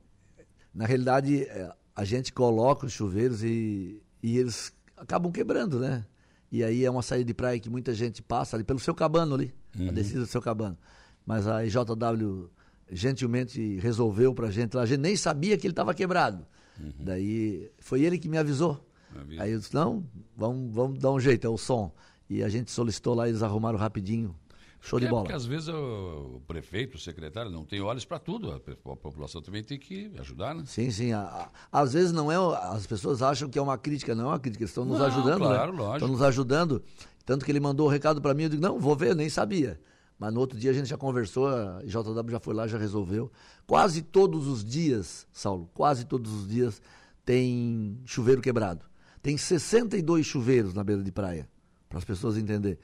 [0.73, 6.07] na realidade, é, a gente coloca os chuveiros e, e eles acabam quebrando, né?
[6.51, 9.35] E aí é uma saída de praia que muita gente passa ali pelo seu cabano
[9.35, 9.89] ali, uhum.
[9.89, 10.79] a descida do seu cabano.
[11.27, 12.51] Mas a IJW
[12.91, 16.47] gentilmente resolveu pra gente lá, a gente nem sabia que ele estava quebrado.
[16.79, 16.93] Uhum.
[16.99, 18.85] Daí foi ele que me avisou.
[19.39, 20.05] Aí eu disse, não,
[20.37, 21.93] vamos, vamos dar um jeito, é o som.
[22.29, 24.35] E a gente solicitou lá, eles arrumaram rapidinho.
[24.81, 25.23] Show de bola.
[25.23, 28.51] Porque às vezes o, prefeito, o secretário, não tem olhos para tudo.
[28.51, 30.65] A, a, população também tem que ajudar, né?
[30.67, 31.13] Sim, sim.
[31.13, 31.21] A,
[31.71, 32.37] a, às vezes não é.
[32.75, 35.07] As pessoas acham que é uma crítica, não é uma crítica, eles estão nos não,
[35.07, 35.41] ajudando.
[35.43, 35.47] Né?
[35.47, 35.79] Claro, né?
[35.79, 35.97] lógico.
[35.99, 36.83] Estão nos ajudando.
[37.25, 39.15] Tanto que ele mandou o um recado para mim, eu digo, não, vou ver, eu
[39.15, 39.81] nem sabia.
[40.23, 43.29] Mas no outro dia a gente já conversou, a JW já foi lá, já resolveu.
[43.67, 46.81] Quase todos os dias, Saulo, quase todos os dias
[47.25, 48.87] tem chuveiro quebrado.
[49.21, 51.49] Tem 62 chuveiros na beira de praia,
[51.89, 52.79] para as pessoas entenderem.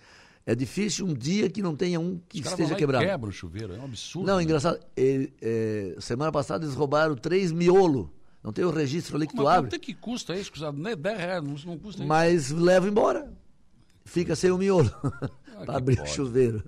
[0.44, 3.04] É difícil um dia que não tenha um que esteja quebrado.
[3.04, 4.26] quebra o chuveiro, é um absurdo.
[4.26, 4.42] Não, né?
[4.42, 4.80] engraçado.
[4.96, 8.12] É, é, semana passada eles roubaram três miolo.
[8.42, 9.70] Não tem o registro ali que Mas tu abre.
[9.70, 10.50] Quanto é que custa isso?
[10.72, 12.08] Nem 10 reais, não, não custa isso.
[12.08, 13.32] Mas leva embora.
[14.04, 14.90] Fica sem o miolo
[15.58, 16.10] ah, para abrir pode.
[16.10, 16.64] o chuveiro.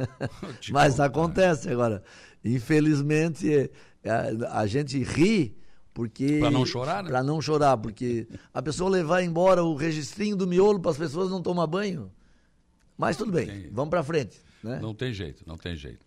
[0.70, 2.02] Mas acontece agora.
[2.44, 3.70] Infelizmente,
[4.04, 5.56] a, é, a gente ri
[5.98, 7.10] porque para não chorar, né?
[7.10, 11.28] Para não chorar, porque a pessoa levar embora o registrinho do miolo para as pessoas
[11.28, 12.12] não tomar banho.
[12.96, 14.38] Mas tudo bem, vamos para frente.
[14.62, 14.78] Né?
[14.80, 16.06] Não tem jeito, não tem jeito.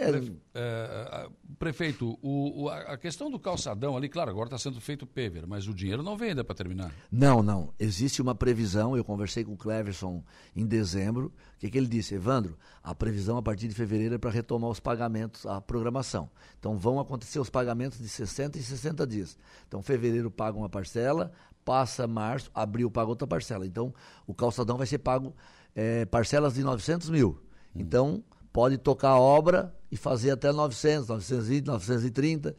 [0.00, 5.06] É, é, prefeito, o, o, a questão do calçadão ali, claro, agora está sendo feito
[5.06, 6.92] paver, mas o dinheiro não vem ainda para terminar.
[7.10, 7.72] Não, não.
[7.78, 10.22] Existe uma previsão, eu conversei com o Cleverson
[10.54, 11.32] em dezembro.
[11.56, 12.14] O que, que ele disse?
[12.14, 16.30] Evandro, a previsão a partir de fevereiro é para retomar os pagamentos, a programação.
[16.58, 19.38] Então vão acontecer os pagamentos de 60 e 60 dias.
[19.66, 21.32] Então, fevereiro paga uma parcela,
[21.64, 23.66] passa março, abril paga outra parcela.
[23.66, 23.92] Então,
[24.26, 25.34] o calçadão vai ser pago
[25.74, 27.40] é, parcelas de 900 mil.
[27.74, 27.80] Hum.
[28.58, 32.56] Pode tocar a obra e fazer até 900, 920, 930,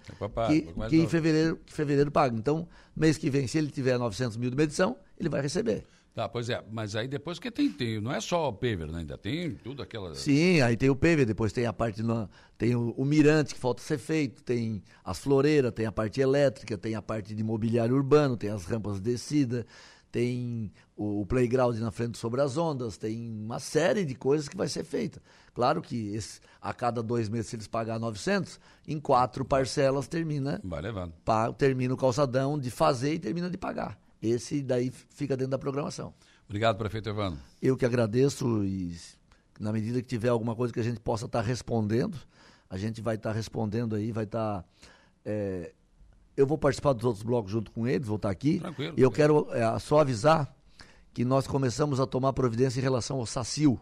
[0.48, 2.38] que, que em fevereiro, fevereiro paga.
[2.38, 5.84] Então, mês que vem, se ele tiver 900 mil de medição, ele vai receber.
[6.16, 9.00] Tá, pois é, mas aí depois que tem, tem não é só o paver, né?
[9.00, 10.16] ainda tem tudo aquela...
[10.16, 13.60] Sim, aí tem o paver, depois tem a parte, no, tem o, o, mirante que
[13.60, 17.94] falta ser feito, tem as floreiras, tem a parte elétrica, tem a parte de mobiliário
[17.94, 19.66] urbano, tem as rampas de descida,
[20.12, 24.58] tem o, o playground na frente sobre as ondas, tem uma série de coisas que
[24.58, 25.22] vai ser feita.
[25.60, 28.58] Claro que esse, a cada dois meses, se eles pagar 900,
[28.88, 30.62] em quatro parcelas termina.
[30.64, 31.12] Vai levando.
[31.26, 34.00] Pa, termina o calçadão de fazer e termina de pagar.
[34.22, 36.14] Esse daí fica dentro da programação.
[36.46, 37.42] Obrigado, prefeito Evandro.
[37.62, 38.96] Eu que agradeço e
[39.60, 42.18] na medida que tiver alguma coisa que a gente possa estar tá respondendo,
[42.70, 44.62] a gente vai estar tá respondendo aí, vai estar.
[44.62, 44.66] Tá,
[45.26, 45.74] é,
[46.38, 48.62] eu vou participar dos outros blocos junto com eles, vou estar aqui.
[48.62, 48.94] Tranquilo.
[48.96, 50.56] E eu quero é, só avisar
[51.14, 53.78] que nós começamos a tomar providência em relação ao SACIL.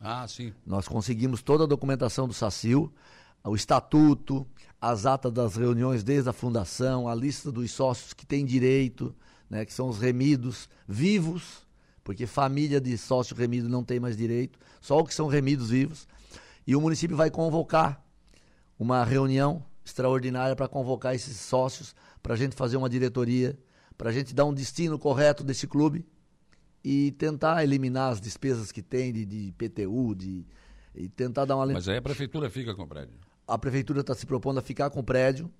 [0.00, 0.52] Ah, sim.
[0.64, 2.92] Nós conseguimos toda a documentação do SACIL,
[3.44, 4.46] o estatuto,
[4.80, 9.14] as atas das reuniões desde a fundação, a lista dos sócios que têm direito,
[9.50, 11.66] né, que são os remidos vivos,
[12.04, 16.06] porque família de sócio remido não tem mais direito, só os que são remidos vivos.
[16.66, 18.02] E o município vai convocar
[18.78, 23.58] uma reunião extraordinária para convocar esses sócios, para a gente fazer uma diretoria,
[23.96, 26.06] para a gente dar um destino correto desse clube
[26.82, 30.46] e tentar eliminar as despesas que tem de, de PTU, de,
[30.94, 31.66] e tentar dar uma...
[31.66, 33.14] Mas aí a prefeitura fica com o prédio.
[33.46, 35.50] A prefeitura está se propondo a ficar com o prédio,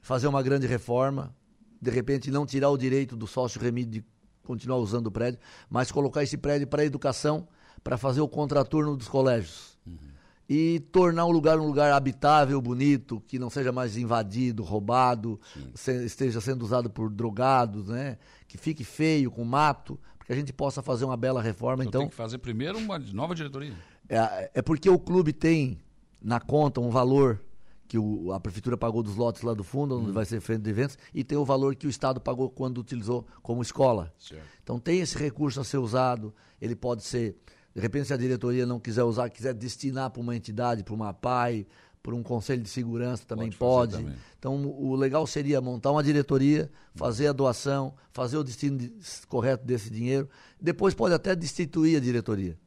[0.00, 1.34] fazer uma grande reforma,
[1.80, 4.04] de repente não tirar o direito do sócio remido de
[4.42, 7.46] continuar usando o prédio, mas colocar esse prédio para educação,
[7.84, 9.78] para fazer o contraturno dos colégios.
[9.86, 10.18] Uhum
[10.48, 15.38] e tornar o lugar um lugar habitável, bonito, que não seja mais invadido, roubado,
[15.74, 18.16] se, esteja sendo usado por drogados, né?
[18.46, 21.82] Que fique feio, com mato, que a gente possa fazer uma bela reforma.
[21.82, 23.72] Então, então tem que fazer primeiro uma nova diretoria.
[24.06, 25.78] É, é porque o clube tem
[26.20, 27.40] na conta um valor
[27.88, 30.12] que o, a prefeitura pagou dos lotes lá do fundo, onde hum.
[30.12, 33.26] vai ser feito de eventos, e tem o valor que o Estado pagou quando utilizou
[33.40, 34.12] como escola.
[34.18, 34.44] Certo.
[34.62, 37.34] Então tem esse recurso a ser usado, ele pode ser
[37.74, 41.14] de repente, se a diretoria não quiser usar, quiser destinar para uma entidade, para uma
[41.14, 41.64] PAI,
[42.02, 43.92] para um conselho de segurança também pode.
[43.92, 44.04] pode.
[44.04, 44.18] Também.
[44.38, 48.92] Então, o legal seria montar uma diretoria, fazer a doação, fazer o destino de,
[49.28, 50.28] correto desse dinheiro.
[50.60, 52.58] Depois pode até destituir a diretoria.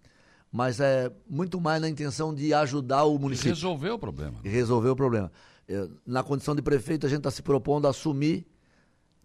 [0.51, 3.49] Mas é muito mais na intenção de ajudar o município.
[3.49, 4.39] E resolver o problema.
[4.43, 5.31] E resolver o problema.
[5.67, 8.45] É, na condição de prefeito, a gente está se propondo a assumir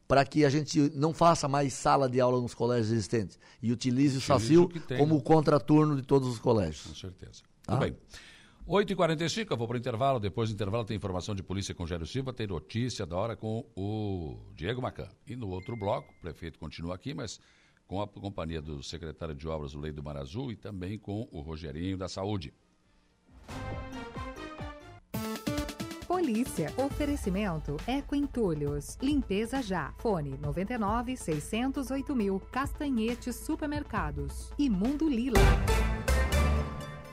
[0.06, 4.16] para que a gente não faça mais sala de aula nos colégios existentes e utilize
[4.16, 5.20] o SACIL como né?
[5.20, 6.86] contraturno de todos os colégios.
[6.86, 7.42] Com certeza.
[7.64, 7.72] Tá?
[7.72, 7.96] Tudo bem.
[8.68, 10.18] 8h45, eu vou para o intervalo.
[10.18, 13.64] Depois do intervalo tem informação de polícia com Gélio Silva, tem notícia da hora com
[13.76, 15.08] o Diego Macan.
[15.26, 17.40] E no outro bloco, o prefeito continua aqui, mas
[17.86, 21.28] com a companhia do secretário de obras, o Lei do Mar Azul, e também com
[21.30, 22.52] o Rogerinho da Saúde.
[26.26, 26.72] delícia.
[26.76, 28.98] Oferecimento Eco Entulhos.
[29.00, 29.92] Limpeza já.
[29.98, 32.40] Fone 99 608 mil.
[32.50, 34.50] Castanhetes Supermercados.
[34.58, 35.40] E Mundo Lila.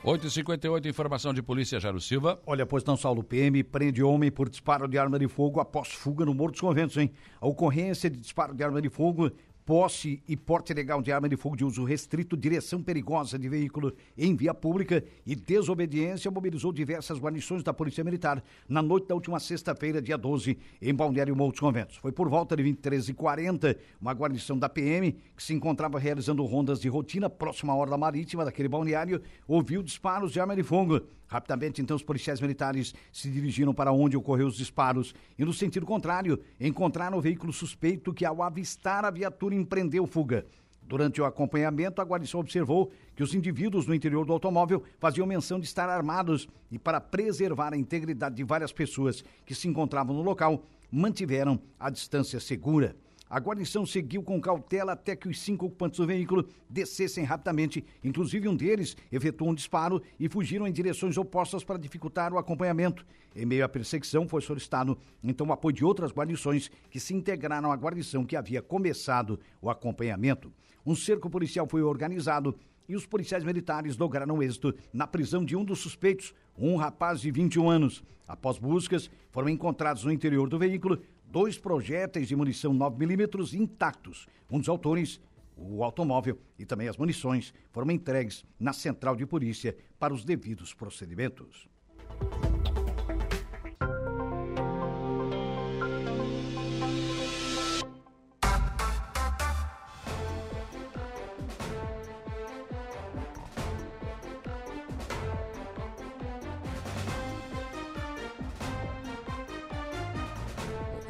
[0.04, 2.38] 8h58, informação de polícia, Jairo Silva.
[2.46, 6.26] Olha, pois não, Saulo PM prende homem por disparo de arma de fogo após fuga
[6.26, 7.10] no Morro dos Conventos, hein?
[7.40, 9.32] A ocorrência de disparo de arma de fogo
[9.64, 13.94] posse e porte ilegal de arma de fogo de uso restrito, direção perigosa de veículo
[14.16, 19.40] em via pública e desobediência mobilizou diversas guarnições da Polícia Militar na noite da última
[19.40, 21.96] sexta-feira, dia 12, em Balneário Montes Conventos.
[21.96, 26.88] Foi por volta de 23h40, uma guarnição da PM, que se encontrava realizando rondas de
[26.88, 31.00] rotina próxima à orla marítima daquele balneário, ouviu disparos de arma de fogo.
[31.34, 35.84] Rapidamente, então, os policiais militares se dirigiram para onde ocorreu os disparos e, no sentido
[35.84, 40.46] contrário, encontraram o veículo suspeito que, ao avistar a viatura, empreendeu fuga.
[40.80, 45.58] Durante o acompanhamento, a guarnição observou que os indivíduos no interior do automóvel faziam menção
[45.58, 50.22] de estar armados e, para preservar a integridade de várias pessoas que se encontravam no
[50.22, 52.94] local, mantiveram a distância segura.
[53.28, 57.84] A guarnição seguiu com cautela até que os cinco ocupantes do veículo descessem rapidamente.
[58.02, 63.04] Inclusive, um deles efetuou um disparo e fugiram em direções opostas para dificultar o acompanhamento.
[63.34, 67.72] Em meio à perseguição, foi solicitado então o apoio de outras guarnições que se integraram
[67.72, 70.52] à guarnição que havia começado o acompanhamento.
[70.86, 72.54] Um cerco policial foi organizado
[72.88, 77.30] e os policiais militares lograram êxito na prisão de um dos suspeitos, um rapaz de
[77.30, 78.04] 21 anos.
[78.28, 80.98] Após buscas, foram encontrados no interior do veículo
[81.34, 84.28] dois projéteis de munição 9mm intactos.
[84.48, 85.20] Um dos autores,
[85.56, 90.72] o automóvel e também as munições foram entregues na central de polícia para os devidos
[90.72, 91.68] procedimentos.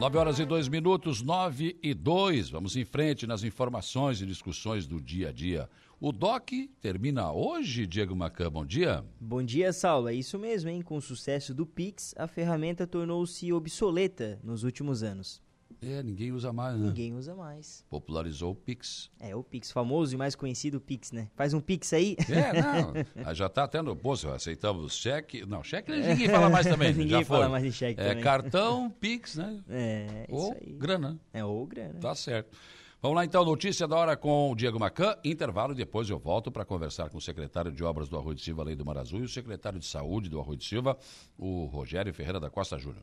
[0.05, 2.51] 9 horas e 2 minutos, 9 e 2.
[2.51, 5.67] Vamos em frente nas informações e discussões do dia a dia.
[5.99, 8.51] O DOC termina hoje, Diego Macan.
[8.51, 9.03] Bom dia.
[9.19, 10.11] Bom dia, Saulo.
[10.11, 10.83] É isso mesmo, hein?
[10.83, 15.41] Com o sucesso do Pix, a ferramenta tornou-se obsoleta nos últimos anos.
[15.83, 16.87] É, ninguém usa mais, né?
[16.87, 17.85] Ninguém usa mais.
[17.91, 19.11] Popularizou o Pix.
[19.21, 21.29] É, o Pix, famoso e mais conhecido Pix, né?
[21.37, 22.17] Faz um Pix aí.
[22.31, 22.93] É, não.
[23.27, 25.45] Ah, já tá tendo, pô, aceitamos cheque.
[25.45, 26.95] Não, cheque ninguém fala mais também.
[26.95, 27.51] ninguém já fala foi.
[27.51, 28.23] mais de cheque É também.
[28.25, 29.63] cartão, Pix, né?
[29.69, 30.73] É, Ou isso aí.
[30.73, 31.21] grana.
[31.33, 32.01] É, ou grana.
[32.01, 32.57] Tá certo.
[33.03, 35.15] Vamos lá então, notícia da hora com o Diego Macan.
[35.23, 38.65] Intervalo depois eu volto para conversar com o secretário de Obras do Arroio de Silva,
[38.65, 40.97] Lei do Mar Azul, e o secretário de Saúde do Arroio de Silva,
[41.37, 43.03] o Rogério Ferreira da Costa Júnior.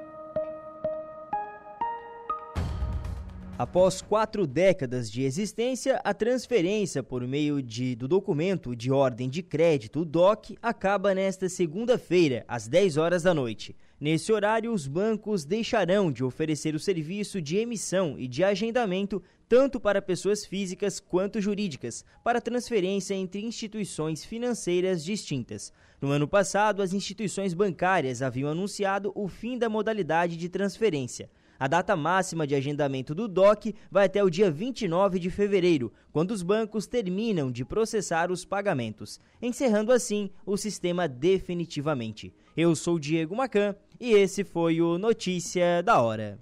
[3.61, 9.43] Após quatro décadas de existência, a transferência por meio de, do documento de ordem de
[9.43, 13.75] crédito, o DOC, acaba nesta segunda-feira, às 10 horas da noite.
[13.99, 19.79] Nesse horário, os bancos deixarão de oferecer o serviço de emissão e de agendamento tanto
[19.79, 25.71] para pessoas físicas quanto jurídicas, para transferência entre instituições financeiras distintas.
[26.01, 31.29] No ano passado, as instituições bancárias haviam anunciado o fim da modalidade de transferência.
[31.61, 36.31] A data máxima de agendamento do DOC vai até o dia 29 de fevereiro, quando
[36.31, 42.33] os bancos terminam de processar os pagamentos, encerrando assim o sistema definitivamente.
[42.57, 46.39] Eu sou Diego Macan e esse foi o Notícia da Hora.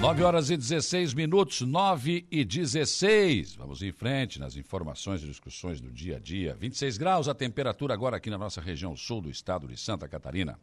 [0.00, 3.54] Nove horas e 16 minutos, 9 e 16.
[3.54, 6.56] Vamos em frente nas informações e discussões do dia a dia.
[6.58, 10.58] 26 graus a temperatura agora aqui na nossa região sul do estado de Santa Catarina.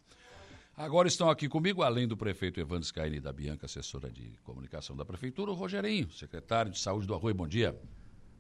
[0.76, 5.05] Agora estão aqui comigo, além do prefeito Evandro Scaini da Bianca, assessora de comunicação da
[5.05, 7.35] prefeitura, o Rogerinho, secretário de saúde do Arroio.
[7.35, 7.80] Bom dia.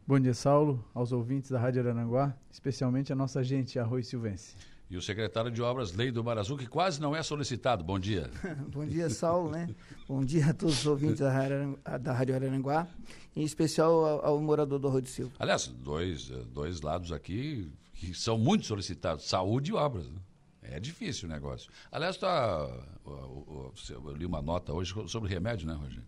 [0.07, 4.55] Bom dia, Saulo, aos ouvintes da Rádio Arananguá, especialmente a nossa gente Arroio Silvense.
[4.89, 7.83] E o secretário de Obras, Lei do Mar Azul, que quase não é solicitado.
[7.83, 8.29] Bom dia.
[8.71, 9.67] Bom dia, Saulo, né?
[10.07, 12.87] Bom dia a todos os ouvintes da Rádio, da Rádio Araranguá,
[13.35, 15.33] em especial ao, ao morador do Arroio de Silva.
[15.39, 20.07] Aliás, dois, eh, dois lados aqui que são muito solicitados, saúde e obras.
[20.09, 20.19] né?
[20.61, 21.69] É difícil o negócio.
[21.91, 22.65] Aliás, tá,
[23.03, 26.03] o- o- eu li uma nota hoje sobre remédio, né, Rogério?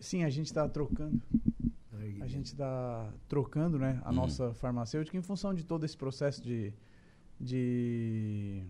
[0.00, 1.20] Sim, a gente está trocando.
[2.20, 4.16] A gente está trocando né, a Uhum.
[4.16, 6.72] nossa farmacêutica em função de todo esse processo de,
[7.40, 8.62] de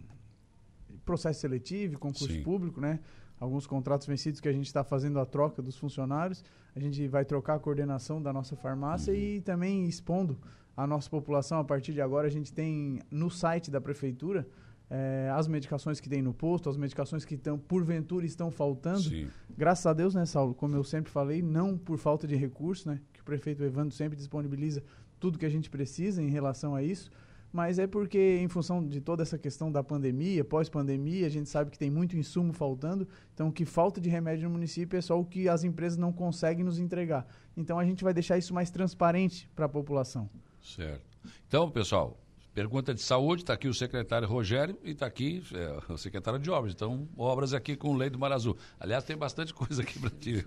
[1.04, 2.42] processo seletivo, concurso Sim.
[2.42, 3.00] público, né?
[3.38, 6.42] Alguns contratos vencidos que a gente está fazendo a troca dos funcionários.
[6.74, 9.18] A gente vai trocar a coordenação da nossa farmácia Uhum.
[9.18, 10.38] e também expondo
[10.76, 11.58] a nossa população.
[11.58, 14.46] A partir de agora, a gente tem no site da prefeitura
[14.88, 19.00] eh, as medicações que tem no posto, as medicações que estão, porventura, estão faltando.
[19.00, 19.28] Sim.
[19.56, 20.54] Graças a Deus, né, Saulo?
[20.54, 23.00] Como eu sempre falei, não por falta de recurso, né?
[23.12, 24.82] Que o prefeito Evandro sempre disponibiliza
[25.20, 27.10] tudo que a gente precisa em relação a isso.
[27.56, 31.70] Mas é porque, em função de toda essa questão da pandemia, pós-pandemia, a gente sabe
[31.70, 33.08] que tem muito insumo faltando.
[33.32, 36.12] Então, o que falta de remédio no município é só o que as empresas não
[36.12, 37.26] conseguem nos entregar.
[37.56, 40.28] Então, a gente vai deixar isso mais transparente para a população.
[40.60, 41.18] Certo.
[41.48, 42.20] Então, pessoal,
[42.56, 46.50] pergunta de saúde, está aqui o secretário Rogério e está aqui é, o secretário de
[46.50, 46.72] obras.
[46.72, 48.56] Então, obras aqui com lei do Mar Azul.
[48.80, 50.42] Aliás, tem bastante coisa aqui para ti.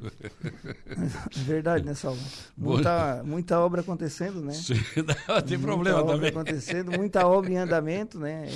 [0.90, 2.20] É verdade, né, Saulo?
[2.58, 4.54] Muita, muita obra acontecendo, né?
[4.54, 4.74] Sim,
[5.06, 6.30] não, tem muita problema obra também.
[6.32, 8.48] acontecendo, muita obra em andamento, né?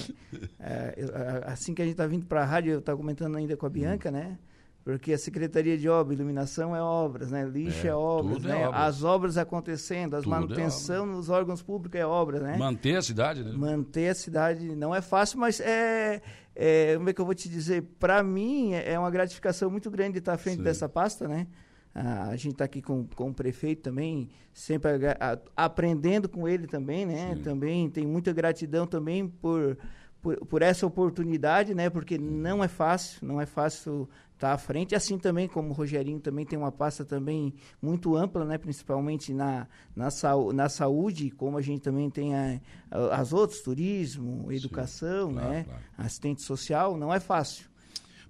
[0.59, 0.95] É,
[1.45, 3.67] a- assim que a gente está vindo para a rádio, eu estava comentando ainda com
[3.67, 4.35] a Bianca, né?
[4.83, 7.45] Porque a Secretaria de Obra, Iluminação é obras, né?
[7.45, 8.67] Lixo É, é, obras, é né?
[8.67, 8.81] obras.
[8.81, 12.57] As obras acontecendo, as Tudo é manutenção nos órgãos públicos é obra, né?
[12.57, 13.51] Manter a cidade, né?
[13.53, 16.21] Manter a cidade não é fácil, mas é,
[16.53, 17.81] é como é que eu vou te dizer?
[17.97, 20.63] Para mim é é uma gratificação muito grande estar à frente Sim.
[20.63, 21.47] dessa pasta, né?
[21.95, 26.45] Ah, a gente está aqui com, com o prefeito também, sempre agra- a- aprendendo com
[26.47, 27.39] ele também, né?
[27.43, 29.77] Também tem muita gratidão também por,
[30.19, 31.89] por, por essa oportunidade, né?
[31.91, 34.93] Porque não é fácil, não é fácil estar à frente.
[34.95, 38.57] Assim também como o Rogerinho também tem uma pasta também muito ampla, né?
[38.57, 40.09] Principalmente na, na,
[40.53, 42.59] na saúde, como a gente também tem a-
[42.91, 45.63] a- as outras, turismo, educação, claro, né?
[45.63, 45.81] claro.
[45.97, 47.71] Assistente social, não é fácil.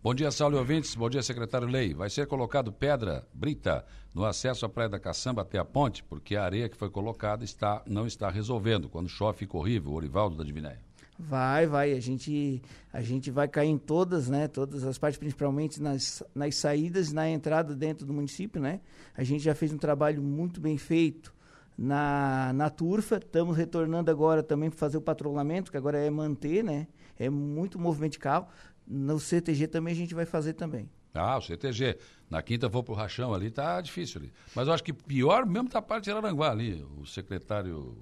[0.03, 0.95] Bom dia, Saulo ouvintes.
[0.95, 1.93] Bom dia, secretário Lei.
[1.93, 6.35] Vai ser colocado pedra, brita, no acesso à Praia da Caçamba até a ponte, porque
[6.35, 8.89] a areia que foi colocada está, não está resolvendo.
[8.89, 9.93] Quando chove fica horrível.
[9.93, 10.81] Orivaldo da Divinéia.
[11.17, 11.93] Vai, vai.
[11.93, 12.61] A gente,
[12.91, 14.47] a gente vai cair em todas, né?
[14.47, 18.81] Todas as partes, principalmente nas, nas saídas e na entrada dentro do município, né?
[19.15, 21.33] A gente já fez um trabalho muito bem feito
[21.77, 23.17] na, na turfa.
[23.17, 26.87] Estamos retornando agora também para fazer o patrulhamento, que agora é manter, né?
[27.17, 28.47] É muito movimento de carro.
[28.87, 30.89] No CTG também a gente vai fazer também.
[31.13, 31.97] Ah, o CTG.
[32.29, 34.33] Na quinta vou pro Rachão ali, tá difícil ali.
[34.55, 36.83] Mas eu acho que pior mesmo tá a parte de Araranguá ali.
[36.97, 37.95] O secretário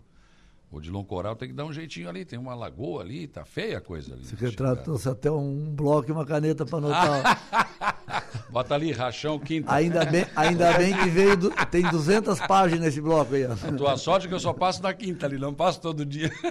[0.71, 2.23] Odilon Coral tem que dar um jeitinho ali.
[2.23, 4.21] Tem uma lagoa ali, tá feia a coisa ali.
[4.21, 7.71] O secretário trouxe até um bloco e uma caneta para anotar.
[8.49, 9.71] Bota ali, Rachão, quinta.
[9.73, 11.37] ainda, bem, ainda bem que veio.
[11.37, 13.43] do- tem 200 páginas esse bloco aí.
[13.45, 16.31] A tua sorte é que eu só passo na quinta ali, não passo todo dia.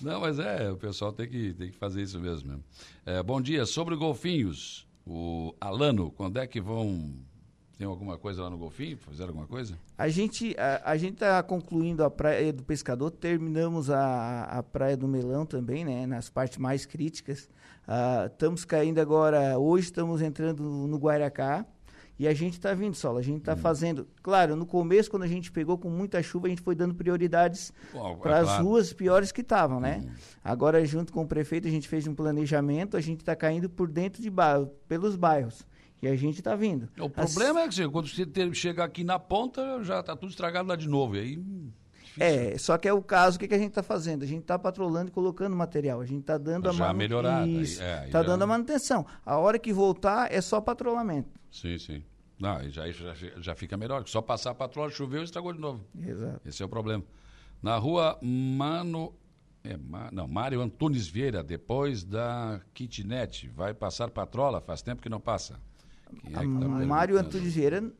[0.00, 2.48] Não, mas é, o pessoal tem que, tem que fazer isso mesmo.
[2.50, 2.64] mesmo.
[3.06, 7.14] É, bom dia, sobre o Golfinhos, o Alano, quando é que vão...
[7.76, 8.96] Tem alguma coisa lá no Golfinho?
[8.96, 9.78] Fizeram alguma coisa?
[9.98, 14.96] A gente a, a gente está concluindo a praia do pescador, terminamos a, a praia
[14.96, 16.06] do melão também, né?
[16.06, 17.50] Nas partes mais críticas.
[17.86, 21.66] Ah, estamos caindo agora, hoje estamos entrando no, Guaracá
[22.18, 23.20] e a gente está vindo, Sola.
[23.20, 24.08] A gente está fazendo.
[24.22, 27.74] Claro, no começo, quando a gente pegou com muita chuva, a gente foi dando prioridades
[27.94, 28.64] é para as claro.
[28.64, 30.02] ruas piores que estavam, né?
[30.42, 33.86] Agora, junto com o prefeito, a gente fez um planejamento, a gente está caindo por
[33.86, 35.66] dentro de bairro, pelos bairros.
[36.06, 36.88] E a gente está vindo.
[36.98, 40.14] O As- problema é que assim, quando você ter- chegar aqui na ponta, já tá
[40.16, 41.16] tudo estragado lá de novo.
[41.16, 41.42] E aí,
[42.18, 44.22] É, só que é o caso, o que, que a gente está fazendo?
[44.22, 46.00] A gente está patrolando e colocando material.
[46.00, 48.42] A gente está dando a Já manu- melhorado, aí- Isso, é, aí tá já- dando
[48.42, 49.04] a manutenção.
[49.24, 51.28] A hora que voltar é só patrulhamento.
[51.50, 52.02] sim, sim.
[52.38, 54.04] Não, já, já, já fica melhor.
[54.04, 55.84] que Só passar a patroa, choveu e estragou de novo.
[55.98, 56.40] Exato.
[56.46, 57.02] Esse é o problema.
[57.62, 59.12] Na rua Mano.
[59.64, 63.48] É, Ma- não, Mário Antunes Vieira, depois da kitnet.
[63.48, 64.60] Vai passar patrola?
[64.60, 65.58] Faz tempo que não passa.
[66.24, 67.18] É que tá Mário perguntando?
[67.18, 67.92] Antunes Vieira,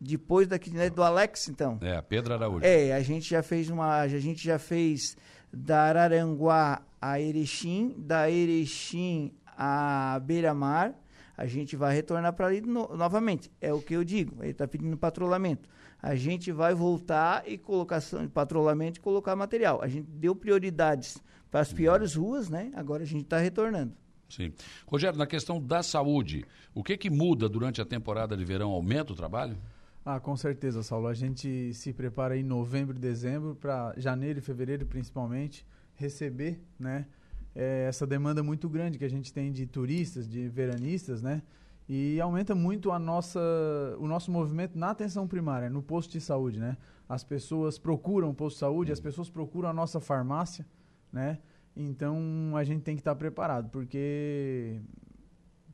[0.00, 1.78] depois da kitnet do Alex, então.
[1.80, 2.64] É, Pedro Araújo.
[2.64, 3.98] É, a gente já fez uma.
[4.00, 5.16] A gente já fez
[5.52, 10.94] da Araranguá a Erechim, da Erechim a Beira-Mar.
[11.36, 13.50] A gente vai retornar para ali no- novamente.
[13.60, 14.36] É o que eu digo.
[14.42, 15.68] Ele está pedindo patrulhamento.
[16.02, 19.80] A gente vai voltar e colocação de patrulhamento e colocar material.
[19.82, 21.18] A gente deu prioridades
[21.50, 22.70] para as piores ruas, né?
[22.74, 23.94] Agora a gente está retornando.
[24.28, 24.52] Sim.
[24.86, 26.44] Rogério, na questão da saúde,
[26.74, 28.70] o que que muda durante a temporada de verão?
[28.70, 29.56] Aumenta o trabalho?
[30.04, 31.06] Ah, com certeza, Saulo.
[31.06, 37.06] A gente se prepara em novembro e dezembro para janeiro e fevereiro, principalmente, receber, né,
[37.54, 41.42] eh, essa demanda muito grande que a gente tem de turistas, de veranistas, né?
[41.88, 43.40] E aumenta muito a nossa,
[43.98, 46.76] o nosso movimento na atenção primária, no posto de saúde, né?
[47.08, 50.66] As pessoas procuram o posto de saúde, as pessoas procuram a nossa farmácia,
[51.10, 51.38] né?
[51.80, 54.80] Então a gente tem que estar preparado, porque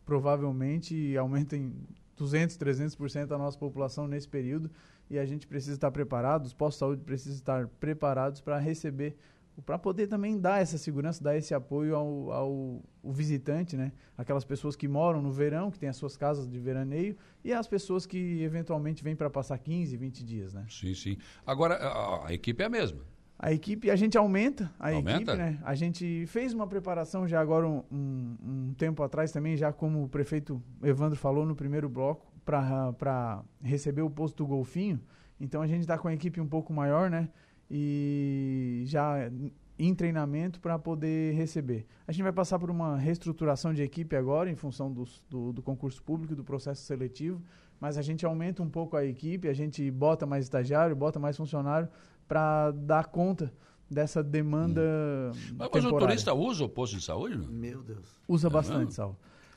[0.05, 1.73] provavelmente aumenta em
[2.15, 4.71] 200, 300% da nossa população nesse período
[5.09, 9.17] e a gente precisa estar preparado, os postos de saúde precisam estar preparados para receber,
[9.65, 13.91] para poder também dar essa segurança, dar esse apoio ao, ao, ao, visitante, né?
[14.17, 17.67] Aquelas pessoas que moram no verão, que têm as suas casas de veraneio e as
[17.67, 20.67] pessoas que eventualmente vêm para passar 15, 20 dias, né?
[20.69, 21.17] Sim, sim.
[21.47, 23.14] Agora, a, a equipe é a mesma.
[23.45, 25.17] A equipe, a gente aumenta a aumenta?
[25.17, 25.59] equipe, né?
[25.63, 30.03] A gente fez uma preparação já agora um, um, um, tempo atrás também, já como
[30.03, 34.99] o prefeito Evandro falou no primeiro bloco, para receber o posto do Golfinho.
[35.39, 37.29] Então a gente está com a equipe um pouco maior, né?
[37.71, 39.31] E já
[39.79, 41.85] em treinamento para poder receber.
[42.09, 45.63] A gente vai passar por uma reestruturação de equipe agora, em função do, do, do
[45.63, 47.43] concurso público, do processo seletivo,
[47.79, 51.37] mas a gente aumenta um pouco a equipe, a gente bota mais estagiário, bota mais
[51.37, 51.91] funcionário
[52.27, 53.53] para dar conta
[53.91, 54.81] dessa demanda.
[54.81, 55.55] Hum.
[55.57, 57.37] Mas, mas o turista usa o posto de saúde?
[57.37, 57.47] Não?
[57.49, 58.07] Meu Deus.
[58.29, 58.93] Usa é bastante, mesmo?
[58.93, 59.17] Sal.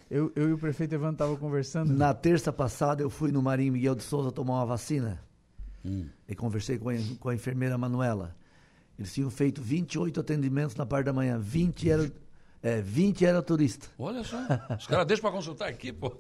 [0.10, 1.94] Eu, eu e o prefeito Evandro estavam conversando.
[1.94, 5.22] Na terça passada eu fui no Marinho Miguel de Souza tomar uma vacina.
[5.84, 6.06] Hum.
[6.28, 8.36] E conversei com a, com a enfermeira Manuela.
[8.98, 11.38] Eles tinham feito 28 atendimentos na parte da manhã.
[11.38, 12.12] 20 era,
[12.64, 13.88] é, 20 era turista.
[14.00, 14.38] Olha só.
[14.78, 16.18] Os caras deixam para consultar aqui, pô.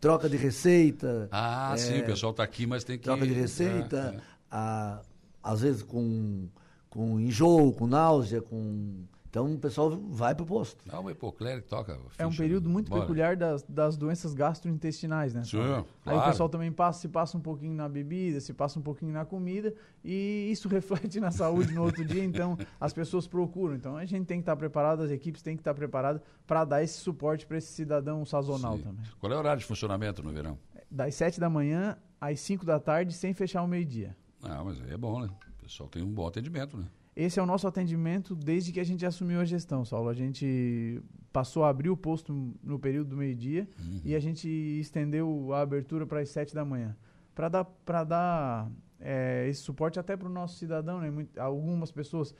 [0.00, 1.28] Troca de receita.
[1.30, 3.04] Ah, é, sim, o pessoal está aqui, mas tem que.
[3.04, 4.16] Troca de receita.
[4.16, 4.20] É,
[4.50, 5.00] a,
[5.48, 6.46] às vezes com,
[6.90, 9.04] com enjoo, com náusea, com.
[9.30, 10.82] Então o pessoal vai para o posto.
[10.90, 11.98] Não, o hipoclérico toca.
[12.18, 13.02] é um período muito Bora.
[13.02, 15.44] peculiar das, das doenças gastrointestinais, né?
[15.44, 15.86] Sim, claro.
[16.04, 19.12] Aí o pessoal também passa, se passa um pouquinho na bebida, se passa um pouquinho
[19.12, 23.74] na comida, e isso reflete na saúde no outro dia, então as pessoas procuram.
[23.74, 26.82] Então a gente tem que estar preparado, as equipes têm que estar preparadas para dar
[26.82, 28.82] esse suporte para esse cidadão sazonal Sim.
[28.82, 29.04] também.
[29.20, 30.58] Qual é o horário de funcionamento no verão?
[30.90, 34.16] Das 7 da manhã às 5 da tarde, sem fechar o meio-dia.
[34.42, 35.28] Ah, mas aí é bom, né?
[35.58, 36.86] O pessoal tem um bom atendimento, né?
[37.14, 40.08] Esse é o nosso atendimento desde que a gente assumiu a gestão, Saulo.
[40.08, 41.02] A gente
[41.32, 44.00] passou a abrir o posto no período do meio-dia uhum.
[44.04, 46.96] e a gente estendeu a abertura para as sete da manhã.
[47.34, 48.70] Para dar, pra dar
[49.00, 51.10] é, esse suporte até para o nosso cidadão, né?
[51.10, 52.32] Muito, algumas pessoas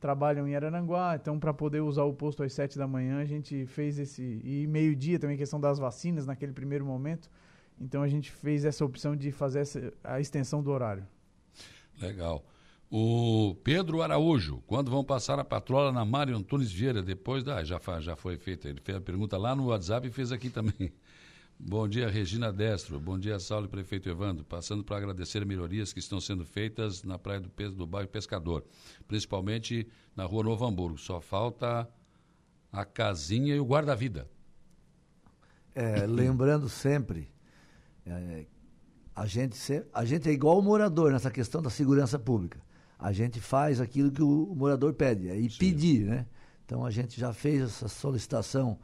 [0.00, 3.66] trabalham em Araranguá, então para poder usar o posto às sete da manhã, a gente
[3.66, 4.40] fez esse.
[4.42, 7.30] E meio-dia também, questão das vacinas naquele primeiro momento.
[7.80, 11.06] Então a gente fez essa opção de fazer essa, a extensão do horário.
[12.00, 12.44] Legal.
[12.90, 17.64] O Pedro Araújo, quando vão passar a patrola na Mário Antunes Vieira, depois da.
[17.64, 18.68] Já, já foi feita.
[18.68, 20.92] Ele fez a pergunta lá no WhatsApp e fez aqui também.
[21.58, 23.00] Bom dia, Regina Destro.
[23.00, 24.44] Bom dia, Saulo e Prefeito Evandro.
[24.44, 28.64] Passando para agradecer melhorias que estão sendo feitas na Praia do, Peso, do Bairro Pescador,
[29.08, 30.98] principalmente na Rua Novo Hamburgo.
[30.98, 31.88] Só falta
[32.70, 34.28] a casinha e o guarda-vida.
[35.74, 37.30] É, lembrando sempre
[38.04, 38.44] é,
[39.14, 42.58] a gente, a gente é igual o morador nessa questão da segurança pública.
[42.98, 46.26] A gente faz aquilo que o, morador pede, é pedir, né?
[46.64, 48.78] Então a gente já fez essa solicitação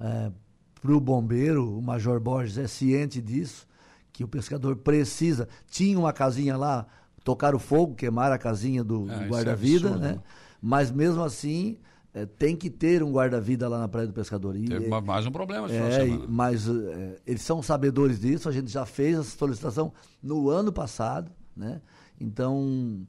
[0.00, 0.32] é,
[0.80, 3.66] para o bombeiro, o Major Borges é ciente disso,
[4.12, 5.48] que o pescador precisa.
[5.70, 6.86] Tinha uma casinha lá,
[7.22, 10.18] tocar o fogo, queimar a casinha do, do é guarda-vida, é né?
[10.60, 11.78] Mas mesmo assim,
[12.14, 14.56] é, tem que ter um guarda-vida lá na Praia do Pescador.
[14.56, 18.70] E, Teve é, mais um problema é, Mas é, eles são sabedores disso, a gente
[18.70, 21.80] já fez essa solicitação no ano passado, né?
[22.20, 23.06] Então,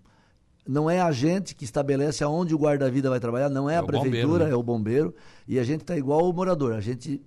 [0.67, 3.83] não é a gente que estabelece aonde o guarda-vida vai trabalhar, não é, é a
[3.83, 4.51] prefeitura, bombeiro, né?
[4.51, 5.15] é o bombeiro.
[5.47, 7.21] E a gente está igual o morador, a gente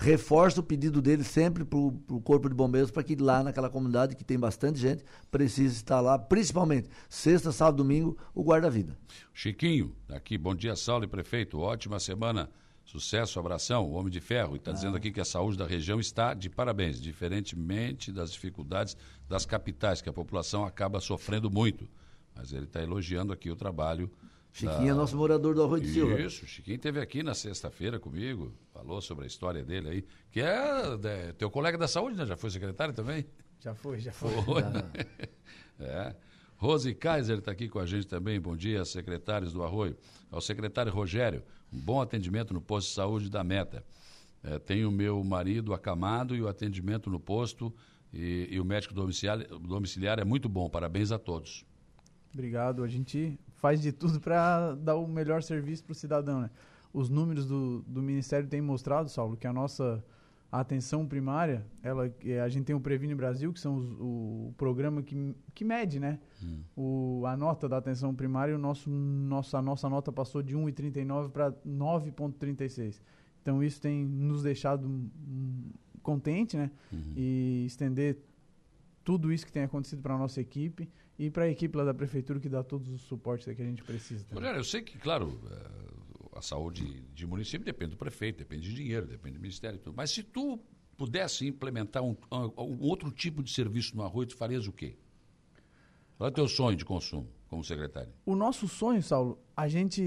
[0.00, 4.16] reforça o pedido dele sempre para o Corpo de Bombeiros para que lá naquela comunidade
[4.16, 8.96] que tem bastante gente precise estar lá, principalmente sexta, sábado, domingo, o guarda-vida.
[9.34, 12.50] Chiquinho, aqui, bom dia, Saulo e prefeito, ótima semana,
[12.82, 14.74] sucesso, abração, o Homem de Ferro, e está ah.
[14.74, 18.96] dizendo aqui que a saúde da região está de parabéns, diferentemente das dificuldades
[19.28, 21.86] das capitais, que a população acaba sofrendo muito.
[22.34, 24.10] Mas ele está elogiando aqui o trabalho
[24.52, 24.86] Chiquinho da...
[24.86, 26.20] é nosso morador do Arroio de Silva.
[26.20, 30.98] Isso, Chiquinho esteve aqui na sexta-feira comigo, falou sobre a história dele aí, que é,
[31.04, 32.26] é teu colega da saúde, né?
[32.26, 33.24] Já foi secretário também?
[33.60, 34.30] Já foi, já foi.
[34.42, 34.62] foi.
[35.80, 36.14] é.
[36.56, 38.38] Rose Kaiser está aqui com a gente também.
[38.38, 39.96] Bom dia, secretários do Arroio.
[40.30, 43.84] Ao secretário Rogério, um bom atendimento no posto de saúde da Meta.
[44.42, 47.74] É, tenho o meu marido acamado e o atendimento no posto
[48.12, 50.68] e, e o médico domiciliar, domiciliar é muito bom.
[50.68, 51.64] Parabéns a todos.
[52.32, 52.82] Obrigado.
[52.82, 56.40] A gente faz de tudo para dar o melhor serviço para o cidadão.
[56.40, 56.50] Né?
[56.92, 60.02] Os números do, do Ministério têm mostrado, Saulo, que a nossa
[60.50, 62.12] atenção primária, ela,
[62.44, 66.18] a gente tem o Previne Brasil, que são os, o programa que, que mede né?
[66.42, 66.62] Hum.
[66.76, 71.30] O, a nota da atenção primária, o nosso, nossa, a nossa nota passou de 1,39
[71.30, 73.00] para 9,36.
[73.40, 75.70] Então isso tem nos deixado um,
[76.02, 76.70] contente, né?
[76.92, 77.12] Uhum.
[77.16, 78.18] E estender
[79.04, 80.88] tudo isso que tem acontecido para a nossa equipe
[81.20, 83.82] e para a equipe lá da prefeitura que dá todos os suportes que a gente
[83.84, 84.24] precisa.
[84.34, 88.74] Olha, eu sei que, claro, é, a saúde de município depende do prefeito, depende de
[88.74, 89.94] dinheiro, depende do ministério e tudo.
[89.94, 90.58] Mas se tu
[90.96, 94.96] pudesse implementar um, um outro tipo de serviço no arroio, tu farias o quê?
[96.16, 98.14] Qual é o teu sonho de consumo como secretário?
[98.24, 100.02] O nosso sonho, Saulo, a gente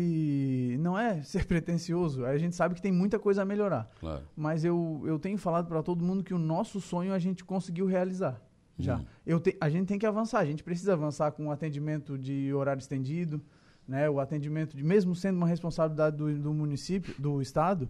[0.79, 3.87] não é ser pretencioso, a gente sabe que tem muita coisa a melhorar.
[3.99, 4.27] Claro.
[4.35, 7.85] Mas eu, eu tenho falado para todo mundo que o nosso sonho a gente conseguiu
[7.85, 8.41] realizar.
[8.77, 8.97] Já.
[8.97, 9.05] Hum.
[9.25, 12.53] Eu te, a gente tem que avançar, a gente precisa avançar com o atendimento de
[12.53, 13.41] horário estendido,
[13.87, 14.09] né?
[14.09, 17.89] O atendimento de, mesmo sendo uma responsabilidade do, do município, do estado,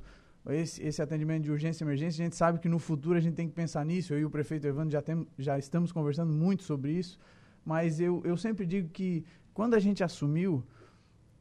[0.49, 3.35] esse, esse atendimento de urgência e emergência, a gente sabe que no futuro a gente
[3.35, 4.13] tem que pensar nisso.
[4.13, 7.17] Eu e o prefeito Evandro já, tem, já estamos conversando muito sobre isso,
[7.65, 9.23] mas eu, eu sempre digo que
[9.53, 10.63] quando a gente assumiu,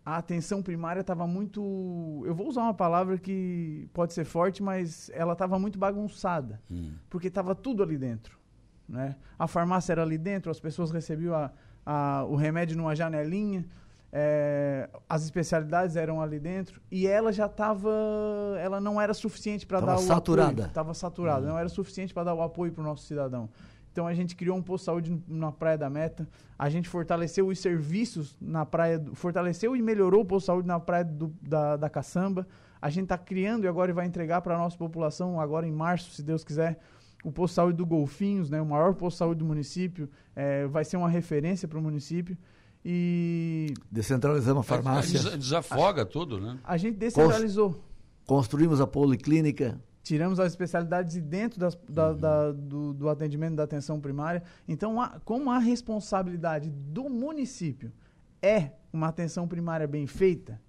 [0.04, 2.22] a atenção primária estava muito.
[2.24, 6.92] Eu vou usar uma palavra que pode ser forte, mas ela estava muito bagunçada, Hum.
[7.08, 8.41] porque estava tudo ali dentro.
[8.88, 9.16] Né?
[9.38, 11.50] A farmácia era ali dentro, as pessoas recebiam a,
[11.86, 13.64] a, o remédio numa janelinha,
[14.12, 17.90] é, as especialidades eram ali dentro e ela já estava,
[18.60, 20.52] ela não era suficiente para dar o saturada.
[20.66, 23.48] Estava saturada, não era suficiente para dar o apoio para o nosso cidadão.
[23.90, 26.28] Então a gente criou um posto de saúde na Praia da Meta,
[26.58, 30.68] a gente fortaleceu os serviços na praia, do- fortaleceu e melhorou o posto de saúde
[30.68, 32.46] na Praia do- da, da Caçamba.
[32.80, 36.10] A gente está criando e agora vai entregar para a nossa população, agora em março,
[36.10, 36.78] se Deus quiser,
[37.22, 40.66] o posto de saúde do Golfinhos, né, o maior posto de saúde do município, é,
[40.66, 42.36] vai ser uma referência para o município.
[42.84, 45.18] E Descentralizamos a farmácia.
[45.20, 46.58] Des- Desafoga tudo, né?
[46.64, 47.82] a gente descentralizou.
[48.26, 49.80] Construímos a policlínica.
[50.02, 54.42] Tiramos as especialidades de dentro das- da- da- do, do atendimento da atenção primária.
[54.66, 57.92] Então, a- como a responsabilidade do município
[58.40, 60.60] é uma atenção primária bem feita,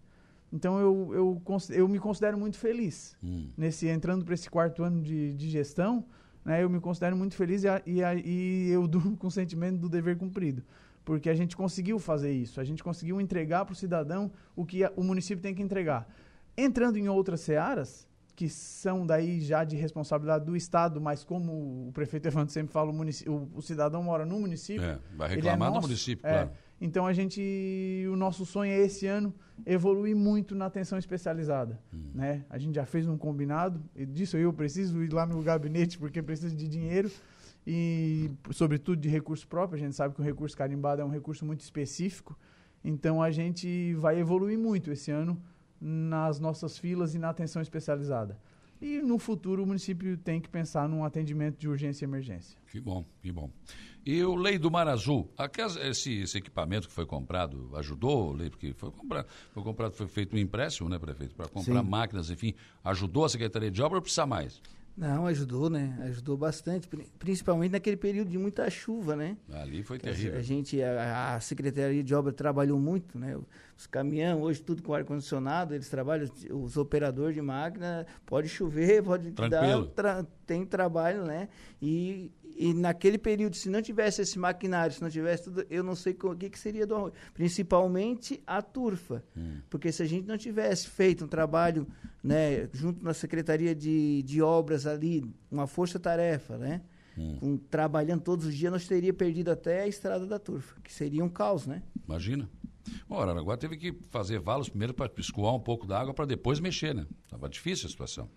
[0.52, 3.18] então eu, eu, eu me considero muito feliz.
[3.24, 3.48] Hum.
[3.58, 6.06] Nesse, entrando para esse quarto ano de, de gestão,
[6.46, 9.32] né, eu me considero muito feliz e, a- e, a- e eu durmo com o
[9.32, 10.64] sentimento do dever cumprido.
[11.06, 14.82] Porque a gente conseguiu fazer isso, a gente conseguiu entregar para o cidadão o que
[14.96, 16.08] o município tem que entregar.
[16.58, 21.92] Entrando em outras searas, que são daí já de responsabilidade do Estado, mas como o
[21.94, 22.96] prefeito Evandro sempre fala, o,
[23.32, 24.82] o- o cidadão mora no município.
[24.84, 26.32] É, vai ele reclamar do nosso, município, é.
[26.32, 26.52] claro.
[26.86, 27.42] Então a gente,
[28.12, 29.34] o nosso sonho é esse ano
[29.66, 32.12] evoluir muito na atenção especializada, Hum.
[32.14, 32.44] né?
[32.50, 36.22] A gente já fez um combinado, e disso eu preciso ir lá no gabinete porque
[36.22, 37.10] preciso de dinheiro
[37.66, 39.78] e sobretudo de recurso próprio.
[39.78, 42.38] A gente sabe que o recurso carimbado é um recurso muito específico,
[42.84, 45.42] então a gente vai evoluir muito esse ano
[45.80, 48.38] nas nossas filas e na atenção especializada.
[48.84, 52.58] E no futuro o município tem que pensar num atendimento de urgência e emergência.
[52.70, 53.50] Que bom, que bom.
[54.06, 58.50] E o Lei do Mar Azul, aquelas- esse, esse equipamento que foi comprado ajudou, Lei,
[58.50, 61.90] porque foi comprado, foi comprado, foi feito um empréstimo, né, prefeito, para comprar Sim.
[61.90, 62.54] máquinas, enfim,
[62.84, 64.62] ajudou a Secretaria de Obra ou precisa mais?
[64.96, 65.98] Não, ajudou, né?
[66.04, 69.36] Ajudou bastante, pri- principalmente naquele período de muita chuva, né?
[69.52, 70.38] Ali foi Que terrível.
[70.38, 73.36] A gente, a, a Secretaria de Obra trabalhou muito, né?
[73.76, 79.32] Os caminhões, hoje tudo com ar-condicionado, eles trabalham, os operadores de máquina, pode chover, pode
[79.32, 79.86] Tranquilo.
[79.88, 81.50] dar, tra- tem trabalho, né?
[81.82, 85.96] E, e naquele período, se não tivesse esse maquinário, se não tivesse tudo, eu não
[85.96, 87.14] sei o que, que seria do arroio.
[87.34, 89.24] Principalmente a turfa.
[89.36, 89.60] Hum.
[89.70, 91.88] Porque se a gente não tivesse feito um trabalho,
[92.24, 96.82] né, junto na Secretaria de, de Obras ali, uma força-tarefa, né?
[97.18, 97.38] Hum.
[97.40, 101.24] Com- trabalhando todos os dias, nós teríamos perdido até a estrada da turfa, que seria
[101.24, 101.84] um caos, né?
[102.08, 102.50] Imagina.
[103.08, 106.60] Bom, Araraguá teve que fazer valos primeiro para escoar um pouco da água para depois
[106.60, 107.06] mexer, né?
[107.24, 108.30] Estava difícil a situação.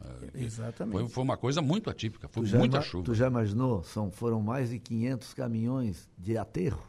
[0.00, 0.92] É, Exatamente.
[0.92, 3.04] Foi, foi uma coisa muito atípica, foi Tu muita chuva.
[3.04, 3.82] tu já imaginou?
[3.82, 6.82] São, foram mais de 500 caminhões de aterro.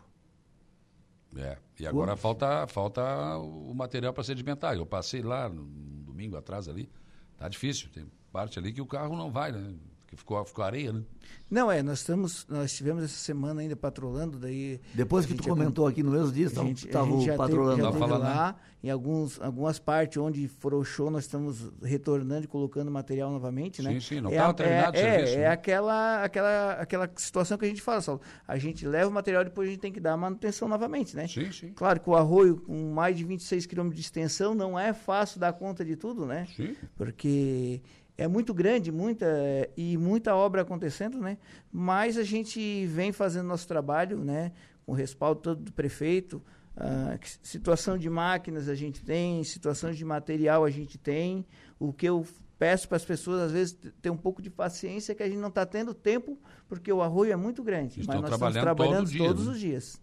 [1.36, 3.02] É, e agora falta, falta
[3.38, 4.76] o material para sedimentar.
[4.76, 5.64] Eu passei lá no
[6.08, 6.90] no domingo atrás ali,
[7.38, 7.90] tá difícil.
[7.90, 9.76] Tem parte ali que o carro não vai, né?
[10.08, 11.02] Que ficou, ficou areia, né?
[11.52, 14.80] Não, é, nós estamos, nós tivemos essa semana ainda patrolando, daí...
[14.94, 17.76] Depois que tu comentou aqui no mesmo dia, a gente- a estava patrolando.
[17.76, 22.46] Teve, já Tava teve falando, lá, em alguns, algumas partes onde frouxou, nós estamos retornando
[22.46, 23.96] e colocando material novamente, né?
[23.96, 25.48] Sim, sim, não é, tava a- terminado o é, serviço, É, né?
[25.48, 28.22] aquela, aquela, aquela situação que a gente fala, Saulo.
[28.48, 31.28] A gente leva o material e depois a gente tem que dar manutenção novamente, né?
[31.28, 31.74] Sim, sim.
[31.76, 35.52] Claro que o arroio, com mais de 26 quilômetros de extensão, não é fácil dar
[35.52, 36.48] conta de tudo, né?
[36.56, 36.78] Sim.
[36.96, 37.82] Porque
[38.18, 39.26] é muito grande, muita
[39.78, 41.38] e muita obra acontecendo, né?
[41.72, 44.52] Mas a gente vem fazendo nosso trabalho, né?
[44.86, 46.42] Com o respaldo todo do prefeito.
[46.76, 51.46] Ah, situação de máquinas a gente tem, situação de material a gente tem.
[51.80, 52.26] O que eu
[52.58, 55.50] peço para as pessoas, às vezes, ter um pouco de paciência, que a gente não
[55.50, 58.00] está tendo tempo, porque o arroio é muito grande.
[58.02, 59.52] Estão mas nós trabalhando estamos trabalhando todo dia, todos né?
[59.54, 60.02] os dias.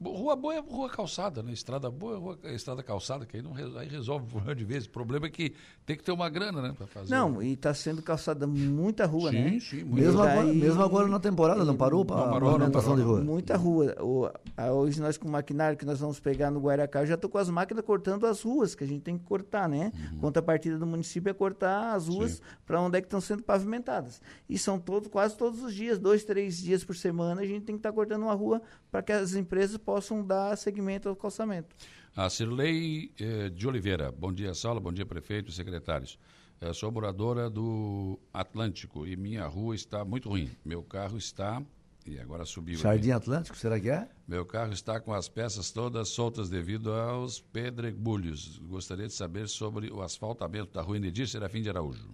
[0.00, 1.52] Bo- Rua boa é rua calçada, né?
[1.52, 4.64] Estrada boa é rua, é estrada calçada, que aí, não, aí resolve o problema de
[4.64, 4.84] vez.
[4.86, 5.52] O problema é que
[5.84, 6.72] tem que ter uma grana, né?
[6.76, 7.10] Para fazer.
[7.10, 9.58] Não, e está sendo calçada muita rua, Sim, né?
[9.60, 10.04] sim, muito.
[10.04, 13.20] Mesmo, agora, mesmo agora na temporada, não parou para Não parou, não movimentação de rua?
[13.20, 13.96] Muita rua.
[14.00, 17.14] O- a- hoje nós com o maquinário que nós vamos pegar no Guaracá, eu já
[17.14, 19.90] estou com as máquinas cortando as ruas que a gente tem que cortar, né?
[20.12, 20.18] Uhum.
[20.20, 24.20] Contrapartida do município é cortar cortar as ruas para onde é que estão sendo pavimentadas.
[24.50, 27.76] E são todo, quase todos os dias, dois, três dias por semana, a gente tem
[27.76, 28.60] que estar tá cortando uma rua
[28.90, 31.76] para que as empresas possam dar seguimento ao calçamento.
[32.16, 36.18] A Cirlei eh, de Oliveira, bom dia, Saulo, bom dia, prefeito e secretários.
[36.60, 40.50] Eu sou moradora do Atlântico e minha rua está muito ruim.
[40.64, 41.62] Meu carro está.
[42.04, 42.78] E agora subiu.
[42.78, 43.12] Jardim aqui.
[43.12, 44.08] Atlântico, será que é?
[44.26, 48.58] Meu carro está com as peças todas soltas devido aos pedregulhos.
[48.58, 52.08] Gostaria de saber sobre o asfaltamento da rua Enedir Serafim de Araújo.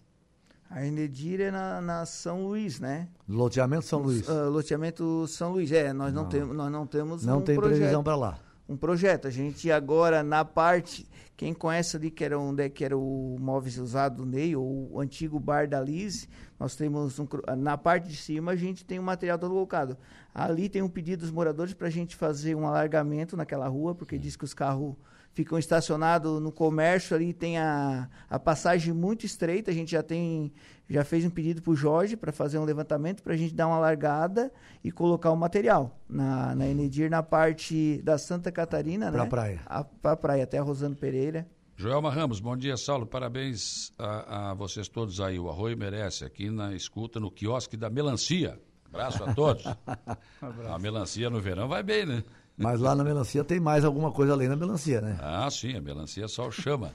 [0.74, 3.06] A Enedir é na, na, São Luís, né?
[3.28, 4.28] Loteamento São Luís.
[4.28, 5.92] Uh, loteamento São Luís, é.
[5.92, 7.24] Nós não, não temos, nós não temos.
[7.24, 7.78] Não um tem projeto.
[7.78, 8.38] previsão para lá
[8.68, 9.28] um projeto.
[9.28, 11.06] A gente agora, na parte,
[11.36, 14.90] quem conhece ali, que era, onde é, que era o móveis usado do Ney, ou
[14.92, 16.28] o antigo bar da Liz,
[16.58, 17.26] nós temos, um,
[17.56, 19.96] na parte de cima, a gente tem o um material todo colocado.
[20.34, 24.18] Ali tem um pedido dos moradores para a gente fazer um alargamento naquela rua, porque
[24.18, 24.96] diz que os carros
[25.34, 30.52] ficam estacionados no comércio ali, tem a, a passagem muito estreita, a gente já tem
[30.88, 33.66] já fez um pedido para o Jorge para fazer um levantamento para a gente dar
[33.66, 34.52] uma largada
[34.82, 39.30] e colocar o material na, na Enedir na parte da Santa Catarina, pra né?
[39.30, 39.60] praia.
[40.00, 41.46] Para a praia, até a Rosano Pereira.
[41.76, 43.06] Joelma Ramos, bom dia, Saulo.
[43.06, 45.38] Parabéns a, a, vocês todos aí.
[45.38, 48.60] O Arroio merece aqui na escuta no quiosque da Melancia.
[48.92, 49.64] Abraço a todos.
[50.70, 52.22] a melancia no verão vai bem, né?
[52.56, 55.18] Mas lá na melancia tem mais alguma coisa além da melancia, né?
[55.20, 56.92] Ah, sim, a melancia só chama.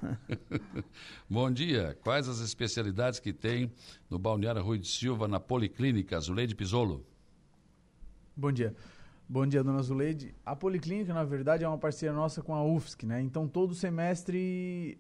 [1.29, 1.97] Bom dia.
[2.01, 3.69] Quais as especialidades que tem
[4.09, 7.05] no Balneário Rui de Silva, na Policlínica Zuleide Pisolo?
[8.35, 8.73] Bom dia.
[9.27, 10.33] Bom dia, dona Zuleide.
[10.45, 13.21] A Policlínica, na verdade, é uma parceria nossa com a UFSC, né?
[13.21, 14.97] Então, todo semestre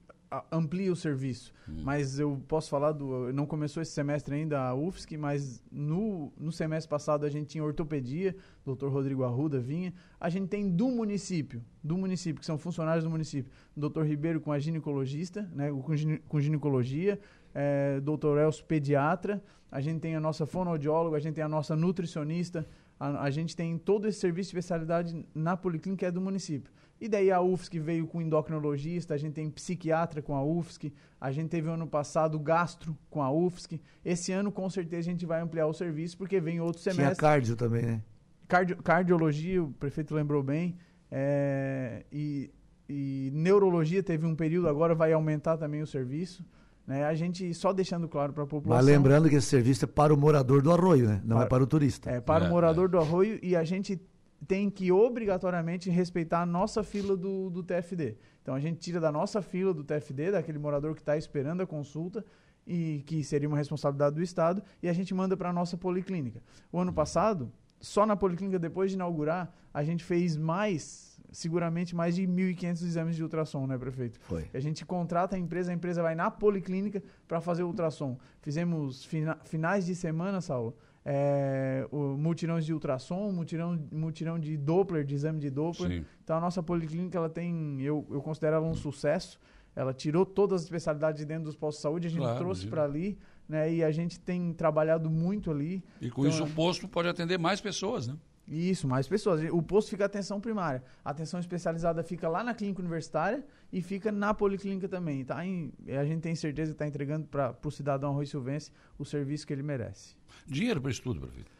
[0.51, 1.53] amplia o serviço.
[1.67, 1.81] Hum.
[1.83, 3.33] Mas eu posso falar do.
[3.33, 7.63] Não começou esse semestre ainda a UFSC, mas no, no semestre passado a gente tinha
[7.63, 8.35] ortopedia,
[8.65, 9.93] doutor Rodrigo Arruda vinha.
[10.19, 14.51] A gente tem do município, do município, que são funcionários do município, doutor Ribeiro com
[14.51, 15.95] a ginecologista, né, com,
[16.27, 17.19] com ginecologia,
[17.53, 19.41] é, doutor Elcio pediatra,
[19.71, 22.67] a gente tem a nossa fonoaudióloga, a gente tem a nossa nutricionista,
[22.99, 26.71] a, a gente tem todo esse serviço de especialidade na policlínica é do município.
[27.01, 31.31] E daí a UFSC veio com endocrinologista, a gente tem psiquiatra com a UFSC, a
[31.31, 33.79] gente teve ano passado gastro com a UFSC.
[34.03, 37.15] Esse ano, com certeza, a gente vai ampliar o serviço, porque vem outro semestre.
[37.15, 38.03] Tinha cardio também, né?
[38.47, 40.75] Cardio, cardiologia, o prefeito lembrou bem.
[41.09, 42.51] É, e,
[42.89, 46.43] e neurologia teve um período, agora vai aumentar também o serviço.
[46.85, 47.05] Né?
[47.05, 48.83] A gente só deixando claro para a população.
[48.83, 51.21] Mas lembrando que esse serviço é para o morador do arroio, né?
[51.23, 52.09] Não é para, é para o turista.
[52.09, 52.87] É para é, o morador é.
[52.89, 54.01] do arroio e a gente
[54.47, 58.17] tem que obrigatoriamente respeitar a nossa fila do, do TFD.
[58.41, 61.67] Então a gente tira da nossa fila do TFD, daquele morador que está esperando a
[61.67, 62.25] consulta,
[62.65, 66.41] e que seria uma responsabilidade do Estado, e a gente manda para a nossa policlínica.
[66.71, 67.51] O ano passado,
[67.81, 73.15] só na policlínica, depois de inaugurar, a gente fez mais, seguramente mais de 1.500 exames
[73.15, 74.19] de ultrassom, né, prefeito?
[74.21, 74.47] Foi.
[74.53, 78.19] A gente contrata a empresa, a empresa vai na policlínica para fazer o ultrassom.
[78.39, 85.03] Fizemos fina, finais de semana, Saulo, é, o mutirão de ultrassom, mutirão, mutirão de Doppler,
[85.03, 85.89] de exame de Doppler.
[85.89, 86.05] Sim.
[86.23, 89.39] Então a nossa policlínica ela tem, eu, eu considero ela um sucesso.
[89.75, 92.83] Ela tirou todas as especialidades dentro dos postos de saúde, a gente claro, trouxe para
[92.83, 93.17] ali,
[93.47, 93.71] né?
[93.71, 95.83] E a gente tem trabalhado muito ali.
[96.01, 98.17] E com então, isso o posto pode atender mais pessoas, né?
[98.49, 99.47] Isso, mais pessoas.
[99.51, 100.83] O posto fica atenção primária.
[101.05, 105.23] A atenção especializada fica lá na clínica universitária e fica na policlínica também.
[105.23, 109.05] Tá em, a gente tem certeza que está entregando para o cidadão Rui Silvense o
[109.05, 110.15] serviço que ele merece.
[110.47, 111.51] Dinheiro para estudo, prefeito?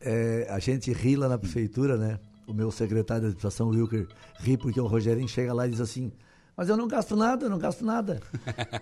[0.00, 2.18] É, a gente ri lá na prefeitura, né?
[2.48, 4.08] O meu secretário de administração, Wilker,
[4.40, 6.10] ri porque o Rogerinho chega lá e diz assim:
[6.56, 8.20] mas eu não gasto nada, eu não gasto nada.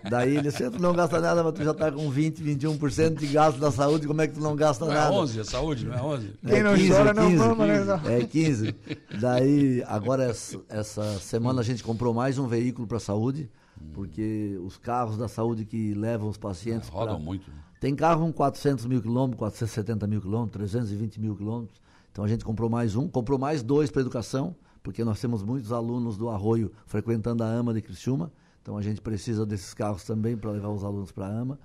[0.09, 3.27] Daí ele disse, tu não gasta nada, mas tu já está com 20, 21% de
[3.27, 5.13] gasto da saúde, como é que tu não gasta não nada?
[5.13, 6.33] É 11, a saúde, não é 11?
[6.45, 8.19] Quem é não 15, chora não 15, mama, né?
[8.19, 8.75] É 15.
[9.19, 13.49] Daí, agora essa, essa semana a gente comprou mais um veículo para a saúde,
[13.93, 16.89] porque os carros da saúde que levam os pacientes...
[16.89, 17.23] É, rodam pra...
[17.23, 17.49] muito.
[17.49, 17.57] Né?
[17.79, 21.81] Tem carro com 400 mil quilômetros, 470 mil quilômetros, 320 mil quilômetros.
[22.11, 25.71] Então a gente comprou mais um, comprou mais dois para educação, porque nós temos muitos
[25.71, 28.31] alunos do Arroio frequentando a AMA de Criciúma,
[28.61, 31.59] então a gente precisa desses carros também para levar os alunos para a AMA.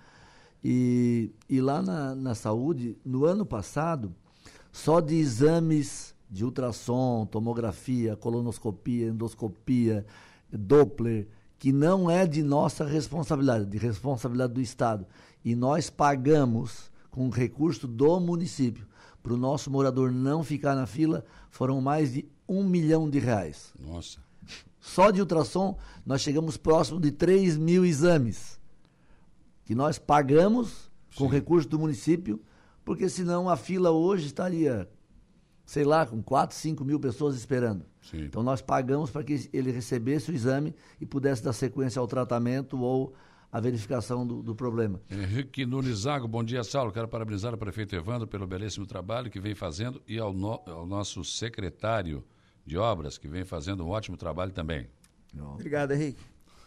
[0.64, 4.14] E, e lá na, na saúde, no ano passado,
[4.72, 10.04] só de exames de ultrassom, tomografia, colonoscopia, endoscopia,
[10.50, 11.28] Doppler,
[11.58, 15.06] que não é de nossa responsabilidade, de responsabilidade do Estado.
[15.44, 18.86] E nós pagamos com recurso do município.
[19.22, 23.72] Para o nosso morador não ficar na fila, foram mais de um milhão de reais.
[23.78, 24.18] Nossa.
[24.80, 28.60] Só de ultrassom, nós chegamos próximo de 3 mil exames.
[29.64, 31.32] Que nós pagamos com Sim.
[31.32, 32.40] recurso do município,
[32.84, 34.88] porque senão a fila hoje estaria,
[35.64, 37.84] sei lá, com 4, 5 mil pessoas esperando.
[38.00, 38.24] Sim.
[38.26, 42.78] Então nós pagamos para que ele recebesse o exame e pudesse dar sequência ao tratamento
[42.80, 43.12] ou
[43.50, 45.00] a verificação do, do problema.
[45.10, 46.92] Henrique Nunes Zago, bom dia, Saulo.
[46.92, 50.86] Quero parabenizar o prefeito Evandro pelo belíssimo trabalho que vem fazendo e ao, no, ao
[50.86, 52.22] nosso secretário
[52.66, 54.88] de obras, que vem fazendo um ótimo trabalho também.
[55.54, 56.22] Obrigado, Henrique.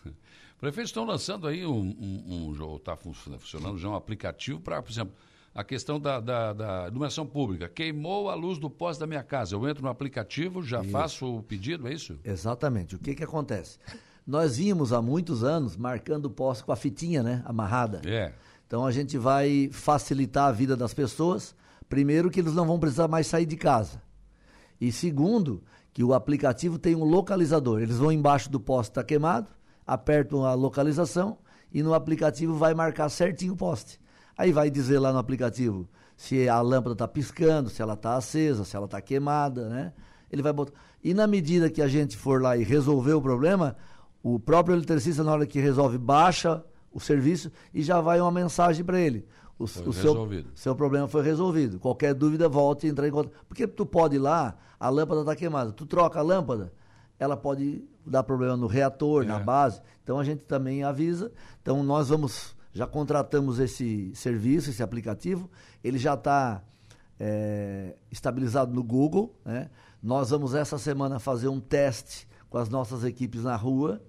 [0.60, 5.14] Prefeitos estão lançando aí um, um, um está funcionando já um aplicativo para, por exemplo,
[5.54, 7.68] a questão da, da, da, iluminação pública.
[7.68, 9.56] Queimou a luz do poste da minha casa.
[9.56, 10.92] Eu entro no aplicativo, já isso.
[10.92, 12.20] faço o pedido, é isso?
[12.24, 12.96] Exatamente.
[12.96, 13.78] O que, que acontece?
[14.26, 17.42] Nós vimos há muitos anos marcando o poste com a fitinha, né?
[17.46, 18.02] Amarrada.
[18.06, 18.34] É.
[18.68, 21.56] Então a gente vai facilitar a vida das pessoas.
[21.90, 24.02] Primeiro, que eles não vão precisar mais sair de casa.
[24.80, 25.64] E segundo,
[25.94, 27.82] que o aplicativo tem um localizador.
[27.82, 29.49] Eles vão embaixo do poste que está queimado,
[29.86, 31.38] apertam a localização
[31.72, 33.99] e no aplicativo vai marcar certinho o poste.
[34.38, 38.66] Aí vai dizer lá no aplicativo se a lâmpada está piscando, se ela está acesa,
[38.66, 39.94] se ela está queimada, né?
[40.32, 40.74] Ele vai botar.
[41.03, 43.76] E na medida que a gente for lá e resolver o problema,
[44.22, 48.84] o próprio eletricista, na hora que resolve, baixa o serviço e já vai uma mensagem
[48.84, 49.26] para ele.
[49.60, 50.15] O, o seu,
[50.56, 51.80] seu problema foi resolvido.
[51.80, 53.34] Qualquer dúvida, volte e entrar em contato.
[53.45, 55.73] Porque tu pode ir lá, a lâmpada está queimada.
[55.73, 56.72] Tu troca a lâmpada,
[57.19, 59.27] ela pode dar problema no reator, é.
[59.27, 59.81] na base.
[60.02, 61.31] Então a gente também avisa.
[61.61, 65.49] Então nós vamos já contratamos esse serviço, esse aplicativo,
[65.84, 66.64] ele já está
[67.19, 69.36] é, estabilizado no Google.
[69.44, 69.69] Né?
[70.02, 74.02] Nós vamos essa semana fazer um teste com as nossas equipes na rua.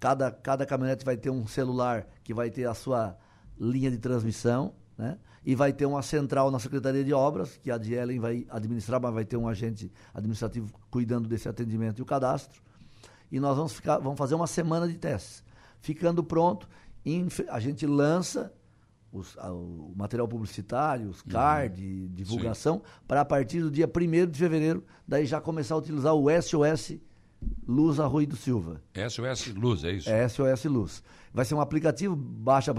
[0.00, 3.16] Cada, cada caminhonete vai ter um celular que vai ter a sua
[3.60, 5.18] linha de transmissão, né?
[5.44, 9.14] E vai ter uma central na Secretaria de Obras, que a Dielen vai administrar, mas
[9.14, 12.60] vai ter um agente administrativo cuidando desse atendimento e o cadastro.
[13.30, 15.44] E nós vamos, ficar, vamos fazer uma semana de testes.
[15.80, 16.68] Ficando pronto,
[17.48, 18.52] a gente lança
[19.12, 22.10] os, o material publicitário, os cards, uhum.
[22.12, 26.26] divulgação, para a partir do dia 1 de fevereiro, daí já começar a utilizar o
[26.42, 26.98] SOS
[27.66, 28.80] Luz Arroio do Silva.
[28.94, 30.10] SOS Luz, é isso?
[30.10, 31.02] É SOS Luz.
[31.32, 32.74] Vai ser um aplicativo, baixa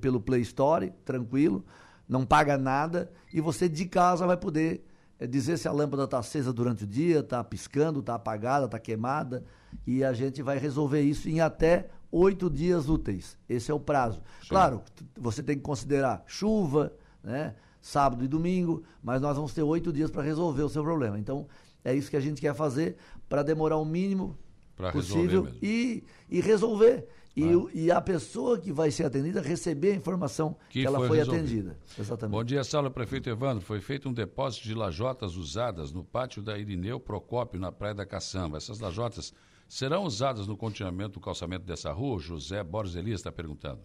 [0.00, 1.64] pelo Play Store, tranquilo,
[2.08, 4.84] não paga nada, e você de casa vai poder
[5.18, 8.78] é, dizer se a lâmpada está acesa durante o dia, está piscando, está apagada, está
[8.78, 9.44] queimada,
[9.86, 13.38] e a gente vai resolver isso em até oito dias úteis.
[13.48, 14.20] Esse é o prazo.
[14.42, 14.48] Sim.
[14.48, 14.82] Claro,
[15.16, 17.54] você tem que considerar chuva, né?
[17.80, 21.18] sábado e domingo, mas nós vamos ter oito dias para resolver o seu problema.
[21.18, 21.48] Então,
[21.84, 22.96] é isso que a gente quer fazer
[23.32, 24.36] para demorar o mínimo
[24.76, 27.08] pra possível e, e resolver.
[27.34, 27.70] E, ah.
[27.72, 31.20] e, a pessoa que vai ser atendida receber a informação que, que ela foi, foi
[31.22, 31.78] atendida.
[31.98, 32.36] Exatamente.
[32.36, 33.64] Bom dia, Sala Prefeito Evandro.
[33.64, 38.04] Foi feito um depósito de lajotas usadas no pátio da Irineu Procópio, na Praia da
[38.04, 38.58] Caçamba.
[38.58, 39.32] Essas lajotas
[39.66, 42.18] serão usadas no continuamento do calçamento dessa rua?
[42.18, 43.80] José Borges Elias está perguntando.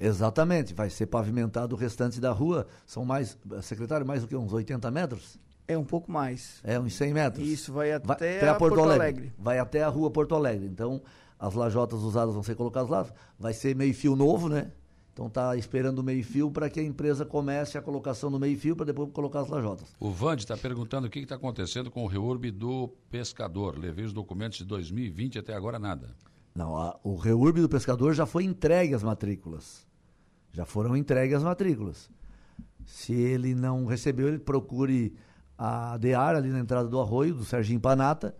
[0.00, 2.66] Exatamente, vai ser pavimentado o restante da rua.
[2.86, 5.38] São mais, secretário, mais do que uns 80 metros?
[5.68, 6.60] É um pouco mais.
[6.62, 7.46] É uns 100 metros.
[7.46, 9.02] Isso, vai até, vai até a, Porto, Porto Alegre.
[9.02, 9.32] Alegre.
[9.38, 10.66] Vai até a rua Porto Alegre.
[10.66, 11.02] Então,
[11.38, 13.06] as lajotas usadas vão ser colocadas lá.
[13.38, 14.70] Vai ser meio fio novo, né?
[15.16, 18.84] Então está esperando o meio-fio para que a empresa comece a colocação do meio-fio para
[18.84, 19.96] depois colocar as lajotas.
[19.98, 23.78] O Vande está perguntando o que está acontecendo com o reurb do pescador.
[23.78, 26.14] Levei os documentos de 2020 até agora nada.
[26.54, 29.86] Não, a, o reurb do pescador já foi entregue as matrículas.
[30.52, 32.10] Já foram entregues as matrículas.
[32.84, 35.16] Se ele não recebeu, ele procure
[35.58, 38.34] a DEAR ali na entrada do arroio, do Serginho Panata,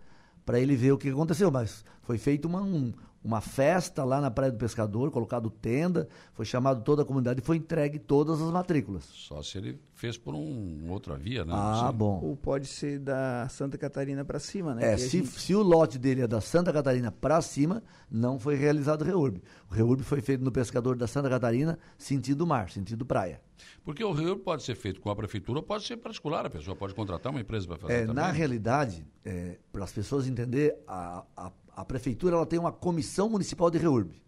[0.45, 1.51] para ele ver o que aconteceu.
[1.51, 2.93] Mas foi feito uma, um,
[3.27, 7.43] uma festa lá na Praia do Pescador, colocado tenda, foi chamado toda a comunidade e
[7.43, 9.03] foi entregue todas as matrículas.
[9.03, 11.51] Só se ele fez por um outra via, né?
[11.53, 12.21] Ah, bom.
[12.23, 14.93] Ou pode ser da Santa Catarina para cima, né?
[14.93, 15.27] É, se, gente...
[15.27, 19.43] se o lote dele é da Santa Catarina para cima, não foi realizado o reurb.
[19.69, 23.41] O reurb foi feito no pescador da Santa Catarina, sentido mar, sentido praia.
[23.83, 26.77] Porque o reurb pode ser feito com a prefeitura ou pode ser particular, a pessoa
[26.77, 28.15] pode contratar uma empresa para fazer é, também.
[28.15, 33.29] Na realidade, é, para as pessoas entenderem, a, a a prefeitura ela tem uma comissão
[33.29, 34.19] municipal de reurb.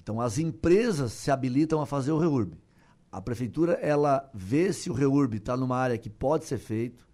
[0.00, 2.56] Então as empresas se habilitam a fazer o reurb.
[3.10, 7.04] A prefeitura ela vê se o reurb está numa área que pode ser feito,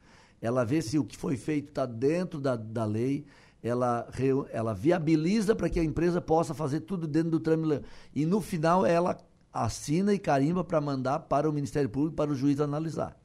[0.43, 3.25] ela vê se o que foi feito está dentro da, da lei,
[3.63, 4.07] ela,
[4.53, 7.83] ela viabiliza para que a empresa possa fazer tudo dentro do trâmite.
[8.15, 9.17] E no final ela
[9.51, 13.19] assina e carimba para mandar para o Ministério Público, para o juiz analisar.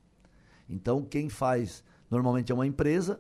[0.70, 3.20] Então quem faz normalmente é uma empresa,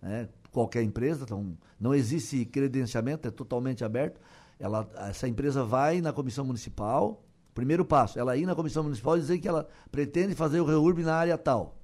[0.00, 4.20] né, qualquer empresa, então não existe credenciamento, é totalmente aberto.
[4.58, 7.24] Ela, essa empresa vai na comissão municipal,
[7.54, 11.02] primeiro passo, ela ir na comissão municipal e dizer que ela pretende fazer o reurb
[11.02, 11.76] na área tal.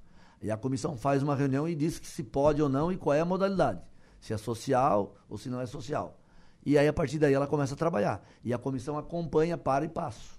[0.43, 3.15] E a comissão faz uma reunião e diz que se pode ou não e qual
[3.15, 3.81] é a modalidade.
[4.21, 6.19] Se é social ou se não é social.
[6.65, 8.27] E aí, a partir daí, ela começa a trabalhar.
[8.45, 10.37] E a comissão acompanha para e passo.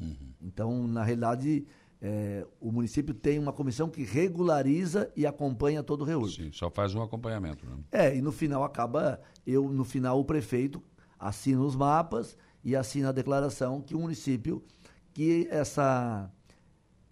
[0.00, 0.32] Uhum.
[0.42, 1.64] Então, na realidade,
[2.02, 6.28] é, o município tem uma comissão que regulariza e acompanha todo o reúno.
[6.28, 7.66] Sim, só faz um acompanhamento.
[7.66, 7.76] Né?
[7.92, 10.82] É, e no final acaba, eu, no final, o prefeito
[11.18, 14.64] assina os mapas e assina a declaração que o município,
[15.12, 16.30] que essa,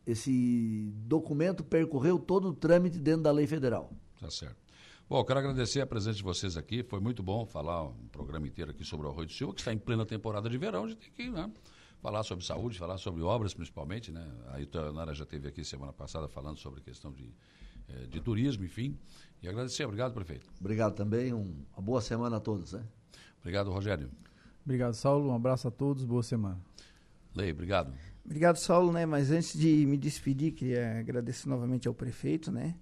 [0.07, 3.93] esse documento percorreu todo o trâmite dentro da lei federal.
[4.19, 4.57] Tá certo.
[5.09, 6.83] Bom, quero agradecer a presença de vocês aqui.
[6.83, 9.73] Foi muito bom falar um programa inteiro aqui sobre o Arroio do Silva, que está
[9.73, 10.85] em plena temporada de verão.
[10.85, 11.51] A gente tem que né,
[12.01, 14.11] falar sobre saúde, falar sobre obras principalmente.
[14.11, 14.27] Né?
[14.49, 17.33] A Itaionara já esteve aqui semana passada falando sobre questão de,
[17.89, 18.97] eh, de turismo, enfim.
[19.43, 19.85] E agradecer.
[19.85, 20.47] Obrigado, prefeito.
[20.61, 21.33] Obrigado também.
[21.33, 22.73] Um, uma boa semana a todos.
[22.73, 22.83] Né?
[23.41, 24.11] Obrigado, Rogério.
[24.65, 25.31] Obrigado, Saulo.
[25.31, 26.05] Um abraço a todos.
[26.05, 26.61] Boa semana.
[27.35, 27.93] Lei, obrigado.
[28.25, 29.07] Obrigado, Saulo, né?
[29.07, 32.75] Mas antes de me despedir, queria agradecer novamente ao prefeito, né?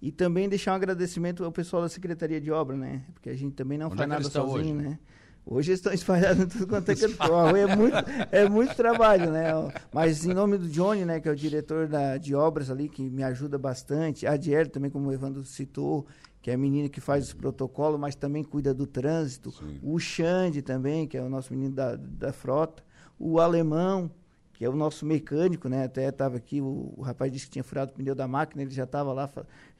[0.00, 3.04] E também deixar um agradecimento ao pessoal da Secretaria de Obra, né?
[3.12, 4.88] Porque a gente também não Onde faz é nada sozinho, hoje?
[4.88, 4.98] né?
[5.46, 7.22] Hoje eles estão espalhados em tudo quanto é canto.
[7.56, 7.96] É muito,
[8.32, 9.50] é muito trabalho, né?
[9.92, 11.20] Mas em nome do Johnny, né?
[11.20, 14.26] Que é o diretor da, de obras ali, que me ajuda bastante.
[14.26, 16.06] A Adiel também, como o Evandro citou,
[16.40, 19.52] que é a menina que faz os protocolos, mas também cuida do trânsito.
[19.82, 22.82] O Xande também, que é o nosso menino da, da frota.
[23.18, 24.10] O Alemão,
[24.54, 25.84] que é o nosso mecânico, né?
[25.84, 28.70] Até estava aqui, o, o, rapaz disse que tinha furado o pneu da máquina, ele
[28.70, 29.28] já estava lá,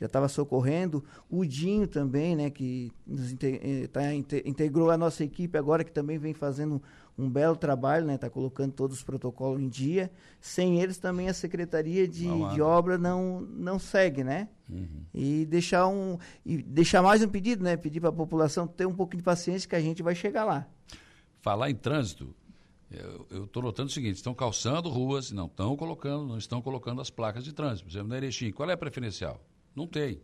[0.00, 1.02] já estava socorrendo.
[1.30, 2.50] O Dinho também, né?
[2.50, 6.82] Que nos inte, eh, tá, inte, integrou a nossa equipe agora, que também vem fazendo
[7.16, 8.16] um belo trabalho, né?
[8.16, 10.10] Está colocando todos os protocolos em dia.
[10.40, 14.48] Sem eles também a Secretaria de, de Obra não, não segue, né?
[14.68, 15.04] Uhum.
[15.14, 17.76] E deixar um e deixar mais um pedido, né?
[17.76, 20.66] Pedir para a população ter um pouquinho de paciência que a gente vai chegar lá.
[21.40, 22.34] Falar em trânsito,
[23.30, 27.10] eu estou notando o seguinte: estão calçando ruas, não estão colocando, não estão colocando as
[27.10, 27.84] placas de trânsito.
[27.84, 29.40] Por exemplo, na Erechim, qual é a preferencial?
[29.74, 30.20] Não tem.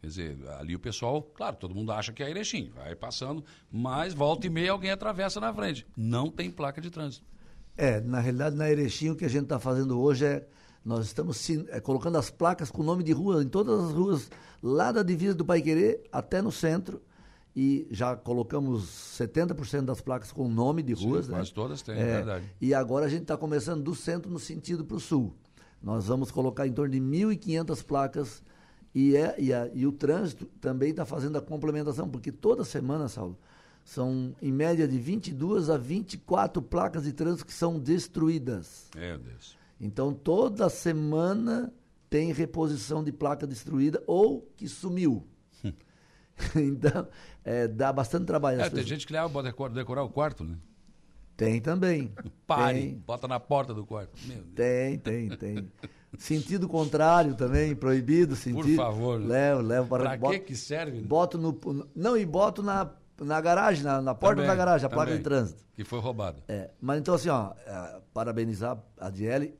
[0.00, 4.14] Quer dizer, ali o pessoal, claro, todo mundo acha que é Erechim, vai passando, mas
[4.14, 5.86] volta e meia alguém atravessa na frente.
[5.96, 7.26] Não tem placa de trânsito.
[7.76, 10.46] É, na realidade, na Erechim, o que a gente está fazendo hoje é.
[10.84, 14.30] Nós estamos é, colocando as placas com nome de rua em todas as ruas,
[14.62, 17.02] lá da divisa do Paiquerê até no centro
[17.56, 18.84] e já colocamos
[19.18, 21.24] 70% das placas com nome de ruas.
[21.24, 21.38] Sim, né?
[21.38, 22.44] quase todas têm, é verdade.
[22.60, 25.34] E agora a gente está começando do centro no sentido para o sul.
[25.82, 28.42] Nós vamos colocar em torno de 1.500 placas
[28.94, 33.08] e, é, e, a, e o trânsito também está fazendo a complementação, porque toda semana,
[33.08, 33.38] Saulo,
[33.82, 38.90] são em média de 22 a 24 placas de trânsito que são destruídas.
[38.94, 39.56] Meu Deus.
[39.80, 41.72] Então toda semana
[42.10, 45.26] tem reposição de placa destruída ou que sumiu.
[46.54, 47.08] então,
[47.44, 48.60] é, dá bastante trabalho.
[48.60, 50.56] É, tem gente que leva para decorar o quarto, né?
[51.36, 52.12] Tem também.
[52.46, 52.94] Pare, tem.
[53.06, 54.12] bota na porta do quarto.
[54.54, 55.70] Tem, tem, tem.
[56.18, 58.34] Sentido contrário também, proibido.
[58.34, 58.62] Sentido.
[58.62, 59.20] Por favor.
[59.20, 60.04] Levo, levo para.
[60.04, 61.00] Pra boto, que que serve?
[61.00, 61.58] Boto no.
[61.94, 62.90] Não, e boto na,
[63.20, 65.62] na garagem, na, na porta também, da garagem, a também, placa de trânsito.
[65.74, 66.42] Que foi roubada.
[66.48, 69.54] É, mas então, assim, ó, é, parabenizar a Diele.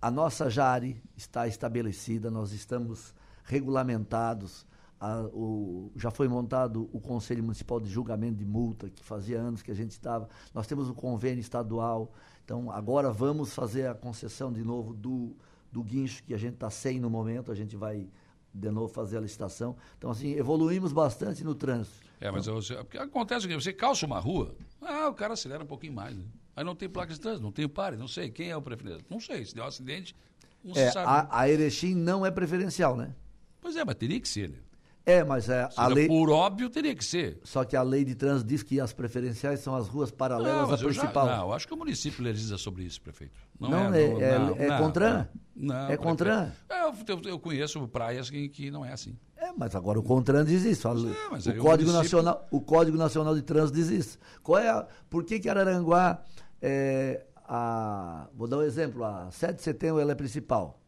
[0.00, 3.14] A nossa Jari está estabelecida, nós estamos
[3.44, 4.66] regulamentados.
[5.00, 9.62] A, o, já foi montado o Conselho Municipal de Julgamento de Multa, que fazia anos
[9.62, 10.28] que a gente estava.
[10.52, 12.12] Nós temos o convênio estadual.
[12.44, 15.34] Então, agora vamos fazer a concessão de novo do,
[15.72, 17.50] do guincho, que a gente está sem no momento.
[17.50, 18.08] A gente vai
[18.52, 19.76] de novo fazer a licitação.
[19.96, 22.06] Então, assim, evoluímos bastante no trânsito.
[22.20, 25.66] É, mas então, você, acontece que você calça uma rua, ah, o cara acelera um
[25.66, 26.16] pouquinho mais.
[26.16, 26.24] Né?
[26.54, 28.30] Aí não tem placa de trânsito, não tem pare, não sei.
[28.30, 29.02] Quem é o preferido?
[29.08, 29.44] Não sei.
[29.46, 30.14] Se der um acidente,
[30.62, 31.06] não é, se sabe.
[31.08, 33.14] A, a Erechim não é preferencial, né?
[33.60, 34.58] Pois é, mas teria que ser, né?
[35.04, 36.06] É, mas é, a lei.
[36.06, 37.40] Por óbvio, teria que ser.
[37.42, 40.74] Só que a lei de trânsito diz que as preferenciais são as ruas paralelas não,
[40.74, 41.26] à principal.
[41.26, 43.40] Já, não, eu acho que o município legisla sobre isso, prefeito.
[43.58, 44.04] Não, não é.
[44.04, 45.28] É, não, é, é CONTRAN?
[45.56, 45.88] Não.
[45.88, 46.52] É CONTRAN?
[46.68, 49.16] Eu, eu, eu, conheço praias que, que não é assim.
[49.36, 50.86] É, mas agora o CONTRAN diz isso.
[50.86, 51.92] A, é, o, o, Código município...
[51.92, 54.18] Nacional, o Código Nacional de Trânsito diz isso.
[54.42, 56.22] Qual é a, por que, que Araranguá,
[56.60, 60.78] é, a, vou dar um exemplo, a 7 de setembro ela é principal?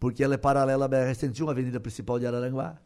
[0.00, 2.78] Porque ela é paralela à BR-101, a avenida principal de Araranguá.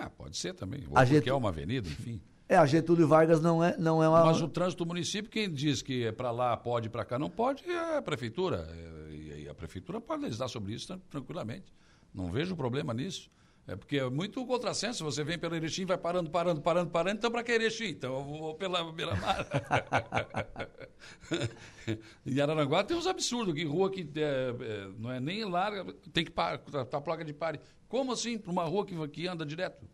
[0.00, 0.80] Ah, pode ser também.
[0.88, 2.20] Ou A porque Get- é uma avenida, enfim.
[2.48, 4.24] É, a Getúlio Vargas não é, não é uma.
[4.24, 7.30] Mas o trânsito do município, quem diz que é para lá pode, para cá não
[7.30, 8.68] pode, é a prefeitura.
[8.72, 11.72] É, E a prefeitura pode legislar sobre isso tran- tranquilamente.
[12.14, 13.30] Não vejo problema nisso.
[13.66, 15.04] É porque é muito contrassenso.
[15.04, 17.18] Você vem pelo Erechim, vai parando, parando, parando, parando.
[17.18, 17.90] Então, para que Erechim?
[17.90, 19.46] Então, eu vou pela beira-mar.
[22.26, 23.54] em Araranguá tem uns absurdos.
[23.54, 27.24] Que rua que é, é, não é nem larga, tem que parar, tá a placa
[27.24, 27.60] de pare.
[27.88, 28.38] Como assim?
[28.38, 29.86] Para uma rua que, que anda direto?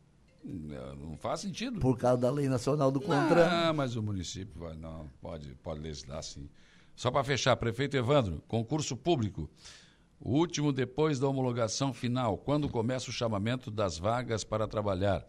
[0.42, 1.80] Não não faz sentido.
[1.80, 3.48] Por causa da lei nacional do CONTRAN.
[3.50, 6.48] Ah, mas o município vai, não, pode, pode legislar sim.
[6.94, 9.50] Só para fechar, prefeito Evandro, concurso público.
[10.20, 15.26] O último depois da homologação final, quando começa o chamamento das vagas para trabalhar?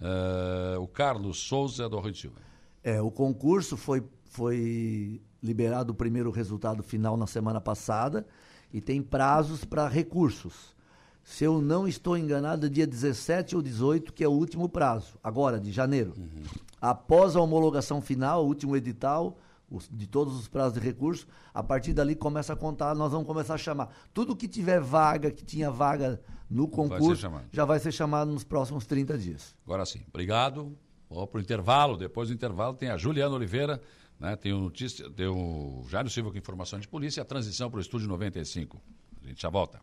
[0.00, 2.36] Eh, o Carlos Souza do Rio Silva.
[2.82, 8.26] É, o concurso foi, foi liberado o primeiro resultado final na semana passada
[8.72, 10.74] e tem prazos para recursos.
[11.22, 15.58] se eu não estou enganado, dia 17 ou 18, que é o último prazo, agora,
[15.58, 16.12] de janeiro.
[16.18, 16.42] Uhum.
[16.78, 19.38] Após a homologação final, o último edital,
[19.70, 23.26] os- de todos os prazos de recurso, a partir dali começa a contar, nós vamos
[23.26, 23.88] começar a chamar.
[24.12, 27.46] Tudo que tiver vaga, que tinha vaga no Vai concurso, chamado.
[27.52, 29.54] já vai ser chamado nos próximos 30 dias.
[29.64, 30.76] Agora sim, obrigado.
[31.08, 31.96] Vou para o intervalo.
[31.96, 33.80] Depois do intervalo tem a Juliana Oliveira,
[34.18, 34.34] né?
[34.36, 37.78] tem, o notícia, tem o Jairo Silva com informação de polícia e a transição para
[37.78, 38.80] o Estúdio 95.
[39.22, 39.80] A gente já volta.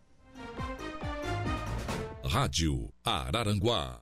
[2.23, 3.99] Rádio Araranguá